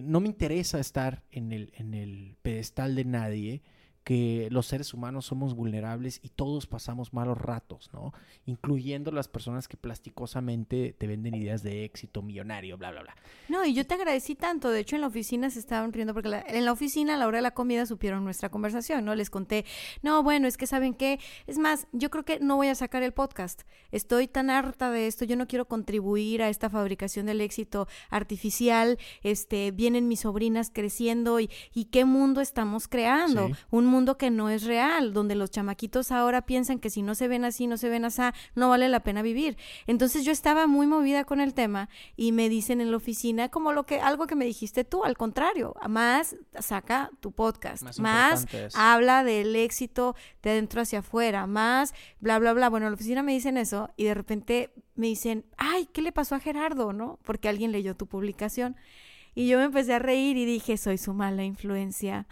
no 0.04 0.20
me 0.20 0.28
interesa 0.28 0.80
estar 0.80 1.22
en 1.30 1.52
el, 1.52 1.72
en 1.76 1.94
el 1.94 2.36
pedestal 2.42 2.94
de 2.94 3.04
nadie 3.04 3.62
que 4.04 4.48
los 4.50 4.66
seres 4.66 4.94
humanos 4.94 5.26
somos 5.26 5.54
vulnerables 5.54 6.20
y 6.22 6.30
todos 6.30 6.66
pasamos 6.66 7.12
malos 7.12 7.38
ratos, 7.38 7.90
¿no? 7.92 8.12
Incluyendo 8.46 9.12
las 9.12 9.28
personas 9.28 9.68
que 9.68 9.76
plasticosamente 9.76 10.94
te 10.98 11.06
venden 11.06 11.34
ideas 11.34 11.62
de 11.62 11.84
éxito 11.84 12.22
millonario, 12.22 12.76
bla, 12.76 12.90
bla, 12.90 13.02
bla. 13.02 13.16
No, 13.48 13.64
y 13.64 13.74
yo 13.74 13.86
te 13.86 13.94
agradecí 13.94 14.34
tanto. 14.34 14.70
De 14.70 14.80
hecho, 14.80 14.96
en 14.96 15.02
la 15.02 15.06
oficina 15.06 15.50
se 15.50 15.60
estaban 15.60 15.92
riendo 15.92 16.14
porque 16.14 16.42
en 16.46 16.64
la 16.64 16.72
oficina 16.72 17.14
a 17.14 17.16
la 17.16 17.26
hora 17.26 17.38
de 17.38 17.42
la 17.42 17.52
comida 17.52 17.86
supieron 17.86 18.24
nuestra 18.24 18.48
conversación, 18.48 19.04
¿no? 19.04 19.14
Les 19.14 19.30
conté, 19.30 19.64
no, 20.02 20.22
bueno, 20.22 20.48
es 20.48 20.56
que 20.56 20.66
saben 20.66 20.94
qué. 20.94 21.20
Es 21.46 21.58
más, 21.58 21.86
yo 21.92 22.10
creo 22.10 22.24
que 22.24 22.40
no 22.40 22.56
voy 22.56 22.68
a 22.68 22.74
sacar 22.74 23.02
el 23.02 23.12
podcast. 23.12 23.62
Estoy 23.92 24.26
tan 24.26 24.50
harta 24.50 24.90
de 24.90 25.06
esto. 25.06 25.24
Yo 25.24 25.36
no 25.36 25.46
quiero 25.46 25.66
contribuir 25.66 26.42
a 26.42 26.48
esta 26.48 26.68
fabricación 26.70 27.26
del 27.26 27.40
éxito 27.40 27.86
artificial. 28.10 28.98
Este, 29.22 29.70
vienen 29.70 30.08
mis 30.08 30.20
sobrinas 30.20 30.70
creciendo 30.72 31.38
y, 31.38 31.50
y 31.72 31.86
qué 31.86 32.04
mundo 32.04 32.40
estamos 32.40 32.88
creando. 32.88 33.50
Un 33.70 33.91
mundo 33.92 34.18
que 34.18 34.30
no 34.30 34.48
es 34.48 34.64
real, 34.64 35.12
donde 35.12 35.34
los 35.36 35.50
chamaquitos 35.50 36.10
ahora 36.10 36.42
piensan 36.42 36.80
que 36.80 36.90
si 36.90 37.02
no 37.02 37.14
se 37.14 37.28
ven 37.28 37.44
así, 37.44 37.66
no 37.66 37.76
se 37.76 37.88
ven 37.88 38.04
así, 38.04 38.22
no 38.54 38.68
vale 38.68 38.88
la 38.88 39.00
pena 39.00 39.22
vivir. 39.22 39.56
Entonces 39.86 40.24
yo 40.24 40.32
estaba 40.32 40.66
muy 40.66 40.86
movida 40.86 41.24
con 41.24 41.40
el 41.40 41.54
tema 41.54 41.88
y 42.16 42.32
me 42.32 42.48
dicen 42.48 42.80
en 42.80 42.90
la 42.90 42.96
oficina 42.96 43.48
como 43.48 43.72
lo 43.72 43.84
que 43.84 44.00
algo 44.00 44.26
que 44.26 44.34
me 44.34 44.44
dijiste 44.44 44.82
tú, 44.84 45.04
al 45.04 45.16
contrario, 45.16 45.74
más 45.88 46.34
saca 46.58 47.10
tu 47.20 47.32
podcast, 47.32 47.98
más, 48.00 48.46
habla 48.74 49.22
del 49.22 49.54
éxito 49.54 50.16
de 50.42 50.50
adentro 50.50 50.80
hacia 50.80 51.00
afuera, 51.00 51.46
más 51.46 51.94
bla 52.20 52.38
bla 52.38 52.52
bla. 52.52 52.68
Bueno, 52.70 52.86
en 52.86 52.92
la 52.92 52.96
oficina 52.96 53.22
me 53.22 53.32
dicen 53.32 53.56
eso 53.56 53.90
y 53.96 54.04
de 54.04 54.14
repente 54.14 54.72
me 54.94 55.06
dicen, 55.06 55.44
"Ay, 55.56 55.86
¿qué 55.92 56.02
le 56.02 56.12
pasó 56.12 56.34
a 56.34 56.40
Gerardo?", 56.40 56.92
¿no? 56.92 57.18
Porque 57.22 57.48
alguien 57.48 57.72
leyó 57.72 57.94
tu 57.94 58.06
publicación. 58.06 58.76
Y 59.34 59.48
yo 59.48 59.58
me 59.58 59.64
empecé 59.64 59.94
a 59.94 59.98
reír 59.98 60.36
y 60.36 60.44
dije, 60.44 60.76
soy 60.76 60.98
su 60.98 61.14
mala 61.14 61.44
influencia. 61.44 62.26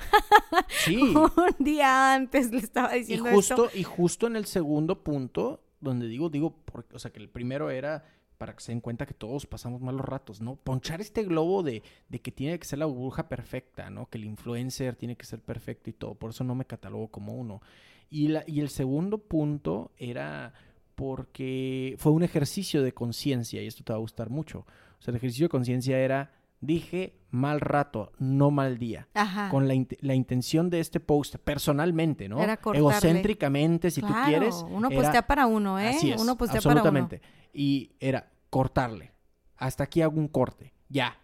Sí. 0.69 0.97
Un 1.15 1.65
día 1.65 2.15
antes 2.15 2.51
le 2.51 2.59
estaba 2.59 2.93
diciendo 2.93 3.31
y 3.31 3.35
justo, 3.35 3.69
Y 3.75 3.83
justo 3.83 4.27
en 4.27 4.37
el 4.37 4.45
segundo 4.47 5.03
punto, 5.03 5.63
donde 5.81 6.07
digo, 6.09 6.29
digo, 6.29 6.57
porque, 6.65 6.95
o 6.95 6.99
sea, 6.99 7.11
que 7.11 7.21
el 7.21 7.29
primero 7.29 7.71
era 7.71 8.05
para 8.37 8.55
que 8.55 8.63
se 8.63 8.73
den 8.73 8.81
cuenta 8.81 9.05
que 9.05 9.13
todos 9.13 9.47
pasamos 9.47 9.83
malos 9.83 10.03
ratos, 10.03 10.41
¿no? 10.41 10.57
Ponchar 10.57 11.03
este 11.03 11.25
globo 11.25 11.63
de, 11.63 11.83
de 12.09 12.21
que 12.21 12.33
tiene 12.33 12.59
que 12.59 12.67
ser 12.67 12.79
la 12.79 12.87
burbuja 12.87 13.29
perfecta, 13.29 13.91
¿no? 13.91 14.09
Que 14.09 14.17
el 14.17 14.25
influencer 14.25 14.97
tiene 14.97 15.15
que 15.17 15.27
ser 15.27 15.43
perfecto 15.43 15.91
y 15.91 15.93
todo. 15.93 16.15
Por 16.15 16.31
eso 16.31 16.43
no 16.43 16.55
me 16.55 16.65
catalogo 16.65 17.09
como 17.09 17.35
uno. 17.35 17.61
Y, 18.09 18.29
la, 18.29 18.45
y 18.47 18.61
el 18.61 18.71
segundo 18.71 19.19
punto 19.19 19.93
era 19.99 20.55
porque 20.95 21.97
fue 21.99 22.13
un 22.13 22.23
ejercicio 22.23 22.83
de 22.83 22.93
conciencia 22.93 23.63
y 23.63 23.67
esto 23.67 23.85
te 23.85 23.93
va 23.93 23.99
a 23.99 24.01
gustar 24.01 24.31
mucho. 24.31 24.61
O 24.99 25.03
sea, 25.03 25.13
el 25.13 25.17
ejercicio 25.17 25.45
de 25.45 25.51
conciencia 25.51 25.99
era 25.99 26.33
dije 26.61 27.21
mal 27.31 27.61
rato, 27.61 28.13
no 28.19 28.51
mal 28.51 28.79
día. 28.79 29.09
Con 29.51 29.69
la, 29.69 29.75
intención 30.15 30.71
de 30.71 30.81
este 30.81 31.01
post, 31.01 31.37
personalmente, 31.37 32.29
¿no? 32.29 32.43
Era 32.43 32.59
Egocéntricamente, 32.75 33.91
si 33.91 34.01
tú 34.01 34.13
quieres. 34.27 34.65
Uno 34.69 34.91
postea 34.91 35.27
para 35.27 35.47
uno, 35.47 35.79
¿eh? 35.79 35.89
Así 35.89 36.11
es, 36.11 36.21
uno 36.21 36.37
postea 36.37 36.59
absolutamente. 36.59 37.19
para 37.19 37.31
uno. 37.31 37.51
Y 37.53 37.93
era 38.01 38.31
cortarle. 38.51 39.13
Hasta 39.57 39.85
aquí 39.85 40.03
hago 40.03 40.19
un 40.19 40.29
corte. 40.29 40.75
Ya. 40.89 41.17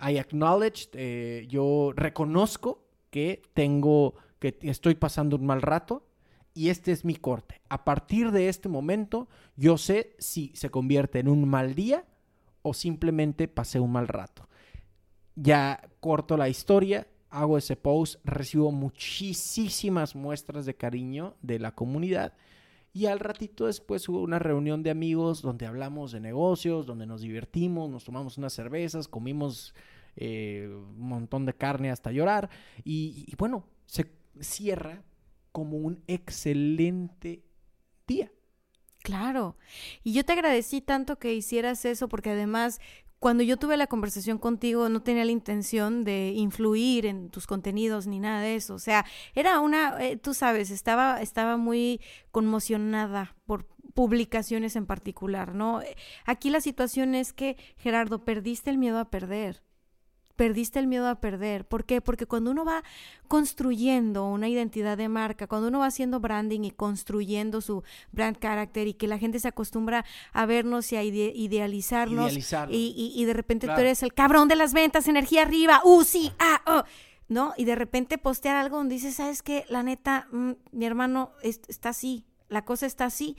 I 0.00 0.18
acknowledge, 0.18 0.88
eh, 0.94 1.46
yo 1.48 1.92
reconozco 1.94 2.88
que 3.10 3.42
tengo, 3.54 4.14
que 4.40 4.58
estoy 4.62 4.96
pasando 4.96 5.36
un 5.36 5.46
mal 5.46 5.62
rato 5.62 6.08
y 6.54 6.70
este 6.70 6.90
es 6.90 7.04
mi 7.04 7.14
corte. 7.14 7.60
A 7.68 7.84
partir 7.84 8.32
de 8.32 8.48
este 8.48 8.68
momento, 8.68 9.28
yo 9.54 9.78
sé 9.78 10.16
si 10.18 10.50
se 10.54 10.70
convierte 10.70 11.20
en 11.20 11.28
un 11.28 11.48
mal 11.48 11.76
día 11.76 12.04
o 12.62 12.74
simplemente 12.74 13.46
pasé 13.46 13.78
un 13.78 13.92
mal 13.92 14.08
rato 14.08 14.48
ya 15.36 15.88
corto 16.00 16.36
la 16.36 16.48
historia, 16.48 17.06
hago 17.30 17.56
ese 17.58 17.76
post, 17.76 18.20
recibo 18.24 18.72
muchísimas 18.72 20.14
muestras 20.14 20.66
de 20.66 20.74
cariño 20.74 21.34
de 21.42 21.58
la 21.58 21.74
comunidad 21.74 22.34
y 22.94 23.06
al 23.06 23.20
ratito 23.20 23.66
después 23.66 24.06
hubo 24.08 24.20
una 24.20 24.38
reunión 24.38 24.82
de 24.82 24.90
amigos 24.90 25.40
donde 25.40 25.66
hablamos 25.66 26.12
de 26.12 26.20
negocios, 26.20 26.84
donde 26.84 27.06
nos 27.06 27.22
divertimos, 27.22 27.88
nos 27.88 28.04
tomamos 28.04 28.36
unas 28.36 28.52
cervezas, 28.52 29.08
comimos 29.08 29.74
eh, 30.16 30.68
un 30.70 31.08
montón 31.08 31.46
de 31.46 31.54
carne 31.54 31.90
hasta 31.90 32.12
llorar 32.12 32.50
y, 32.84 33.24
y 33.26 33.34
bueno, 33.36 33.64
se 33.86 34.12
cierra 34.40 35.02
como 35.52 35.78
un 35.78 36.02
excelente 36.06 37.42
día. 38.06 38.30
Claro. 39.02 39.56
Y 40.04 40.12
yo 40.12 40.24
te 40.24 40.32
agradecí 40.32 40.80
tanto 40.80 41.18
que 41.18 41.34
hicieras 41.34 41.84
eso 41.84 42.08
porque 42.08 42.30
además 42.30 42.80
cuando 43.22 43.44
yo 43.44 43.56
tuve 43.56 43.76
la 43.76 43.86
conversación 43.86 44.38
contigo 44.38 44.88
no 44.88 45.00
tenía 45.04 45.24
la 45.24 45.30
intención 45.30 46.02
de 46.02 46.32
influir 46.34 47.06
en 47.06 47.30
tus 47.30 47.46
contenidos 47.46 48.08
ni 48.08 48.18
nada 48.18 48.40
de 48.40 48.56
eso. 48.56 48.74
O 48.74 48.80
sea, 48.80 49.06
era 49.36 49.60
una, 49.60 49.96
eh, 50.04 50.16
tú 50.16 50.34
sabes, 50.34 50.72
estaba, 50.72 51.22
estaba 51.22 51.56
muy 51.56 52.00
conmocionada 52.32 53.36
por 53.46 53.68
publicaciones 53.94 54.74
en 54.74 54.86
particular, 54.86 55.54
¿no? 55.54 55.82
Aquí 56.24 56.50
la 56.50 56.60
situación 56.60 57.14
es 57.14 57.32
que, 57.32 57.56
Gerardo, 57.76 58.24
perdiste 58.24 58.70
el 58.70 58.78
miedo 58.78 58.98
a 58.98 59.08
perder 59.08 59.62
perdiste 60.36 60.78
el 60.78 60.86
miedo 60.86 61.08
a 61.08 61.16
perder. 61.16 61.64
¿Por 61.66 61.84
qué? 61.84 62.00
Porque 62.00 62.26
cuando 62.26 62.50
uno 62.50 62.64
va 62.64 62.82
construyendo 63.28 64.26
una 64.26 64.48
identidad 64.48 64.96
de 64.96 65.08
marca, 65.08 65.46
cuando 65.46 65.68
uno 65.68 65.80
va 65.80 65.86
haciendo 65.86 66.20
branding 66.20 66.62
y 66.62 66.70
construyendo 66.70 67.60
su 67.60 67.82
brand 68.12 68.38
character 68.38 68.86
y 68.86 68.94
que 68.94 69.06
la 69.06 69.18
gente 69.18 69.40
se 69.40 69.48
acostumbra 69.48 70.04
a 70.32 70.46
vernos 70.46 70.92
y 70.92 70.96
a 70.96 71.02
idealizarnos 71.02 72.32
y, 72.70 73.24
de 73.24 73.32
repente 73.32 73.66
tú 73.66 73.80
eres 73.80 74.02
el 74.02 74.12
cabrón 74.14 74.48
de 74.48 74.56
las 74.56 74.72
ventas, 74.72 75.08
energía 75.08 75.42
arriba, 75.42 75.80
uh, 75.84 76.02
sí, 76.02 76.32
ah, 76.38 76.60
oh, 76.66 76.84
¿no? 77.28 77.54
Y 77.56 77.64
de 77.64 77.74
repente 77.74 78.18
postear 78.18 78.56
algo 78.56 78.76
donde 78.76 78.94
dices, 78.94 79.14
¿sabes 79.14 79.42
qué? 79.42 79.64
La 79.68 79.82
neta, 79.82 80.28
mm, 80.32 80.52
mi 80.72 80.84
hermano 80.84 81.32
está 81.42 81.90
así, 81.90 82.24
la 82.48 82.64
cosa 82.64 82.86
está 82.86 83.06
así. 83.06 83.36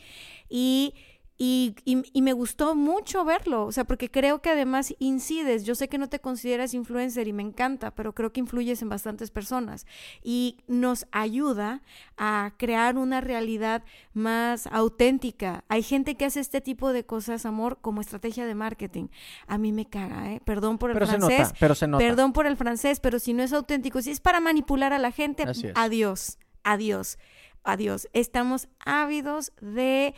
Y 0.50 0.94
y, 1.36 1.76
y, 1.84 2.22
me 2.22 2.34
gustó 2.34 2.76
mucho 2.76 3.26
verlo, 3.26 3.66
o 3.66 3.72
sea, 3.72 3.86
porque 3.86 4.12
creo 4.12 4.42
que 4.42 4.52
además 4.52 4.94
incides, 5.00 5.66
yo 5.66 5.74
sé 5.74 5.88
que 5.88 5.98
no 5.98 6.08
te 6.08 6.20
consideras 6.20 6.76
influencer 6.76 7.28
y 7.28 7.34
me 7.34 7.42
encanta, 7.42 7.92
pero 7.92 8.14
creo 8.14 8.32
que 8.32 8.40
influyes 8.40 8.84
en 8.84 8.90
bastantes 8.90 9.32
personas 9.32 9.88
y 10.22 10.58
nos 10.68 11.08
ayuda 11.12 11.82
a 12.18 12.54
crear 12.58 12.98
una 12.98 13.20
realidad 13.20 13.84
más 14.14 14.68
auténtica. 14.68 15.64
Hay 15.70 15.82
gente 15.82 16.16
que 16.16 16.26
hace 16.26 16.40
este 16.40 16.62
tipo 16.62 16.94
de 16.94 17.04
cosas, 17.04 17.48
amor, 17.48 17.80
como 17.82 18.02
estrategia 18.02 18.46
de 18.46 18.54
marketing. 18.54 19.08
A 19.48 19.58
mí 19.58 19.72
me 19.72 19.90
caga, 19.90 20.34
¿eh? 20.34 20.42
Perdón 20.46 20.78
por 20.78 20.92
el 20.92 20.98
francés. 20.98 21.52
pero 21.60 21.74
se 21.74 21.88
nota. 21.88 22.04
Perdón 22.04 22.34
por 22.34 22.46
el 22.46 22.58
francés, 22.58 23.00
pero 23.00 23.18
si 23.18 23.34
no 23.34 23.42
es 23.42 23.54
auténtico, 23.54 24.04
si 24.04 24.12
es 24.12 24.20
para 24.20 24.40
manipular 24.40 24.94
a 24.94 25.00
la 25.00 25.12
gente, 25.12 25.46
adiós, 25.74 26.38
adiós, 26.64 27.18
adiós. 27.64 28.08
Estamos 28.14 28.68
ávidos 28.86 29.52
de 29.62 30.14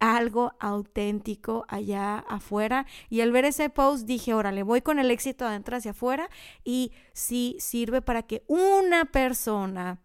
algo 0.00 0.54
auténtico 0.58 1.64
allá 1.68 2.18
afuera. 2.18 2.86
Y 3.08 3.20
al 3.20 3.30
ver 3.30 3.44
ese 3.44 3.70
post 3.70 4.06
dije, 4.06 4.34
órale, 4.34 4.62
voy 4.62 4.82
con 4.82 4.98
el 4.98 5.10
éxito 5.10 5.46
adentro 5.46 5.76
hacia 5.76 5.92
afuera 5.92 6.28
y 6.64 6.92
sí 7.12 7.56
sirve 7.60 8.02
para 8.02 8.22
que 8.24 8.42
una 8.48 9.04
persona 9.04 10.00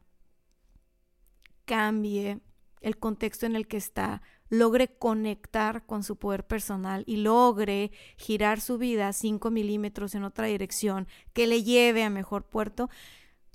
cambie 1.65 2.41
el 2.81 2.99
contexto 2.99 3.47
en 3.47 3.55
el 3.55 3.67
que 3.67 3.77
está, 3.77 4.21
logre 4.49 4.95
conectar 4.99 5.87
con 5.87 6.03
su 6.03 6.17
poder 6.17 6.45
personal 6.45 7.03
y 7.07 7.17
logre 7.17 7.91
girar 8.15 8.61
su 8.61 8.77
vida 8.77 9.11
cinco 9.11 9.49
milímetros 9.49 10.13
en 10.13 10.23
otra 10.23 10.45
dirección 10.45 11.07
que 11.33 11.47
le 11.47 11.63
lleve 11.63 12.03
a 12.03 12.11
mejor 12.11 12.43
puerto, 12.43 12.89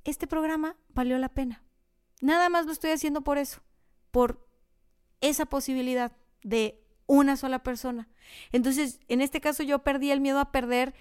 este 0.03 0.27
programa 0.27 0.77
valió 0.89 1.17
la 1.19 1.29
pena. 1.29 1.63
Nada 2.21 2.49
más 2.49 2.67
lo 2.67 2.73
estoy 2.73 2.91
haciendo 2.91 3.21
por 3.21 3.39
eso, 3.39 3.61
por 4.11 4.45
esa 5.21 5.47
posibilidad 5.47 6.13
de 6.43 6.81
una 7.07 7.37
sola 7.37 7.63
persona. 7.63 8.09
Entonces, 8.53 9.01
en 9.09 9.21
este 9.21 9.41
caso 9.41 9.63
yo 9.63 9.81
perdí 9.81 10.11
el 10.11 10.21
miedo 10.21 10.39
a 10.39 10.53
perder 10.53 10.95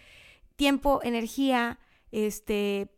tiempo, 0.55 1.01
energía, 1.03 1.79
este, 2.11 2.89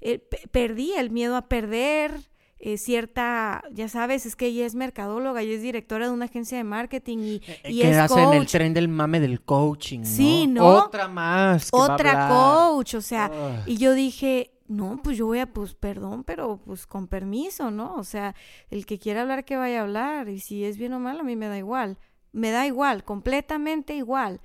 eh, 0.00 0.18
perdí 0.50 0.92
el 0.94 1.10
miedo 1.10 1.36
a 1.36 1.48
perder 1.48 2.30
eh, 2.62 2.76
cierta, 2.76 3.64
ya 3.72 3.88
sabes, 3.88 4.26
es 4.26 4.36
que 4.36 4.46
ella 4.46 4.66
es 4.66 4.74
mercadóloga, 4.74 5.42
y 5.42 5.50
es 5.50 5.62
directora 5.62 6.06
de 6.06 6.12
una 6.12 6.26
agencia 6.26 6.58
de 6.58 6.64
marketing 6.64 7.18
y, 7.18 7.34
eh, 7.46 7.60
y 7.70 7.80
que 7.80 7.90
es 7.90 8.10
en 8.10 8.32
el 8.34 8.46
tren 8.46 8.74
del 8.74 8.88
mame 8.88 9.18
del 9.18 9.40
coaching, 9.40 10.00
¿no? 10.00 10.06
Sí, 10.06 10.46
¿no? 10.46 10.66
Otra 10.66 11.08
más. 11.08 11.68
Otra 11.72 12.28
coach, 12.28 12.96
o 12.96 13.00
sea, 13.00 13.64
y 13.64 13.78
yo 13.78 13.94
dije, 13.94 14.52
no, 14.70 15.00
pues 15.02 15.18
yo 15.18 15.26
voy 15.26 15.40
a, 15.40 15.52
pues 15.52 15.74
perdón, 15.74 16.22
pero 16.22 16.58
pues 16.64 16.86
con 16.86 17.08
permiso, 17.08 17.72
¿no? 17.72 17.96
O 17.96 18.04
sea, 18.04 18.36
el 18.70 18.86
que 18.86 19.00
quiera 19.00 19.22
hablar 19.22 19.44
que 19.44 19.56
vaya 19.56 19.80
a 19.80 19.82
hablar 19.82 20.28
y 20.28 20.38
si 20.38 20.64
es 20.64 20.78
bien 20.78 20.92
o 20.92 21.00
mal 21.00 21.18
a 21.18 21.24
mí 21.24 21.34
me 21.34 21.48
da 21.48 21.58
igual, 21.58 21.98
me 22.30 22.52
da 22.52 22.68
igual, 22.68 23.02
completamente 23.02 23.96
igual, 23.96 24.40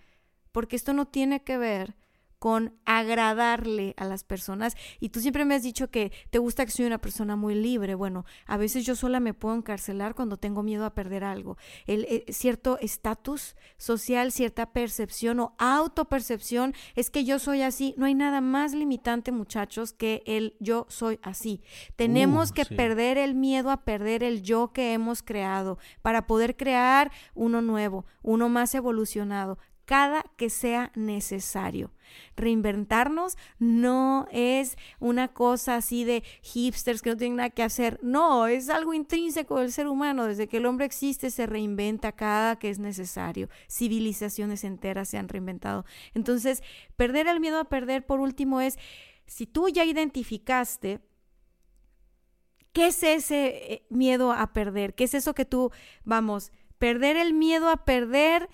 porque 0.51 0.78
esto 0.78 0.93
no 0.93 1.05
tiene 1.05 1.43
que 1.43 1.59
ver 1.59 1.95
con 2.45 2.75
agradarle 2.85 3.95
a 3.97 4.05
las 4.05 4.23
personas. 4.23 4.77
Y 4.99 5.09
tú 5.09 5.19
siempre 5.19 5.45
me 5.45 5.55
has 5.55 5.63
dicho 5.63 5.89
que 5.89 6.11
te 6.29 6.37
gusta 6.37 6.63
que 6.63 6.69
soy 6.69 6.85
una 6.85 6.99
persona 6.99 7.35
muy 7.35 7.55
libre. 7.55 7.95
Bueno, 7.95 8.23
a 8.45 8.55
veces 8.57 8.85
yo 8.85 8.95
sola 8.95 9.19
me 9.19 9.33
puedo 9.33 9.55
encarcelar 9.55 10.13
cuando 10.13 10.37
tengo 10.37 10.61
miedo 10.61 10.85
a 10.85 10.93
perder 10.93 11.23
algo. 11.23 11.57
El, 11.87 12.03
eh, 12.03 12.23
cierto 12.29 12.77
estatus 12.77 13.55
social, 13.77 14.31
cierta 14.31 14.73
percepción 14.73 15.39
o 15.39 15.55
autopercepción 15.57 16.75
es 16.93 17.09
que 17.09 17.25
yo 17.25 17.39
soy 17.39 17.63
así. 17.63 17.95
No 17.97 18.05
hay 18.05 18.13
nada 18.13 18.41
más 18.41 18.75
limitante, 18.75 19.31
muchachos, 19.31 19.91
que 19.91 20.21
el 20.27 20.55
yo 20.59 20.85
soy 20.87 21.17
así. 21.23 21.63
Tenemos 21.95 22.51
Uh, 22.51 22.53
que 22.53 22.65
sí. 22.65 22.75
perder 22.75 23.17
el 23.17 23.33
miedo 23.33 23.71
a 23.71 23.85
perder 23.85 24.21
el 24.21 24.43
yo 24.43 24.71
que 24.71 24.93
hemos 24.93 25.23
creado 25.23 25.79
para 26.03 26.27
poder 26.27 26.55
crear 26.55 27.11
uno 27.33 27.63
nuevo, 27.63 28.05
uno 28.21 28.49
más 28.49 28.75
evolucionado 28.75 29.57
cada 29.86 30.23
que 30.36 30.49
sea 30.49 30.91
necesario. 30.95 31.91
Reinventarnos 32.36 33.38
no 33.59 34.27
es 34.31 34.77
una 34.99 35.29
cosa 35.29 35.75
así 35.75 36.03
de 36.03 36.23
hipsters 36.41 37.01
que 37.01 37.11
no 37.11 37.17
tienen 37.17 37.38
nada 37.38 37.49
que 37.49 37.63
hacer. 37.63 37.99
No, 38.01 38.47
es 38.47 38.69
algo 38.69 38.93
intrínseco 38.93 39.59
del 39.59 39.71
ser 39.71 39.88
humano. 39.88 40.25
Desde 40.25 40.47
que 40.47 40.57
el 40.57 40.65
hombre 40.65 40.86
existe 40.86 41.31
se 41.31 41.45
reinventa 41.45 42.11
cada 42.11 42.57
que 42.57 42.69
es 42.69 42.79
necesario. 42.79 43.49
Civilizaciones 43.69 44.63
enteras 44.63 45.09
se 45.09 45.17
han 45.17 45.29
reinventado. 45.29 45.86
Entonces, 46.13 46.63
perder 46.95 47.27
el 47.27 47.39
miedo 47.39 47.59
a 47.59 47.65
perder, 47.65 48.05
por 48.05 48.19
último, 48.19 48.61
es 48.61 48.77
si 49.25 49.45
tú 49.45 49.69
ya 49.69 49.86
identificaste 49.86 51.01
¿Qué 52.75 52.88
es 52.88 53.03
ese 53.03 53.73
eh, 53.73 53.86
miedo 53.89 54.33
a 54.33 54.51
perder? 54.51 54.95
¿Qué 54.95 55.05
es 55.05 55.13
eso 55.13 55.33
que 55.33 55.45
tú, 55.45 55.71
vamos, 56.03 56.51
perder 56.77 57.15
el 57.15 57.33
miedo 57.33 57.69
a 57.69 57.86
perder 57.86 58.49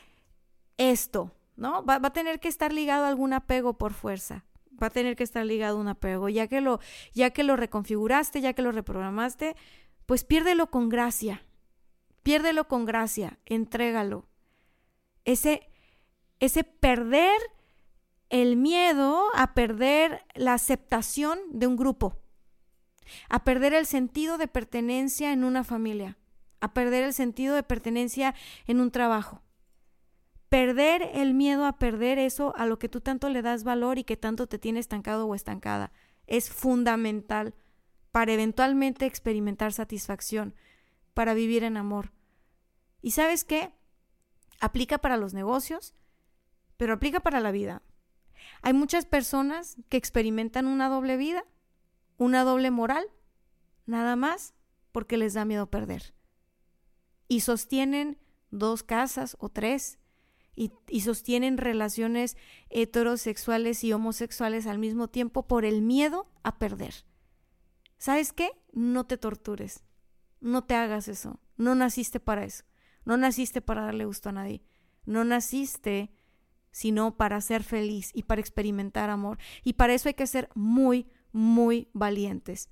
esto, 0.77 1.31
¿no? 1.55 1.83
Va, 1.85 1.95
a 1.95 2.13
tener 2.13 2.39
que 2.39 2.47
estar 2.47 2.73
ligado 2.73 3.05
a 3.05 3.07
algún 3.07 3.33
apego 3.33 3.77
por 3.77 3.93
fuerza. 3.93 4.45
Va 4.81 4.87
a 4.87 4.91
tener 4.91 5.15
que 5.15 5.23
estar 5.23 5.45
ligado 5.45 5.77
a 5.77 5.81
un 5.81 5.87
apego. 5.87 6.29
Ya 6.29 6.47
que 6.47 6.61
lo, 6.61 6.79
ya 7.13 7.31
que 7.31 7.43
lo 7.43 7.55
reconfiguraste, 7.55 8.41
ya 8.41 8.53
que 8.53 8.61
lo 8.61 8.71
reprogramaste, 8.71 9.55
pues 10.05 10.23
piérdelo 10.23 10.71
con 10.71 10.89
gracia. 10.89 11.45
Piérdelo 12.23 12.67
con 12.67 12.85
gracia. 12.85 13.39
Entrégalo. 13.45 14.25
Ese, 15.23 15.69
ese 16.39 16.63
perder 16.63 17.37
el 18.29 18.55
miedo 18.55 19.25
a 19.35 19.53
perder 19.53 20.23
la 20.33 20.53
aceptación 20.53 21.39
de 21.51 21.67
un 21.67 21.75
grupo 21.75 22.21
a 23.29 23.43
perder 23.43 23.73
el 23.73 23.85
sentido 23.85 24.37
de 24.37 24.47
pertenencia 24.47 25.31
en 25.33 25.43
una 25.43 25.63
familia, 25.63 26.17
a 26.59 26.73
perder 26.73 27.03
el 27.03 27.13
sentido 27.13 27.55
de 27.55 27.63
pertenencia 27.63 28.35
en 28.67 28.79
un 28.79 28.91
trabajo. 28.91 29.41
Perder 30.51 31.09
el 31.13 31.33
miedo 31.33 31.65
a 31.65 31.79
perder 31.79 32.19
eso 32.19 32.53
a 32.57 32.65
lo 32.65 32.77
que 32.77 32.89
tú 32.89 32.99
tanto 32.99 33.29
le 33.29 33.41
das 33.41 33.63
valor 33.63 33.97
y 33.97 34.03
que 34.03 34.17
tanto 34.17 34.47
te 34.47 34.59
tiene 34.59 34.81
estancado 34.81 35.25
o 35.25 35.33
estancada 35.33 35.93
es 36.27 36.49
fundamental 36.49 37.55
para 38.11 38.33
eventualmente 38.33 39.05
experimentar 39.05 39.71
satisfacción, 39.71 40.53
para 41.13 41.33
vivir 41.33 41.63
en 41.63 41.77
amor. 41.77 42.11
¿Y 43.01 43.11
sabes 43.11 43.45
qué? 43.45 43.73
Aplica 44.59 44.97
para 44.97 45.15
los 45.15 45.33
negocios, 45.33 45.95
pero 46.75 46.93
aplica 46.93 47.21
para 47.21 47.39
la 47.39 47.51
vida. 47.51 47.81
Hay 48.61 48.73
muchas 48.73 49.05
personas 49.05 49.77
que 49.87 49.95
experimentan 49.95 50.67
una 50.67 50.89
doble 50.89 51.15
vida 51.15 51.45
una 52.21 52.43
doble 52.43 52.69
moral, 52.69 53.03
nada 53.87 54.15
más 54.15 54.53
porque 54.91 55.17
les 55.17 55.33
da 55.33 55.43
miedo 55.43 55.71
perder. 55.71 56.13
Y 57.27 57.39
sostienen 57.39 58.19
dos 58.51 58.83
casas 58.83 59.35
o 59.39 59.49
tres, 59.49 59.97
y, 60.55 60.71
sostienen 61.01 61.57
relaciones 61.57 62.37
heterosexuales 62.69 63.83
y 63.83 63.93
homosexuales 63.93 64.67
al 64.67 64.79
mismo 64.79 65.07
tiempo 65.07 65.47
por 65.47 65.65
el 65.65 65.81
miedo 65.81 66.29
a 66.43 66.59
perder. 66.59 66.93
¿Sabes 67.97 68.33
qué? 68.33 68.51
No 68.73 69.05
te 69.05 69.17
tortures, 69.17 69.83
no 70.39 70.63
te 70.63 70.75
hagas 70.75 71.07
eso, 71.07 71.39
no 71.57 71.75
naciste 71.75 72.19
para 72.19 72.43
eso, 72.43 72.63
no 73.05 73.17
naciste 73.17 73.61
para 73.61 73.85
darle 73.85 74.05
gusto 74.05 74.29
a 74.29 74.33
nadie, 74.33 74.63
no 75.05 75.23
naciste 75.23 76.11
sino 76.71 77.17
para 77.17 77.39
ser 77.41 77.63
feliz 77.63 78.11
y 78.13 78.23
para 78.23 78.41
experimentar 78.41 79.09
amor. 79.09 79.37
Y 79.63 79.73
para 79.73 79.93
eso 79.93 80.09
hay 80.09 80.15
que 80.15 80.27
ser 80.27 80.49
muy, 80.55 81.07
muy 81.31 81.89
valientes, 81.93 82.69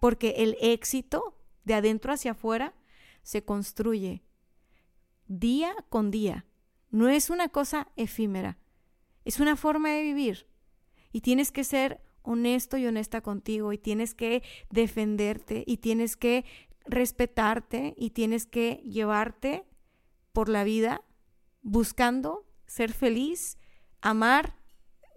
porque 0.00 0.36
el 0.38 0.56
éxito 0.60 1.38
de 1.64 1.74
adentro 1.74 2.12
hacia 2.12 2.32
afuera 2.32 2.74
se 3.22 3.44
construye 3.44 4.22
día 5.26 5.74
con 5.88 6.10
día. 6.10 6.46
No 6.90 7.08
es 7.08 7.30
una 7.30 7.48
cosa 7.48 7.88
efímera, 7.96 8.58
es 9.24 9.40
una 9.40 9.56
forma 9.56 9.90
de 9.90 10.02
vivir. 10.02 10.46
Y 11.12 11.20
tienes 11.20 11.52
que 11.52 11.64
ser 11.64 12.00
honesto 12.22 12.76
y 12.76 12.86
honesta 12.86 13.20
contigo 13.20 13.72
y 13.72 13.78
tienes 13.78 14.14
que 14.14 14.42
defenderte 14.70 15.64
y 15.66 15.78
tienes 15.78 16.16
que 16.16 16.44
respetarte 16.84 17.94
y 17.96 18.10
tienes 18.10 18.46
que 18.46 18.82
llevarte 18.84 19.64
por 20.32 20.48
la 20.48 20.64
vida 20.64 21.02
buscando 21.62 22.46
ser 22.66 22.92
feliz, 22.92 23.58
amar, 24.00 24.56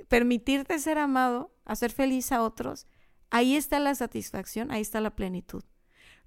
permitirte 0.08 0.80
ser 0.80 0.98
amado, 0.98 1.54
hacer 1.66 1.92
feliz 1.92 2.32
a 2.32 2.42
otros, 2.42 2.88
ahí 3.30 3.56
está 3.56 3.80
la 3.80 3.96
satisfacción, 3.96 4.72
ahí 4.72 4.82
está 4.82 5.02
la 5.02 5.16
plenitud. 5.16 5.64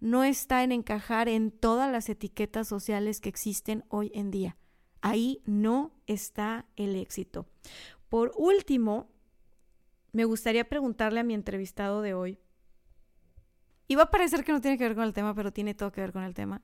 No 0.01 0.25
está 0.25 0.63
en 0.63 0.73
encajar 0.73 1.29
en 1.29 1.51
todas 1.51 1.91
las 1.91 2.09
etiquetas 2.09 2.69
sociales 2.69 3.21
que 3.21 3.29
existen 3.29 3.85
hoy 3.89 4.11
en 4.15 4.31
día. 4.31 4.57
Ahí 5.03 5.43
no 5.45 5.93
está 6.07 6.65
el 6.77 6.97
éxito. 6.97 7.47
Por 8.09 8.33
último, 8.37 9.11
me 10.13 10.25
gustaría 10.25 10.69
preguntarle 10.69 11.21
a 11.21 11.25
mi 11.25 11.35
entrevistado 11.35 12.03
de 12.03 12.15
hoy, 12.15 12.39
y 13.93 13.95
va 13.95 14.05
a 14.05 14.11
parecer 14.11 14.43
que 14.43 14.53
no 14.53 14.61
tiene 14.63 14.79
que 14.79 14.85
ver 14.85 14.95
con 14.95 15.05
el 15.05 15.13
tema, 15.13 15.35
pero 15.35 15.53
tiene 15.53 15.75
todo 15.75 15.93
que 15.93 16.01
ver 16.01 16.13
con 16.13 16.23
el 16.23 16.33
tema. 16.33 16.63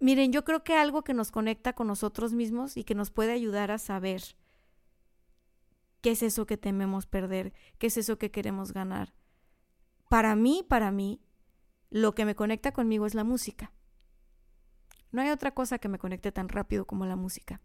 Miren, 0.00 0.32
yo 0.32 0.44
creo 0.44 0.64
que 0.64 0.76
algo 0.76 1.02
que 1.02 1.14
nos 1.14 1.30
conecta 1.30 1.72
con 1.72 1.86
nosotros 1.86 2.34
mismos 2.34 2.76
y 2.76 2.84
que 2.84 2.94
nos 2.94 3.10
puede 3.10 3.32
ayudar 3.32 3.70
a 3.70 3.78
saber 3.78 4.22
qué 6.02 6.10
es 6.10 6.22
eso 6.22 6.44
que 6.44 6.58
tememos 6.58 7.06
perder, 7.06 7.54
qué 7.78 7.86
es 7.86 7.96
eso 7.96 8.18
que 8.18 8.30
queremos 8.30 8.72
ganar. 8.72 9.14
Para 10.10 10.36
mí, 10.36 10.62
para 10.68 10.90
mí, 10.90 11.22
lo 11.88 12.14
que 12.14 12.26
me 12.26 12.34
conecta 12.34 12.72
conmigo 12.72 13.06
es 13.06 13.14
la 13.14 13.24
música. 13.24 13.72
No 15.12 15.22
hay 15.22 15.30
otra 15.30 15.52
cosa 15.52 15.78
que 15.78 15.88
me 15.88 15.98
conecte 15.98 16.32
tan 16.32 16.48
rápido 16.48 16.86
como 16.86 17.06
la 17.06 17.16
música. 17.16 17.60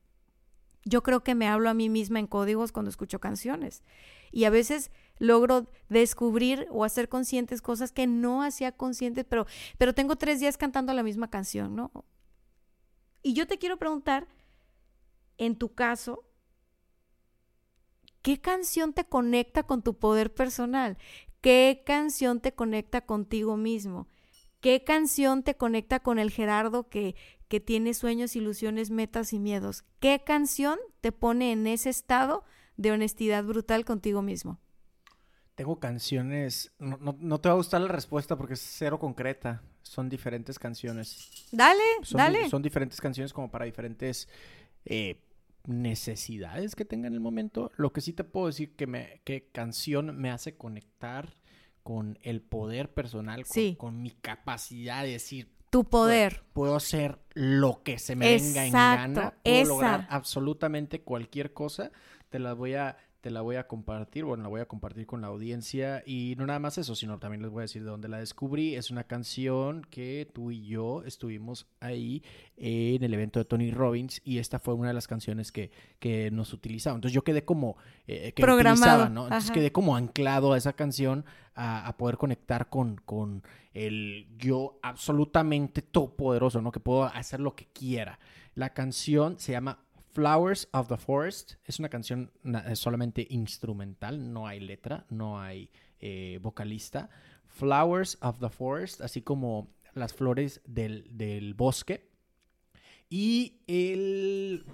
Yo 0.83 1.01
creo 1.01 1.23
que 1.23 1.33
me 1.33 1.47
hablo 1.47 1.69
a 1.69 1.73
mí 1.73 1.89
misma 1.89 2.19
en 2.19 2.27
códigos 2.27 2.71
cuando 2.71 2.89
escucho 2.89 3.19
canciones 3.19 3.83
y 4.31 4.43
a 4.43 4.51
veces 4.51 4.91
logro 5.17 5.71
descubrir 5.89 6.67
o 6.69 6.83
hacer 6.83 7.09
conscientes 7.09 7.61
cosas 7.61 7.91
que 7.91 8.05
no 8.05 8.43
hacía 8.43 8.71
conscientes, 8.71 9.25
pero, 9.27 9.47
pero 9.77 9.95
tengo 9.95 10.15
tres 10.15 10.39
días 10.39 10.57
cantando 10.57 10.93
la 10.93 11.01
misma 11.01 11.29
canción, 11.29 11.75
¿no? 11.75 11.91
Y 13.23 13.33
yo 13.33 13.47
te 13.47 13.57
quiero 13.57 13.77
preguntar, 13.77 14.27
en 15.37 15.55
tu 15.55 15.73
caso, 15.73 16.23
¿qué 18.21 18.39
canción 18.39 18.93
te 18.93 19.05
conecta 19.05 19.63
con 19.63 19.81
tu 19.81 19.97
poder 19.97 20.33
personal? 20.33 20.97
¿Qué 21.41 21.81
canción 21.83 22.39
te 22.41 22.53
conecta 22.53 23.01
contigo 23.01 23.57
mismo? 23.57 24.07
¿Qué 24.61 24.83
canción 24.83 25.43
te 25.43 25.55
conecta 25.55 25.99
con 25.99 26.19
el 26.19 26.31
Gerardo 26.31 26.89
que, 26.89 27.15
que 27.47 27.59
tiene 27.59 27.93
sueños, 27.93 28.35
ilusiones, 28.35 28.91
metas 28.91 29.33
y 29.33 29.39
miedos? 29.39 29.83
¿Qué 29.99 30.23
canción 30.25 30.79
te 31.01 31.11
pone 31.11 31.51
en 31.51 31.67
ese 31.67 31.89
estado 31.89 32.43
de 32.77 32.91
honestidad 32.91 33.43
brutal 33.43 33.85
contigo 33.85 34.21
mismo? 34.21 34.59
Tengo 35.55 35.79
canciones, 35.79 36.73
no, 36.79 36.97
no, 36.97 37.15
no, 37.17 37.39
te 37.39 37.47
va 37.47 37.53
a 37.53 37.57
gustar 37.57 37.79
la 37.79 37.87
respuesta 37.87 38.37
porque 38.37 38.55
es 38.55 38.61
cero 38.61 38.99
concreta, 38.99 39.63
son 39.83 40.09
diferentes 40.09 40.59
canciones. 40.59 41.47
Dale, 41.51 41.81
son, 42.01 42.17
dale. 42.17 42.49
Son 42.49 42.61
diferentes 42.61 42.99
canciones 42.99 43.31
como 43.31 43.49
para 43.49 43.63
diferentes 43.63 44.27
eh, 44.83 45.21
necesidades 45.65 46.75
que 46.75 46.83
tenga 46.83 47.07
en 47.07 47.13
el 47.13 47.21
momento. 47.21 47.71
Lo 47.77 47.93
que 47.93 48.01
sí 48.01 48.11
te 48.11 48.25
puedo 48.25 48.47
decir 48.47 48.75
que, 48.75 48.85
me, 48.85 49.21
que 49.23 49.49
canción 49.51 50.17
me 50.17 50.29
hace 50.29 50.57
conectar 50.57 51.33
con 51.83 52.19
el 52.23 52.41
poder 52.41 52.93
personal, 52.93 53.43
con, 53.43 53.53
sí. 53.53 53.75
con 53.77 54.01
mi 54.01 54.11
capacidad 54.11 55.03
de 55.03 55.11
decir, 55.11 55.54
tu 55.75 55.83
poder. 55.83 56.41
Puedo, 56.53 56.77
hacer 56.77 57.19
lo 57.33 57.83
que 57.83 57.99
se 57.99 58.15
me 58.15 58.33
Exacto, 58.33 58.53
venga 58.53 58.65
en 58.65 58.71
gana. 58.71 59.33
Puedo 59.43 59.61
esa. 59.61 59.67
lograr 59.67 60.07
absolutamente 60.09 61.01
cualquier 61.01 61.51
cosa. 61.51 61.91
Te 62.29 62.39
la 62.39 62.53
voy 62.53 62.75
a, 62.75 62.95
te 63.25 63.31
la 63.31 63.41
voy 63.41 63.55
a 63.55 63.65
compartir. 63.65 64.23
Bueno, 64.23 64.43
la 64.43 64.49
voy 64.49 64.61
a 64.61 64.67
compartir 64.67 65.07
con 65.07 65.19
la 65.19 65.29
audiencia. 65.29 66.03
Y 66.05 66.35
no 66.37 66.45
nada 66.45 66.59
más 66.59 66.77
eso, 66.77 66.93
sino 66.93 67.17
también 67.17 67.41
les 67.41 67.49
voy 67.49 67.61
a 67.61 67.63
decir 67.63 67.83
de 67.83 67.89
dónde 67.89 68.07
la 68.07 68.19
descubrí. 68.19 68.75
Es 68.75 68.91
una 68.91 69.05
canción 69.05 69.81
que 69.89 70.29
tú 70.31 70.51
y 70.51 70.67
yo 70.67 71.01
estuvimos 71.03 71.65
ahí 71.79 72.21
en 72.55 73.03
el 73.03 73.11
evento 73.15 73.39
de 73.39 73.45
Tony 73.45 73.71
Robbins. 73.71 74.21
Y 74.23 74.37
esta 74.37 74.59
fue 74.59 74.75
una 74.75 74.89
de 74.89 74.93
las 74.93 75.07
canciones 75.07 75.51
que, 75.51 75.71
que 75.97 76.29
nos 76.29 76.53
utilizaba. 76.53 76.97
Entonces 76.97 77.15
yo 77.15 77.23
quedé 77.23 77.43
como 77.43 77.77
eh, 78.05 78.31
que 78.35 78.43
programado. 78.43 79.09
¿no? 79.09 79.23
Entonces 79.23 79.49
Ajá. 79.49 79.55
quedé 79.55 79.71
como 79.71 79.95
anclado 79.95 80.53
a 80.53 80.59
esa 80.59 80.73
canción 80.73 81.25
a, 81.55 81.87
a 81.87 81.97
poder 81.97 82.17
conectar 82.17 82.69
con, 82.69 82.97
con 83.05 83.41
el 83.73 84.27
yo 84.37 84.77
absolutamente 84.83 85.81
todopoderoso, 85.81 86.61
¿no? 86.61 86.71
Que 86.71 86.79
puedo 86.79 87.05
hacer 87.05 87.39
lo 87.39 87.55
que 87.55 87.65
quiera. 87.73 88.19
La 88.53 88.75
canción 88.75 89.39
se 89.39 89.53
llama 89.53 89.79
Flowers 90.15 90.69
of 90.71 90.87
the 90.87 90.95
Forest 90.95 91.55
es 91.65 91.77
una 91.77 91.89
canción 91.89 92.31
solamente 92.75 93.27
instrumental, 93.29 94.31
no 94.31 94.47
hay 94.47 94.61
letra, 94.61 95.05
no 95.09 95.41
hay 95.41 95.69
eh, 95.99 96.39
vocalista. 96.41 97.09
Flowers 97.47 98.17
of 98.21 98.39
the 98.39 98.47
Forest, 98.47 99.01
así 99.01 99.21
como 99.21 99.75
las 99.93 100.13
flores 100.13 100.61
del, 100.65 101.53
bosque. 101.57 102.09
Y 103.09 103.59
el, 103.67 104.65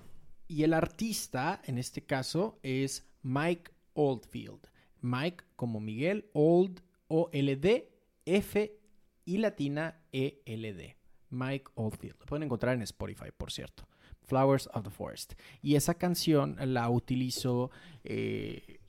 y 0.47 0.61
el 0.61 0.75
artista, 0.75 1.59
en 1.65 1.79
este 1.79 2.05
caso, 2.05 2.59
es 2.61 3.09
Mike 3.23 3.71
Oldfield. 3.93 4.67
Mike 5.01 5.43
como 5.55 5.79
Miguel, 5.79 6.29
Old, 6.33 6.83
O-L-D, 7.07 7.91
F 8.27 8.79
y 9.25 9.37
latina 9.37 10.03
E-L-D. 10.11 10.97
Mike 11.31 11.71
Oldfield. 11.73 12.19
Lo 12.19 12.25
pueden 12.27 12.43
encontrar 12.43 12.75
en 12.75 12.83
Spotify, 12.83 13.31
por 13.35 13.51
cierto. 13.51 13.87
Flowers 14.31 14.69
of 14.73 14.83
the 14.83 14.89
Forest. 14.89 15.33
Y 15.61 15.75
esa 15.75 15.93
canción 15.95 16.55
la 16.73 16.89
utilizo, 16.89 17.69
eh, 18.05 18.79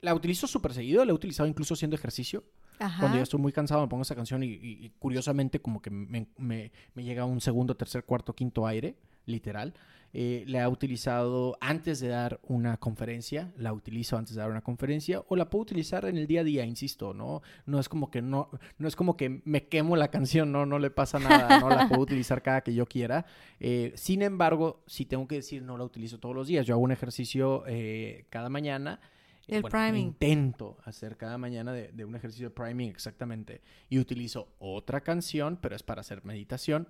la 0.00 0.14
utilizo 0.14 0.46
súper 0.46 0.72
seguido, 0.72 1.04
la 1.04 1.10
he 1.10 1.14
utilizado 1.14 1.46
incluso 1.46 1.74
haciendo 1.74 1.94
ejercicio. 1.94 2.42
Cuando 2.78 3.16
ya 3.16 3.24
estoy 3.24 3.40
muy 3.40 3.52
cansado 3.52 3.82
me 3.82 3.88
pongo 3.88 4.02
esa 4.02 4.14
canción 4.14 4.42
y, 4.44 4.92
curiosamente 5.00 5.60
como 5.60 5.82
que 5.82 5.90
me, 5.90 6.28
me, 6.38 6.70
llega 6.94 7.24
un 7.24 7.40
segundo, 7.40 7.76
tercer, 7.76 8.04
cuarto, 8.04 8.34
quinto 8.34 8.66
aire, 8.66 8.96
literal. 9.28 9.74
Eh, 10.14 10.44
la 10.46 10.62
he 10.62 10.66
utilizado 10.66 11.58
antes 11.60 12.00
de 12.00 12.08
dar 12.08 12.40
una 12.42 12.78
conferencia, 12.78 13.52
la 13.58 13.74
utilizo 13.74 14.16
antes 14.16 14.34
de 14.34 14.40
dar 14.40 14.50
una 14.50 14.62
conferencia 14.62 15.22
o 15.28 15.36
la 15.36 15.50
puedo 15.50 15.62
utilizar 15.62 16.06
en 16.06 16.16
el 16.16 16.26
día 16.26 16.40
a 16.40 16.44
día, 16.44 16.64
insisto, 16.64 17.12
¿no? 17.12 17.42
No 17.66 17.78
es 17.78 17.90
como 17.90 18.10
que 18.10 18.22
no, 18.22 18.48
no 18.78 18.88
es 18.88 18.96
como 18.96 19.18
que 19.18 19.42
me 19.44 19.68
quemo 19.68 19.96
la 19.96 20.08
canción, 20.08 20.50
no, 20.50 20.64
no 20.64 20.78
le 20.78 20.90
pasa 20.90 21.18
nada, 21.18 21.60
no 21.60 21.68
la 21.68 21.88
puedo 21.88 22.00
utilizar 22.00 22.42
cada 22.42 22.62
que 22.62 22.74
yo 22.74 22.86
quiera. 22.86 23.26
Eh, 23.60 23.92
sin 23.96 24.22
embargo, 24.22 24.82
si 24.86 25.04
tengo 25.04 25.28
que 25.28 25.36
decir, 25.36 25.62
no 25.62 25.76
la 25.76 25.84
utilizo 25.84 26.18
todos 26.18 26.34
los 26.34 26.48
días. 26.48 26.66
Yo 26.66 26.74
hago 26.74 26.82
un 26.82 26.92
ejercicio 26.92 27.64
eh, 27.66 28.24
cada 28.30 28.48
mañana 28.48 29.00
el 29.48 29.62
priming. 29.62 30.08
Intento 30.08 30.76
hacer 30.84 31.16
cada 31.16 31.38
mañana 31.38 31.72
de, 31.72 32.04
un 32.04 32.14
ejercicio 32.14 32.50
de 32.50 32.54
priming 32.54 32.90
exactamente. 32.90 33.62
Y 33.88 33.98
utilizo 33.98 34.54
otra 34.58 35.00
canción, 35.00 35.58
pero 35.60 35.74
es 35.74 35.82
para 35.82 36.02
hacer 36.02 36.24
meditación. 36.24 36.88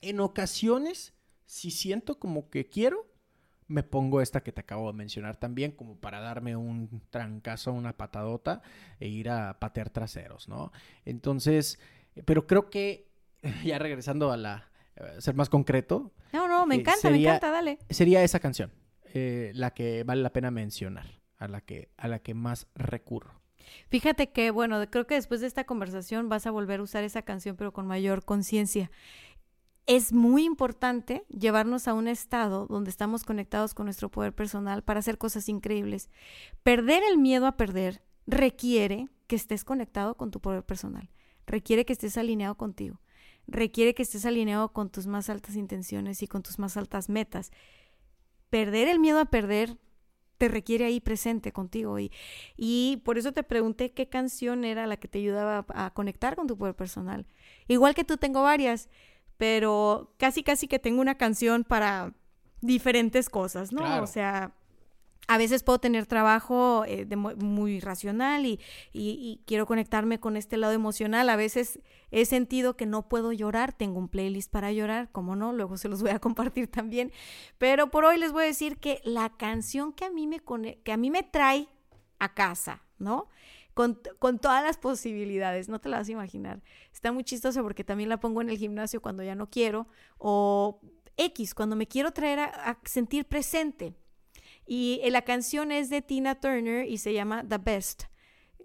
En 0.00 0.20
ocasiones, 0.20 1.14
si 1.50 1.72
siento 1.72 2.20
como 2.20 2.48
que 2.48 2.68
quiero, 2.68 3.08
me 3.66 3.82
pongo 3.82 4.20
esta 4.20 4.44
que 4.44 4.52
te 4.52 4.60
acabo 4.60 4.86
de 4.86 4.96
mencionar 4.96 5.36
también, 5.36 5.72
como 5.72 5.96
para 5.96 6.20
darme 6.20 6.54
un 6.54 7.02
trancazo, 7.10 7.72
una 7.72 7.96
patadota 7.96 8.62
e 9.00 9.08
ir 9.08 9.28
a 9.30 9.58
patear 9.58 9.90
traseros, 9.90 10.48
¿no? 10.48 10.70
Entonces, 11.04 11.80
pero 12.24 12.46
creo 12.46 12.70
que, 12.70 13.10
ya 13.64 13.80
regresando 13.80 14.30
a 14.30 14.36
la, 14.36 14.70
ser 15.18 15.34
más 15.34 15.48
concreto. 15.48 16.12
No, 16.32 16.46
no, 16.46 16.66
me 16.66 16.76
eh, 16.76 16.78
encanta, 16.78 17.10
me 17.10 17.20
encanta, 17.20 17.50
dale. 17.50 17.80
Sería 17.90 18.22
esa 18.22 18.38
canción, 18.38 18.70
eh, 19.12 19.50
la 19.52 19.74
que 19.74 20.04
vale 20.04 20.22
la 20.22 20.32
pena 20.32 20.52
mencionar 20.52 21.20
a 21.36 21.48
la 21.48 21.62
que, 21.62 21.90
a 21.96 22.06
la 22.06 22.20
que 22.20 22.32
más 22.32 22.68
recurro. 22.76 23.40
Fíjate 23.88 24.30
que, 24.30 24.50
bueno, 24.50 24.88
creo 24.90 25.06
que 25.06 25.14
después 25.14 25.40
de 25.40 25.46
esta 25.46 25.64
conversación 25.64 26.28
vas 26.28 26.46
a 26.46 26.50
volver 26.50 26.80
a 26.80 26.82
usar 26.84 27.04
esa 27.04 27.22
canción, 27.22 27.56
pero 27.56 27.72
con 27.72 27.86
mayor 27.86 28.24
conciencia. 28.24 28.90
Es 29.90 30.12
muy 30.12 30.44
importante 30.44 31.24
llevarnos 31.28 31.88
a 31.88 31.94
un 31.94 32.06
estado 32.06 32.68
donde 32.68 32.90
estamos 32.90 33.24
conectados 33.24 33.74
con 33.74 33.86
nuestro 33.86 34.08
poder 34.08 34.32
personal 34.32 34.84
para 34.84 35.00
hacer 35.00 35.18
cosas 35.18 35.48
increíbles. 35.48 36.10
Perder 36.62 37.02
el 37.02 37.18
miedo 37.18 37.44
a 37.48 37.56
perder 37.56 38.00
requiere 38.24 39.08
que 39.26 39.34
estés 39.34 39.64
conectado 39.64 40.16
con 40.16 40.30
tu 40.30 40.38
poder 40.38 40.62
personal, 40.62 41.10
requiere 41.44 41.84
que 41.84 41.92
estés 41.92 42.16
alineado 42.18 42.56
contigo, 42.56 43.00
requiere 43.48 43.92
que 43.92 44.04
estés 44.04 44.26
alineado 44.26 44.72
con 44.72 44.90
tus 44.90 45.08
más 45.08 45.28
altas 45.28 45.56
intenciones 45.56 46.22
y 46.22 46.28
con 46.28 46.44
tus 46.44 46.60
más 46.60 46.76
altas 46.76 47.08
metas. 47.08 47.50
Perder 48.48 48.86
el 48.86 49.00
miedo 49.00 49.18
a 49.18 49.24
perder 49.24 49.76
te 50.40 50.48
requiere 50.48 50.86
ahí 50.86 51.00
presente 51.00 51.52
contigo. 51.52 51.98
Y, 51.98 52.10
y 52.56 53.02
por 53.04 53.18
eso 53.18 53.32
te 53.32 53.42
pregunté 53.42 53.92
qué 53.92 54.08
canción 54.08 54.64
era 54.64 54.86
la 54.86 54.96
que 54.96 55.06
te 55.06 55.18
ayudaba 55.18 55.66
a, 55.68 55.90
conectar 55.90 56.34
con 56.34 56.46
tu 56.46 56.56
poder 56.56 56.74
personal. 56.74 57.26
Igual 57.68 57.94
que 57.94 58.04
tú 58.04 58.16
tengo 58.16 58.42
varias, 58.42 58.88
pero 59.40 60.12
casi 60.18 60.42
casi 60.42 60.68
que 60.68 60.78
tengo 60.78 61.00
una 61.00 61.14
canción 61.14 61.64
para 61.64 62.12
diferentes 62.60 63.30
cosas, 63.30 63.72
¿no? 63.72 64.02
O 64.02 64.06
sea, 64.06 64.52
a 65.28 65.38
veces 65.38 65.62
puedo 65.62 65.78
tener 65.78 66.04
trabajo 66.04 66.84
eh, 66.86 67.06
muy 67.16 67.80
racional 67.80 68.44
y, 68.44 69.40
quiero 69.46 69.64
conectarme 69.64 70.20
con 70.20 70.36
este 70.36 70.58
lado 70.58 70.74
emocional. 70.74 71.30
A 71.30 71.36
veces 71.36 71.80
he 72.10 72.26
sentido 72.26 72.76
que 72.76 72.84
no 72.84 73.08
puedo 73.08 73.32
llorar, 73.32 73.72
tengo 73.72 73.98
un 73.98 74.08
playlist 74.08 74.52
para 74.52 74.72
llorar, 74.72 75.10
como 75.10 75.36
no, 75.36 75.54
luego 75.54 75.78
se 75.78 75.88
los 75.88 76.02
voy 76.02 76.10
a 76.10 76.18
compartir 76.18 76.70
también. 76.70 77.10
Pero 77.56 77.90
por 77.90 78.04
hoy 78.04 78.18
les 78.18 78.32
voy 78.32 78.42
a 78.42 78.46
decir 78.46 78.76
que 78.76 79.00
la 79.04 79.30
canción 79.30 79.94
que 79.94 80.04
a 80.04 80.10
mí 80.10 80.26
me, 80.26 80.42
que 80.84 80.92
a 80.92 80.98
mí 80.98 81.10
me 81.10 81.22
trae 81.22 81.66
a 82.18 82.34
casa, 82.34 82.82
¿no? 82.98 83.28
Con, 83.80 84.00
con, 84.18 84.38
todas 84.38 84.62
las 84.62 84.76
posibilidades, 84.76 85.68
no 85.68 85.80
te 85.80 85.88
la 85.88 85.98
vas 85.98 86.08
a 86.08 86.12
imaginar. 86.12 86.62
Está 86.92 87.12
muy 87.12 87.24
chistoso 87.24 87.62
porque 87.62 87.82
también 87.84 88.08
la 88.08 88.20
pongo 88.20 88.42
en 88.42 88.50
el 88.50 88.58
gimnasio 88.58 89.00
cuando 89.00 89.22
ya 89.22 89.34
no 89.34 89.48
quiero 89.48 89.88
o 90.18 90.80
X, 91.16 91.54
cuando 91.54 91.76
me 91.76 91.86
quiero 91.86 92.12
traer 92.12 92.40
a 92.40 92.78
sentir 92.84 93.24
presente. 93.24 93.94
Y 94.66 95.00
eh, 95.02 95.10
la 95.10 95.22
canción 95.22 95.72
es 95.72 95.90
de 95.90 96.02
Tina 96.02 96.40
Turner 96.40 96.88
y 96.88 96.98
se 96.98 97.12
llama 97.12 97.42
The 97.48 97.58
Best. 97.58 98.04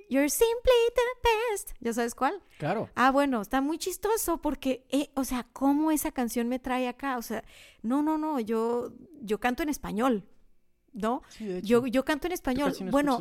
You're 0.07 0.29
simply 0.29 0.71
the 0.93 1.29
best. 1.51 1.71
¿Ya 1.79 1.93
sabes 1.93 2.13
cuál? 2.13 2.41
Claro. 2.59 2.89
Ah, 2.93 3.09
bueno, 3.09 3.41
está 3.41 3.59
muy 3.59 3.79
chistoso 3.79 4.39
porque, 4.39 4.85
eh, 4.89 5.09
o 5.15 5.23
sea, 5.23 5.47
¿cómo 5.51 5.89
esa 5.89 6.11
canción 6.11 6.47
me 6.47 6.59
trae 6.59 6.87
acá? 6.87 7.17
O 7.17 7.23
sea, 7.23 7.43
no, 7.81 8.03
no, 8.03 8.17
no, 8.19 8.39
yo, 8.39 8.91
yo 9.21 9.39
canto 9.39 9.63
en 9.63 9.69
español, 9.69 10.27
¿no? 10.95 11.21
Yo, 11.61 11.85
yo 11.85 12.03
canto 12.05 12.27
en 12.27 12.33
español. 12.33 12.73
bueno, 12.89 13.19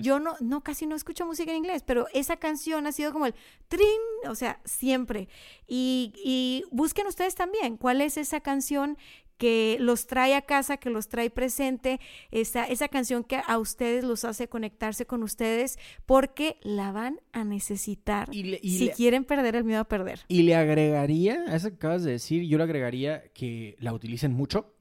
yo 0.00 0.18
no, 0.18 0.36
no, 0.40 0.62
casi 0.62 0.86
no 0.86 0.96
escucho 0.96 1.26
música 1.26 1.50
en 1.50 1.58
inglés, 1.58 1.82
pero 1.84 2.06
esa 2.14 2.36
canción 2.36 2.86
ha 2.86 2.92
sido 2.92 3.12
como 3.12 3.26
el 3.26 3.34
trin, 3.68 3.86
o 4.28 4.34
sea, 4.34 4.60
siempre. 4.64 5.28
Y, 5.66 6.12
y 6.24 6.64
busquen 6.70 7.06
ustedes 7.06 7.34
también 7.34 7.76
cuál 7.76 8.00
es 8.00 8.16
esa 8.16 8.40
canción 8.40 8.96
que 9.38 9.76
los 9.80 10.06
trae 10.06 10.34
a 10.34 10.42
casa, 10.42 10.76
que 10.76 10.90
los 10.90 11.08
trae 11.08 11.30
presente, 11.30 12.00
esa, 12.30 12.64
esa 12.64 12.88
canción 12.88 13.24
que 13.24 13.40
a 13.46 13.58
ustedes 13.58 14.04
los 14.04 14.24
hace 14.24 14.48
conectarse 14.48 15.06
con 15.06 15.22
ustedes, 15.22 15.78
porque 16.06 16.56
la 16.62 16.92
van 16.92 17.20
a 17.32 17.44
necesitar 17.44 18.30
si 18.32 18.90
quieren 18.96 19.24
perder 19.24 19.56
el 19.56 19.64
miedo 19.64 19.80
a 19.80 19.84
perder. 19.84 20.20
Y 20.28 20.42
le 20.42 20.54
agregaría, 20.54 21.44
a 21.48 21.56
eso 21.56 21.68
que 21.68 21.76
acabas 21.76 22.04
de 22.04 22.12
decir, 22.12 22.44
yo 22.44 22.58
le 22.58 22.64
agregaría 22.64 23.24
que 23.34 23.76
la 23.78 23.92
utilicen 23.92 24.32
mucho. 24.32 24.72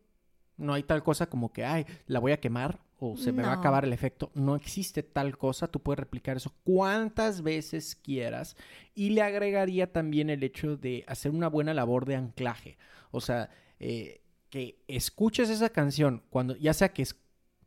No 0.58 0.74
hay 0.74 0.84
tal 0.84 1.04
cosa 1.04 1.28
como 1.28 1.52
que, 1.52 1.66
ay, 1.66 1.86
la 2.08 2.20
voy 2.20 2.32
a 2.32 2.40
quemar 2.40 2.80
o 3.00 3.18
se 3.18 3.32
me 3.32 3.44
va 3.44 3.50
a 3.50 3.56
acabar 3.56 3.84
el 3.84 3.94
efecto. 3.94 4.32
No 4.36 4.56
existe 4.56 5.04
tal 5.04 5.38
cosa. 5.38 5.68
Tú 5.68 5.82
puedes 5.82 6.00
replicar 6.00 6.38
eso 6.38 6.54
cuantas 6.64 7.42
veces 7.42 7.96
quieras. 7.96 8.56
Y 8.94 9.10
le 9.10 9.22
agregaría 9.22 9.92
también 9.92 10.30
el 10.30 10.44
hecho 10.44 10.78
de 10.78 11.04
hacer 11.08 11.32
una 11.32 11.50
buena 11.50 11.74
labor 11.74 12.06
de 12.06 12.16
anclaje. 12.16 12.78
O 13.12 13.20
sea, 13.20 13.50
eh, 13.80 14.22
que 14.50 14.80
escuches 14.88 15.50
esa 15.50 15.70
canción 15.70 16.24
cuando, 16.30 16.56
ya 16.56 16.74
sea 16.74 16.94
que 16.94 17.06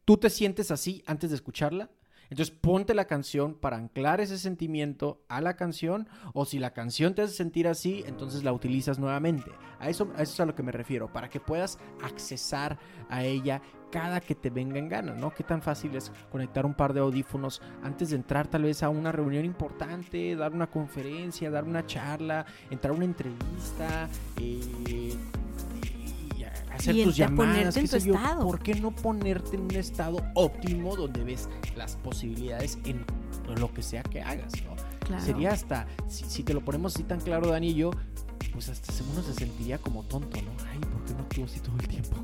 tú 0.04 0.16
te 0.16 0.30
sientes 0.30 0.70
así 0.70 1.02
antes 1.06 1.30
de 1.30 1.36
escucharla, 1.36 1.90
entonces 2.30 2.54
ponte 2.54 2.94
la 2.94 3.06
canción 3.06 3.54
para 3.54 3.76
anclar 3.76 4.20
ese 4.20 4.38
sentimiento 4.38 5.22
a 5.28 5.40
la 5.40 5.56
canción 5.56 6.08
o 6.34 6.44
si 6.44 6.58
la 6.58 6.72
canción 6.72 7.14
te 7.14 7.22
hace 7.22 7.34
sentir 7.34 7.68
así, 7.68 8.04
entonces 8.06 8.44
la 8.44 8.52
utilizas 8.52 8.98
nuevamente. 8.98 9.50
A 9.78 9.88
eso, 9.88 10.10
a 10.16 10.22
eso 10.22 10.32
es 10.32 10.40
a 10.40 10.46
lo 10.46 10.54
que 10.54 10.62
me 10.62 10.72
refiero, 10.72 11.12
para 11.12 11.28
que 11.28 11.40
puedas 11.40 11.78
accesar 12.02 12.78
a 13.08 13.24
ella 13.24 13.62
cada 13.90 14.20
que 14.20 14.34
te 14.34 14.50
venga 14.50 14.78
en 14.78 14.88
gana, 14.88 15.14
¿no? 15.14 15.32
Qué 15.32 15.44
tan 15.44 15.62
fácil 15.62 15.94
es 15.96 16.12
conectar 16.30 16.66
un 16.66 16.74
par 16.74 16.92
de 16.92 17.00
audífonos 17.00 17.62
antes 17.82 18.10
de 18.10 18.16
entrar 18.16 18.46
tal 18.46 18.64
vez 18.64 18.82
a 18.82 18.88
una 18.88 19.12
reunión 19.12 19.44
importante, 19.44 20.36
dar 20.36 20.52
una 20.52 20.68
conferencia, 20.68 21.50
dar 21.50 21.64
una 21.64 21.86
charla, 21.86 22.44
entrar 22.70 22.92
a 22.92 22.96
una 22.96 23.06
entrevista, 23.06 24.08
eh, 24.36 25.14
hacer 26.78 27.04
tus 27.04 27.16
llamadas, 27.16 27.76
en 27.76 27.88
tu 27.88 27.96
estado. 27.96 28.46
¿Por 28.46 28.60
qué 28.60 28.74
no 28.74 28.90
ponerte 28.90 29.56
en 29.56 29.62
un 29.62 29.74
estado 29.74 30.18
óptimo 30.34 30.96
donde 30.96 31.24
ves 31.24 31.48
las 31.76 31.96
posibilidades 31.96 32.78
en 32.84 33.04
lo 33.56 33.72
que 33.72 33.82
sea 33.82 34.02
que 34.02 34.20
hagas, 34.20 34.52
¿no? 34.64 35.20
Sería 35.20 35.52
hasta, 35.52 35.86
si, 36.08 36.42
te 36.42 36.52
lo 36.52 36.62
ponemos 36.62 36.94
así 36.94 37.02
tan 37.02 37.20
claro, 37.20 37.48
Dani 37.48 37.70
y 37.70 37.74
yo, 37.74 37.90
pues 38.52 38.68
hasta 38.68 38.92
uno 39.10 39.22
se 39.22 39.32
sentiría 39.32 39.78
como 39.78 40.02
tonto, 40.02 40.36
¿no? 40.42 40.50
Ay, 40.70 40.78
¿por 41.14 41.28
qué 41.28 41.40
no 41.40 41.44
actúo 41.44 41.44
así 41.44 41.60
todo 41.60 41.76
el 41.78 41.88
tiempo? 41.88 42.16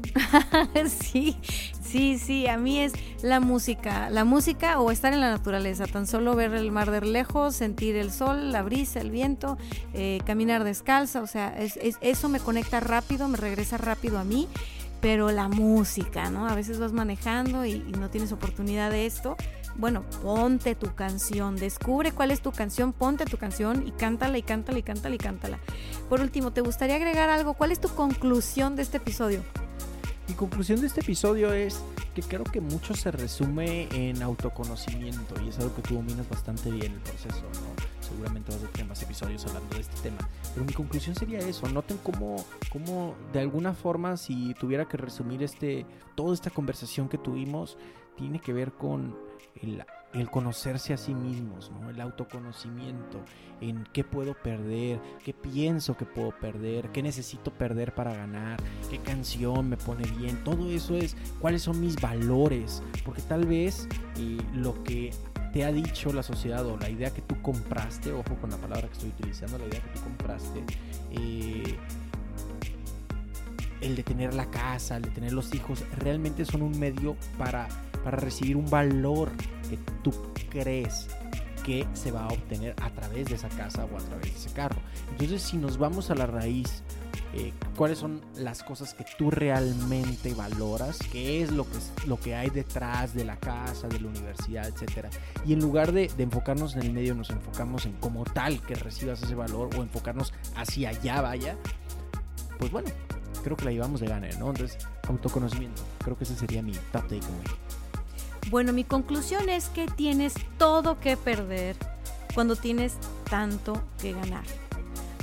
sí, 0.88 1.36
sí, 1.82 2.18
sí, 2.18 2.46
a 2.46 2.56
mí 2.56 2.80
es 2.80 2.92
la 3.22 3.40
música, 3.40 4.10
la 4.10 4.24
música 4.24 4.80
o 4.80 4.90
estar 4.90 5.12
en 5.12 5.20
la 5.20 5.30
naturaleza, 5.30 5.86
tan 5.86 6.06
solo 6.06 6.34
ver 6.34 6.54
el 6.54 6.70
mar 6.70 6.90
de 6.90 7.00
lejos, 7.00 7.54
sentir 7.54 7.96
el 7.96 8.12
sol, 8.12 8.52
la 8.52 8.62
brisa, 8.62 9.00
el 9.00 9.10
viento, 9.10 9.58
eh, 9.92 10.20
caminar 10.24 10.64
descalza, 10.64 11.22
o 11.22 11.26
sea, 11.26 11.54
es, 11.58 11.78
eso 12.00 12.28
me 12.28 12.40
conecta 12.40 12.80
rápido, 12.80 13.28
me 13.28 13.36
regresa 13.36 13.76
rápido 13.76 14.18
a 14.18 14.24
mí 14.24 14.48
pero 15.04 15.30
la 15.30 15.48
música, 15.48 16.30
¿no? 16.30 16.48
A 16.48 16.54
veces 16.54 16.78
vas 16.78 16.94
manejando 16.94 17.66
y, 17.66 17.80
no 17.80 18.08
tienes 18.08 18.32
oportunidad 18.32 18.90
de 18.90 19.04
esto. 19.04 19.36
Bueno, 19.76 20.04
ponte 20.22 20.74
tu 20.76 20.94
canción, 20.94 21.56
descubre 21.56 22.12
cuál 22.12 22.30
es 22.30 22.40
tu 22.40 22.52
canción, 22.52 22.92
ponte 22.92 23.24
tu 23.24 23.38
canción 23.38 23.86
y 23.86 23.90
cántala 23.90 24.38
y 24.38 24.42
cántala 24.42 24.78
y 24.78 24.82
cántala 24.82 25.14
y 25.14 25.18
cántala. 25.18 25.58
Por 26.08 26.20
último, 26.20 26.52
¿te 26.52 26.60
gustaría 26.60 26.96
agregar 26.96 27.28
algo? 27.28 27.54
¿Cuál 27.54 27.72
es 27.72 27.80
tu 27.80 27.88
conclusión 27.88 28.76
de 28.76 28.82
este 28.82 28.98
episodio? 28.98 29.42
Mi 30.28 30.34
conclusión 30.34 30.80
de 30.80 30.86
este 30.86 31.00
episodio 31.00 31.52
es 31.52 31.82
que 32.14 32.22
creo 32.22 32.44
que 32.44 32.60
mucho 32.60 32.94
se 32.94 33.10
resume 33.10 33.88
en 33.92 34.22
autoconocimiento 34.22 35.34
y 35.44 35.48
es 35.48 35.58
algo 35.58 35.74
que 35.74 35.82
tú 35.82 35.94
dominas 35.94 36.28
bastante 36.28 36.70
bien 36.70 36.92
el 36.92 37.00
proceso, 37.00 37.42
¿no? 37.42 37.84
Seguramente 38.00 38.52
vas 38.52 38.62
a 38.62 38.68
tener 38.68 38.86
más 38.86 39.02
episodios 39.02 39.44
hablando 39.46 39.74
de 39.74 39.82
este 39.82 40.00
tema. 40.08 40.26
Pero 40.54 40.64
mi 40.64 40.72
conclusión 40.72 41.14
sería 41.16 41.40
eso, 41.40 41.68
noten 41.68 41.98
cómo, 42.02 42.36
cómo 42.70 43.16
de 43.32 43.40
alguna 43.40 43.74
forma 43.74 44.16
si 44.16 44.54
tuviera 44.54 44.86
que 44.86 44.96
resumir 44.96 45.42
este, 45.42 45.84
toda 46.14 46.32
esta 46.32 46.50
conversación 46.50 47.08
que 47.08 47.18
tuvimos, 47.18 47.76
tiene 48.16 48.38
que 48.38 48.52
ver 48.52 48.72
con 48.72 49.14
el, 49.62 50.30
conocerse 50.30 50.92
a 50.92 50.96
sí 50.96 51.14
mismos, 51.14 51.70
¿no? 51.70 51.90
el 51.90 52.00
autoconocimiento, 52.00 53.20
en 53.60 53.84
qué 53.92 54.04
puedo 54.04 54.34
perder, 54.34 55.00
qué 55.24 55.32
pienso 55.32 55.96
que 55.96 56.04
puedo 56.04 56.30
perder, 56.38 56.90
qué 56.90 57.02
necesito 57.02 57.52
perder 57.52 57.94
para 57.94 58.14
ganar, 58.14 58.62
qué 58.90 58.98
canción 58.98 59.68
me 59.68 59.76
pone 59.76 60.04
bien, 60.18 60.42
todo 60.44 60.70
eso 60.70 60.96
es 60.96 61.16
cuáles 61.40 61.62
son 61.62 61.80
mis 61.80 62.00
valores, 62.00 62.82
porque 63.04 63.22
tal 63.22 63.46
vez 63.46 63.88
eh, 64.16 64.38
lo 64.54 64.82
que 64.84 65.12
te 65.52 65.64
ha 65.64 65.72
dicho 65.72 66.12
la 66.12 66.24
sociedad 66.24 66.66
o 66.66 66.76
la 66.76 66.90
idea 66.90 67.10
que 67.12 67.22
tú 67.22 67.40
compraste, 67.40 68.12
ojo 68.12 68.34
con 68.40 68.50
la 68.50 68.56
palabra 68.56 68.88
que 68.88 68.94
estoy 68.94 69.10
utilizando, 69.10 69.58
la 69.58 69.66
idea 69.66 69.80
que 69.80 69.90
tú 69.90 70.00
compraste, 70.02 70.64
eh, 71.12 71.78
el 73.80 73.96
de 73.96 74.02
tener 74.02 74.34
la 74.34 74.50
casa, 74.50 74.96
el 74.96 75.02
de 75.02 75.10
tener 75.10 75.32
los 75.32 75.54
hijos, 75.54 75.84
realmente 75.98 76.44
son 76.44 76.62
un 76.62 76.78
medio 76.78 77.16
para, 77.38 77.68
para 78.04 78.18
recibir 78.18 78.56
un 78.56 78.68
valor 78.68 79.32
que 79.68 79.78
tú 80.02 80.12
crees 80.50 81.08
que 81.64 81.86
se 81.94 82.12
va 82.12 82.24
a 82.24 82.28
obtener 82.28 82.76
a 82.82 82.90
través 82.90 83.26
de 83.26 83.36
esa 83.36 83.48
casa 83.48 83.86
o 83.86 83.96
a 83.96 84.00
través 84.00 84.26
de 84.26 84.38
ese 84.38 84.52
carro. 84.52 84.76
Entonces, 85.10 85.42
si 85.42 85.56
nos 85.56 85.78
vamos 85.78 86.10
a 86.10 86.14
la 86.14 86.26
raíz, 86.26 86.82
eh, 87.32 87.52
cuáles 87.74 87.98
son 87.98 88.20
las 88.36 88.62
cosas 88.62 88.94
que 88.94 89.04
tú 89.18 89.30
realmente 89.30 90.34
valoras, 90.34 90.98
qué 91.10 91.42
es 91.42 91.50
lo 91.50 91.64
que, 91.64 91.78
lo 92.06 92.20
que 92.20 92.34
hay 92.34 92.50
detrás 92.50 93.14
de 93.14 93.24
la 93.24 93.36
casa, 93.36 93.88
de 93.88 93.98
la 93.98 94.08
universidad, 94.08 94.68
etcétera. 94.68 95.10
Y 95.44 95.54
en 95.54 95.60
lugar 95.60 95.92
de, 95.92 96.10
enfocarnos 96.18 96.76
en 96.76 96.82
el 96.82 96.92
medio, 96.92 97.14
nos 97.14 97.30
enfocamos 97.30 97.86
en 97.86 97.94
como 97.94 98.24
tal 98.24 98.60
que 98.60 98.74
recibas 98.74 99.22
ese 99.22 99.34
valor 99.34 99.70
o 99.76 99.82
enfocarnos 99.82 100.32
hacia 100.54 100.90
allá, 100.90 101.22
vaya, 101.22 101.56
pues 102.58 102.70
bueno, 102.70 102.90
creo 103.42 103.56
que 103.56 103.64
la 103.64 103.72
llevamos 103.72 104.00
de 104.00 104.06
gana, 104.06 104.28
¿no? 104.38 104.50
Entonces, 104.50 104.78
autoconocimiento, 105.08 105.82
creo 106.04 106.16
que 106.16 106.24
ese 106.24 106.36
sería 106.36 106.62
mi 106.62 106.72
top 106.92 107.02
takeaway. 107.02 107.83
Bueno, 108.50 108.72
mi 108.72 108.84
conclusión 108.84 109.48
es 109.48 109.68
que 109.68 109.86
tienes 109.86 110.34
todo 110.58 111.00
que 111.00 111.16
perder 111.16 111.76
cuando 112.34 112.56
tienes 112.56 112.96
tanto 113.28 113.82
que 114.00 114.12
ganar. 114.12 114.44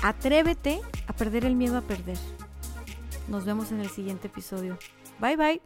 Atrévete 0.02 0.82
a 1.08 1.14
perder 1.14 1.46
el 1.46 1.56
miedo 1.56 1.78
a 1.78 1.82
perder. 1.82 2.18
Nos 3.28 3.46
vemos 3.46 3.72
en 3.72 3.80
el 3.80 3.90
siguiente 3.90 4.28
episodio. 4.28 4.78
Bye 5.20 5.38
bye. 5.38 5.62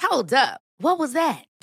Hold 0.00 0.32
up. 0.32 0.60
What 0.78 0.98
was 0.98 1.12
that? 1.12 1.44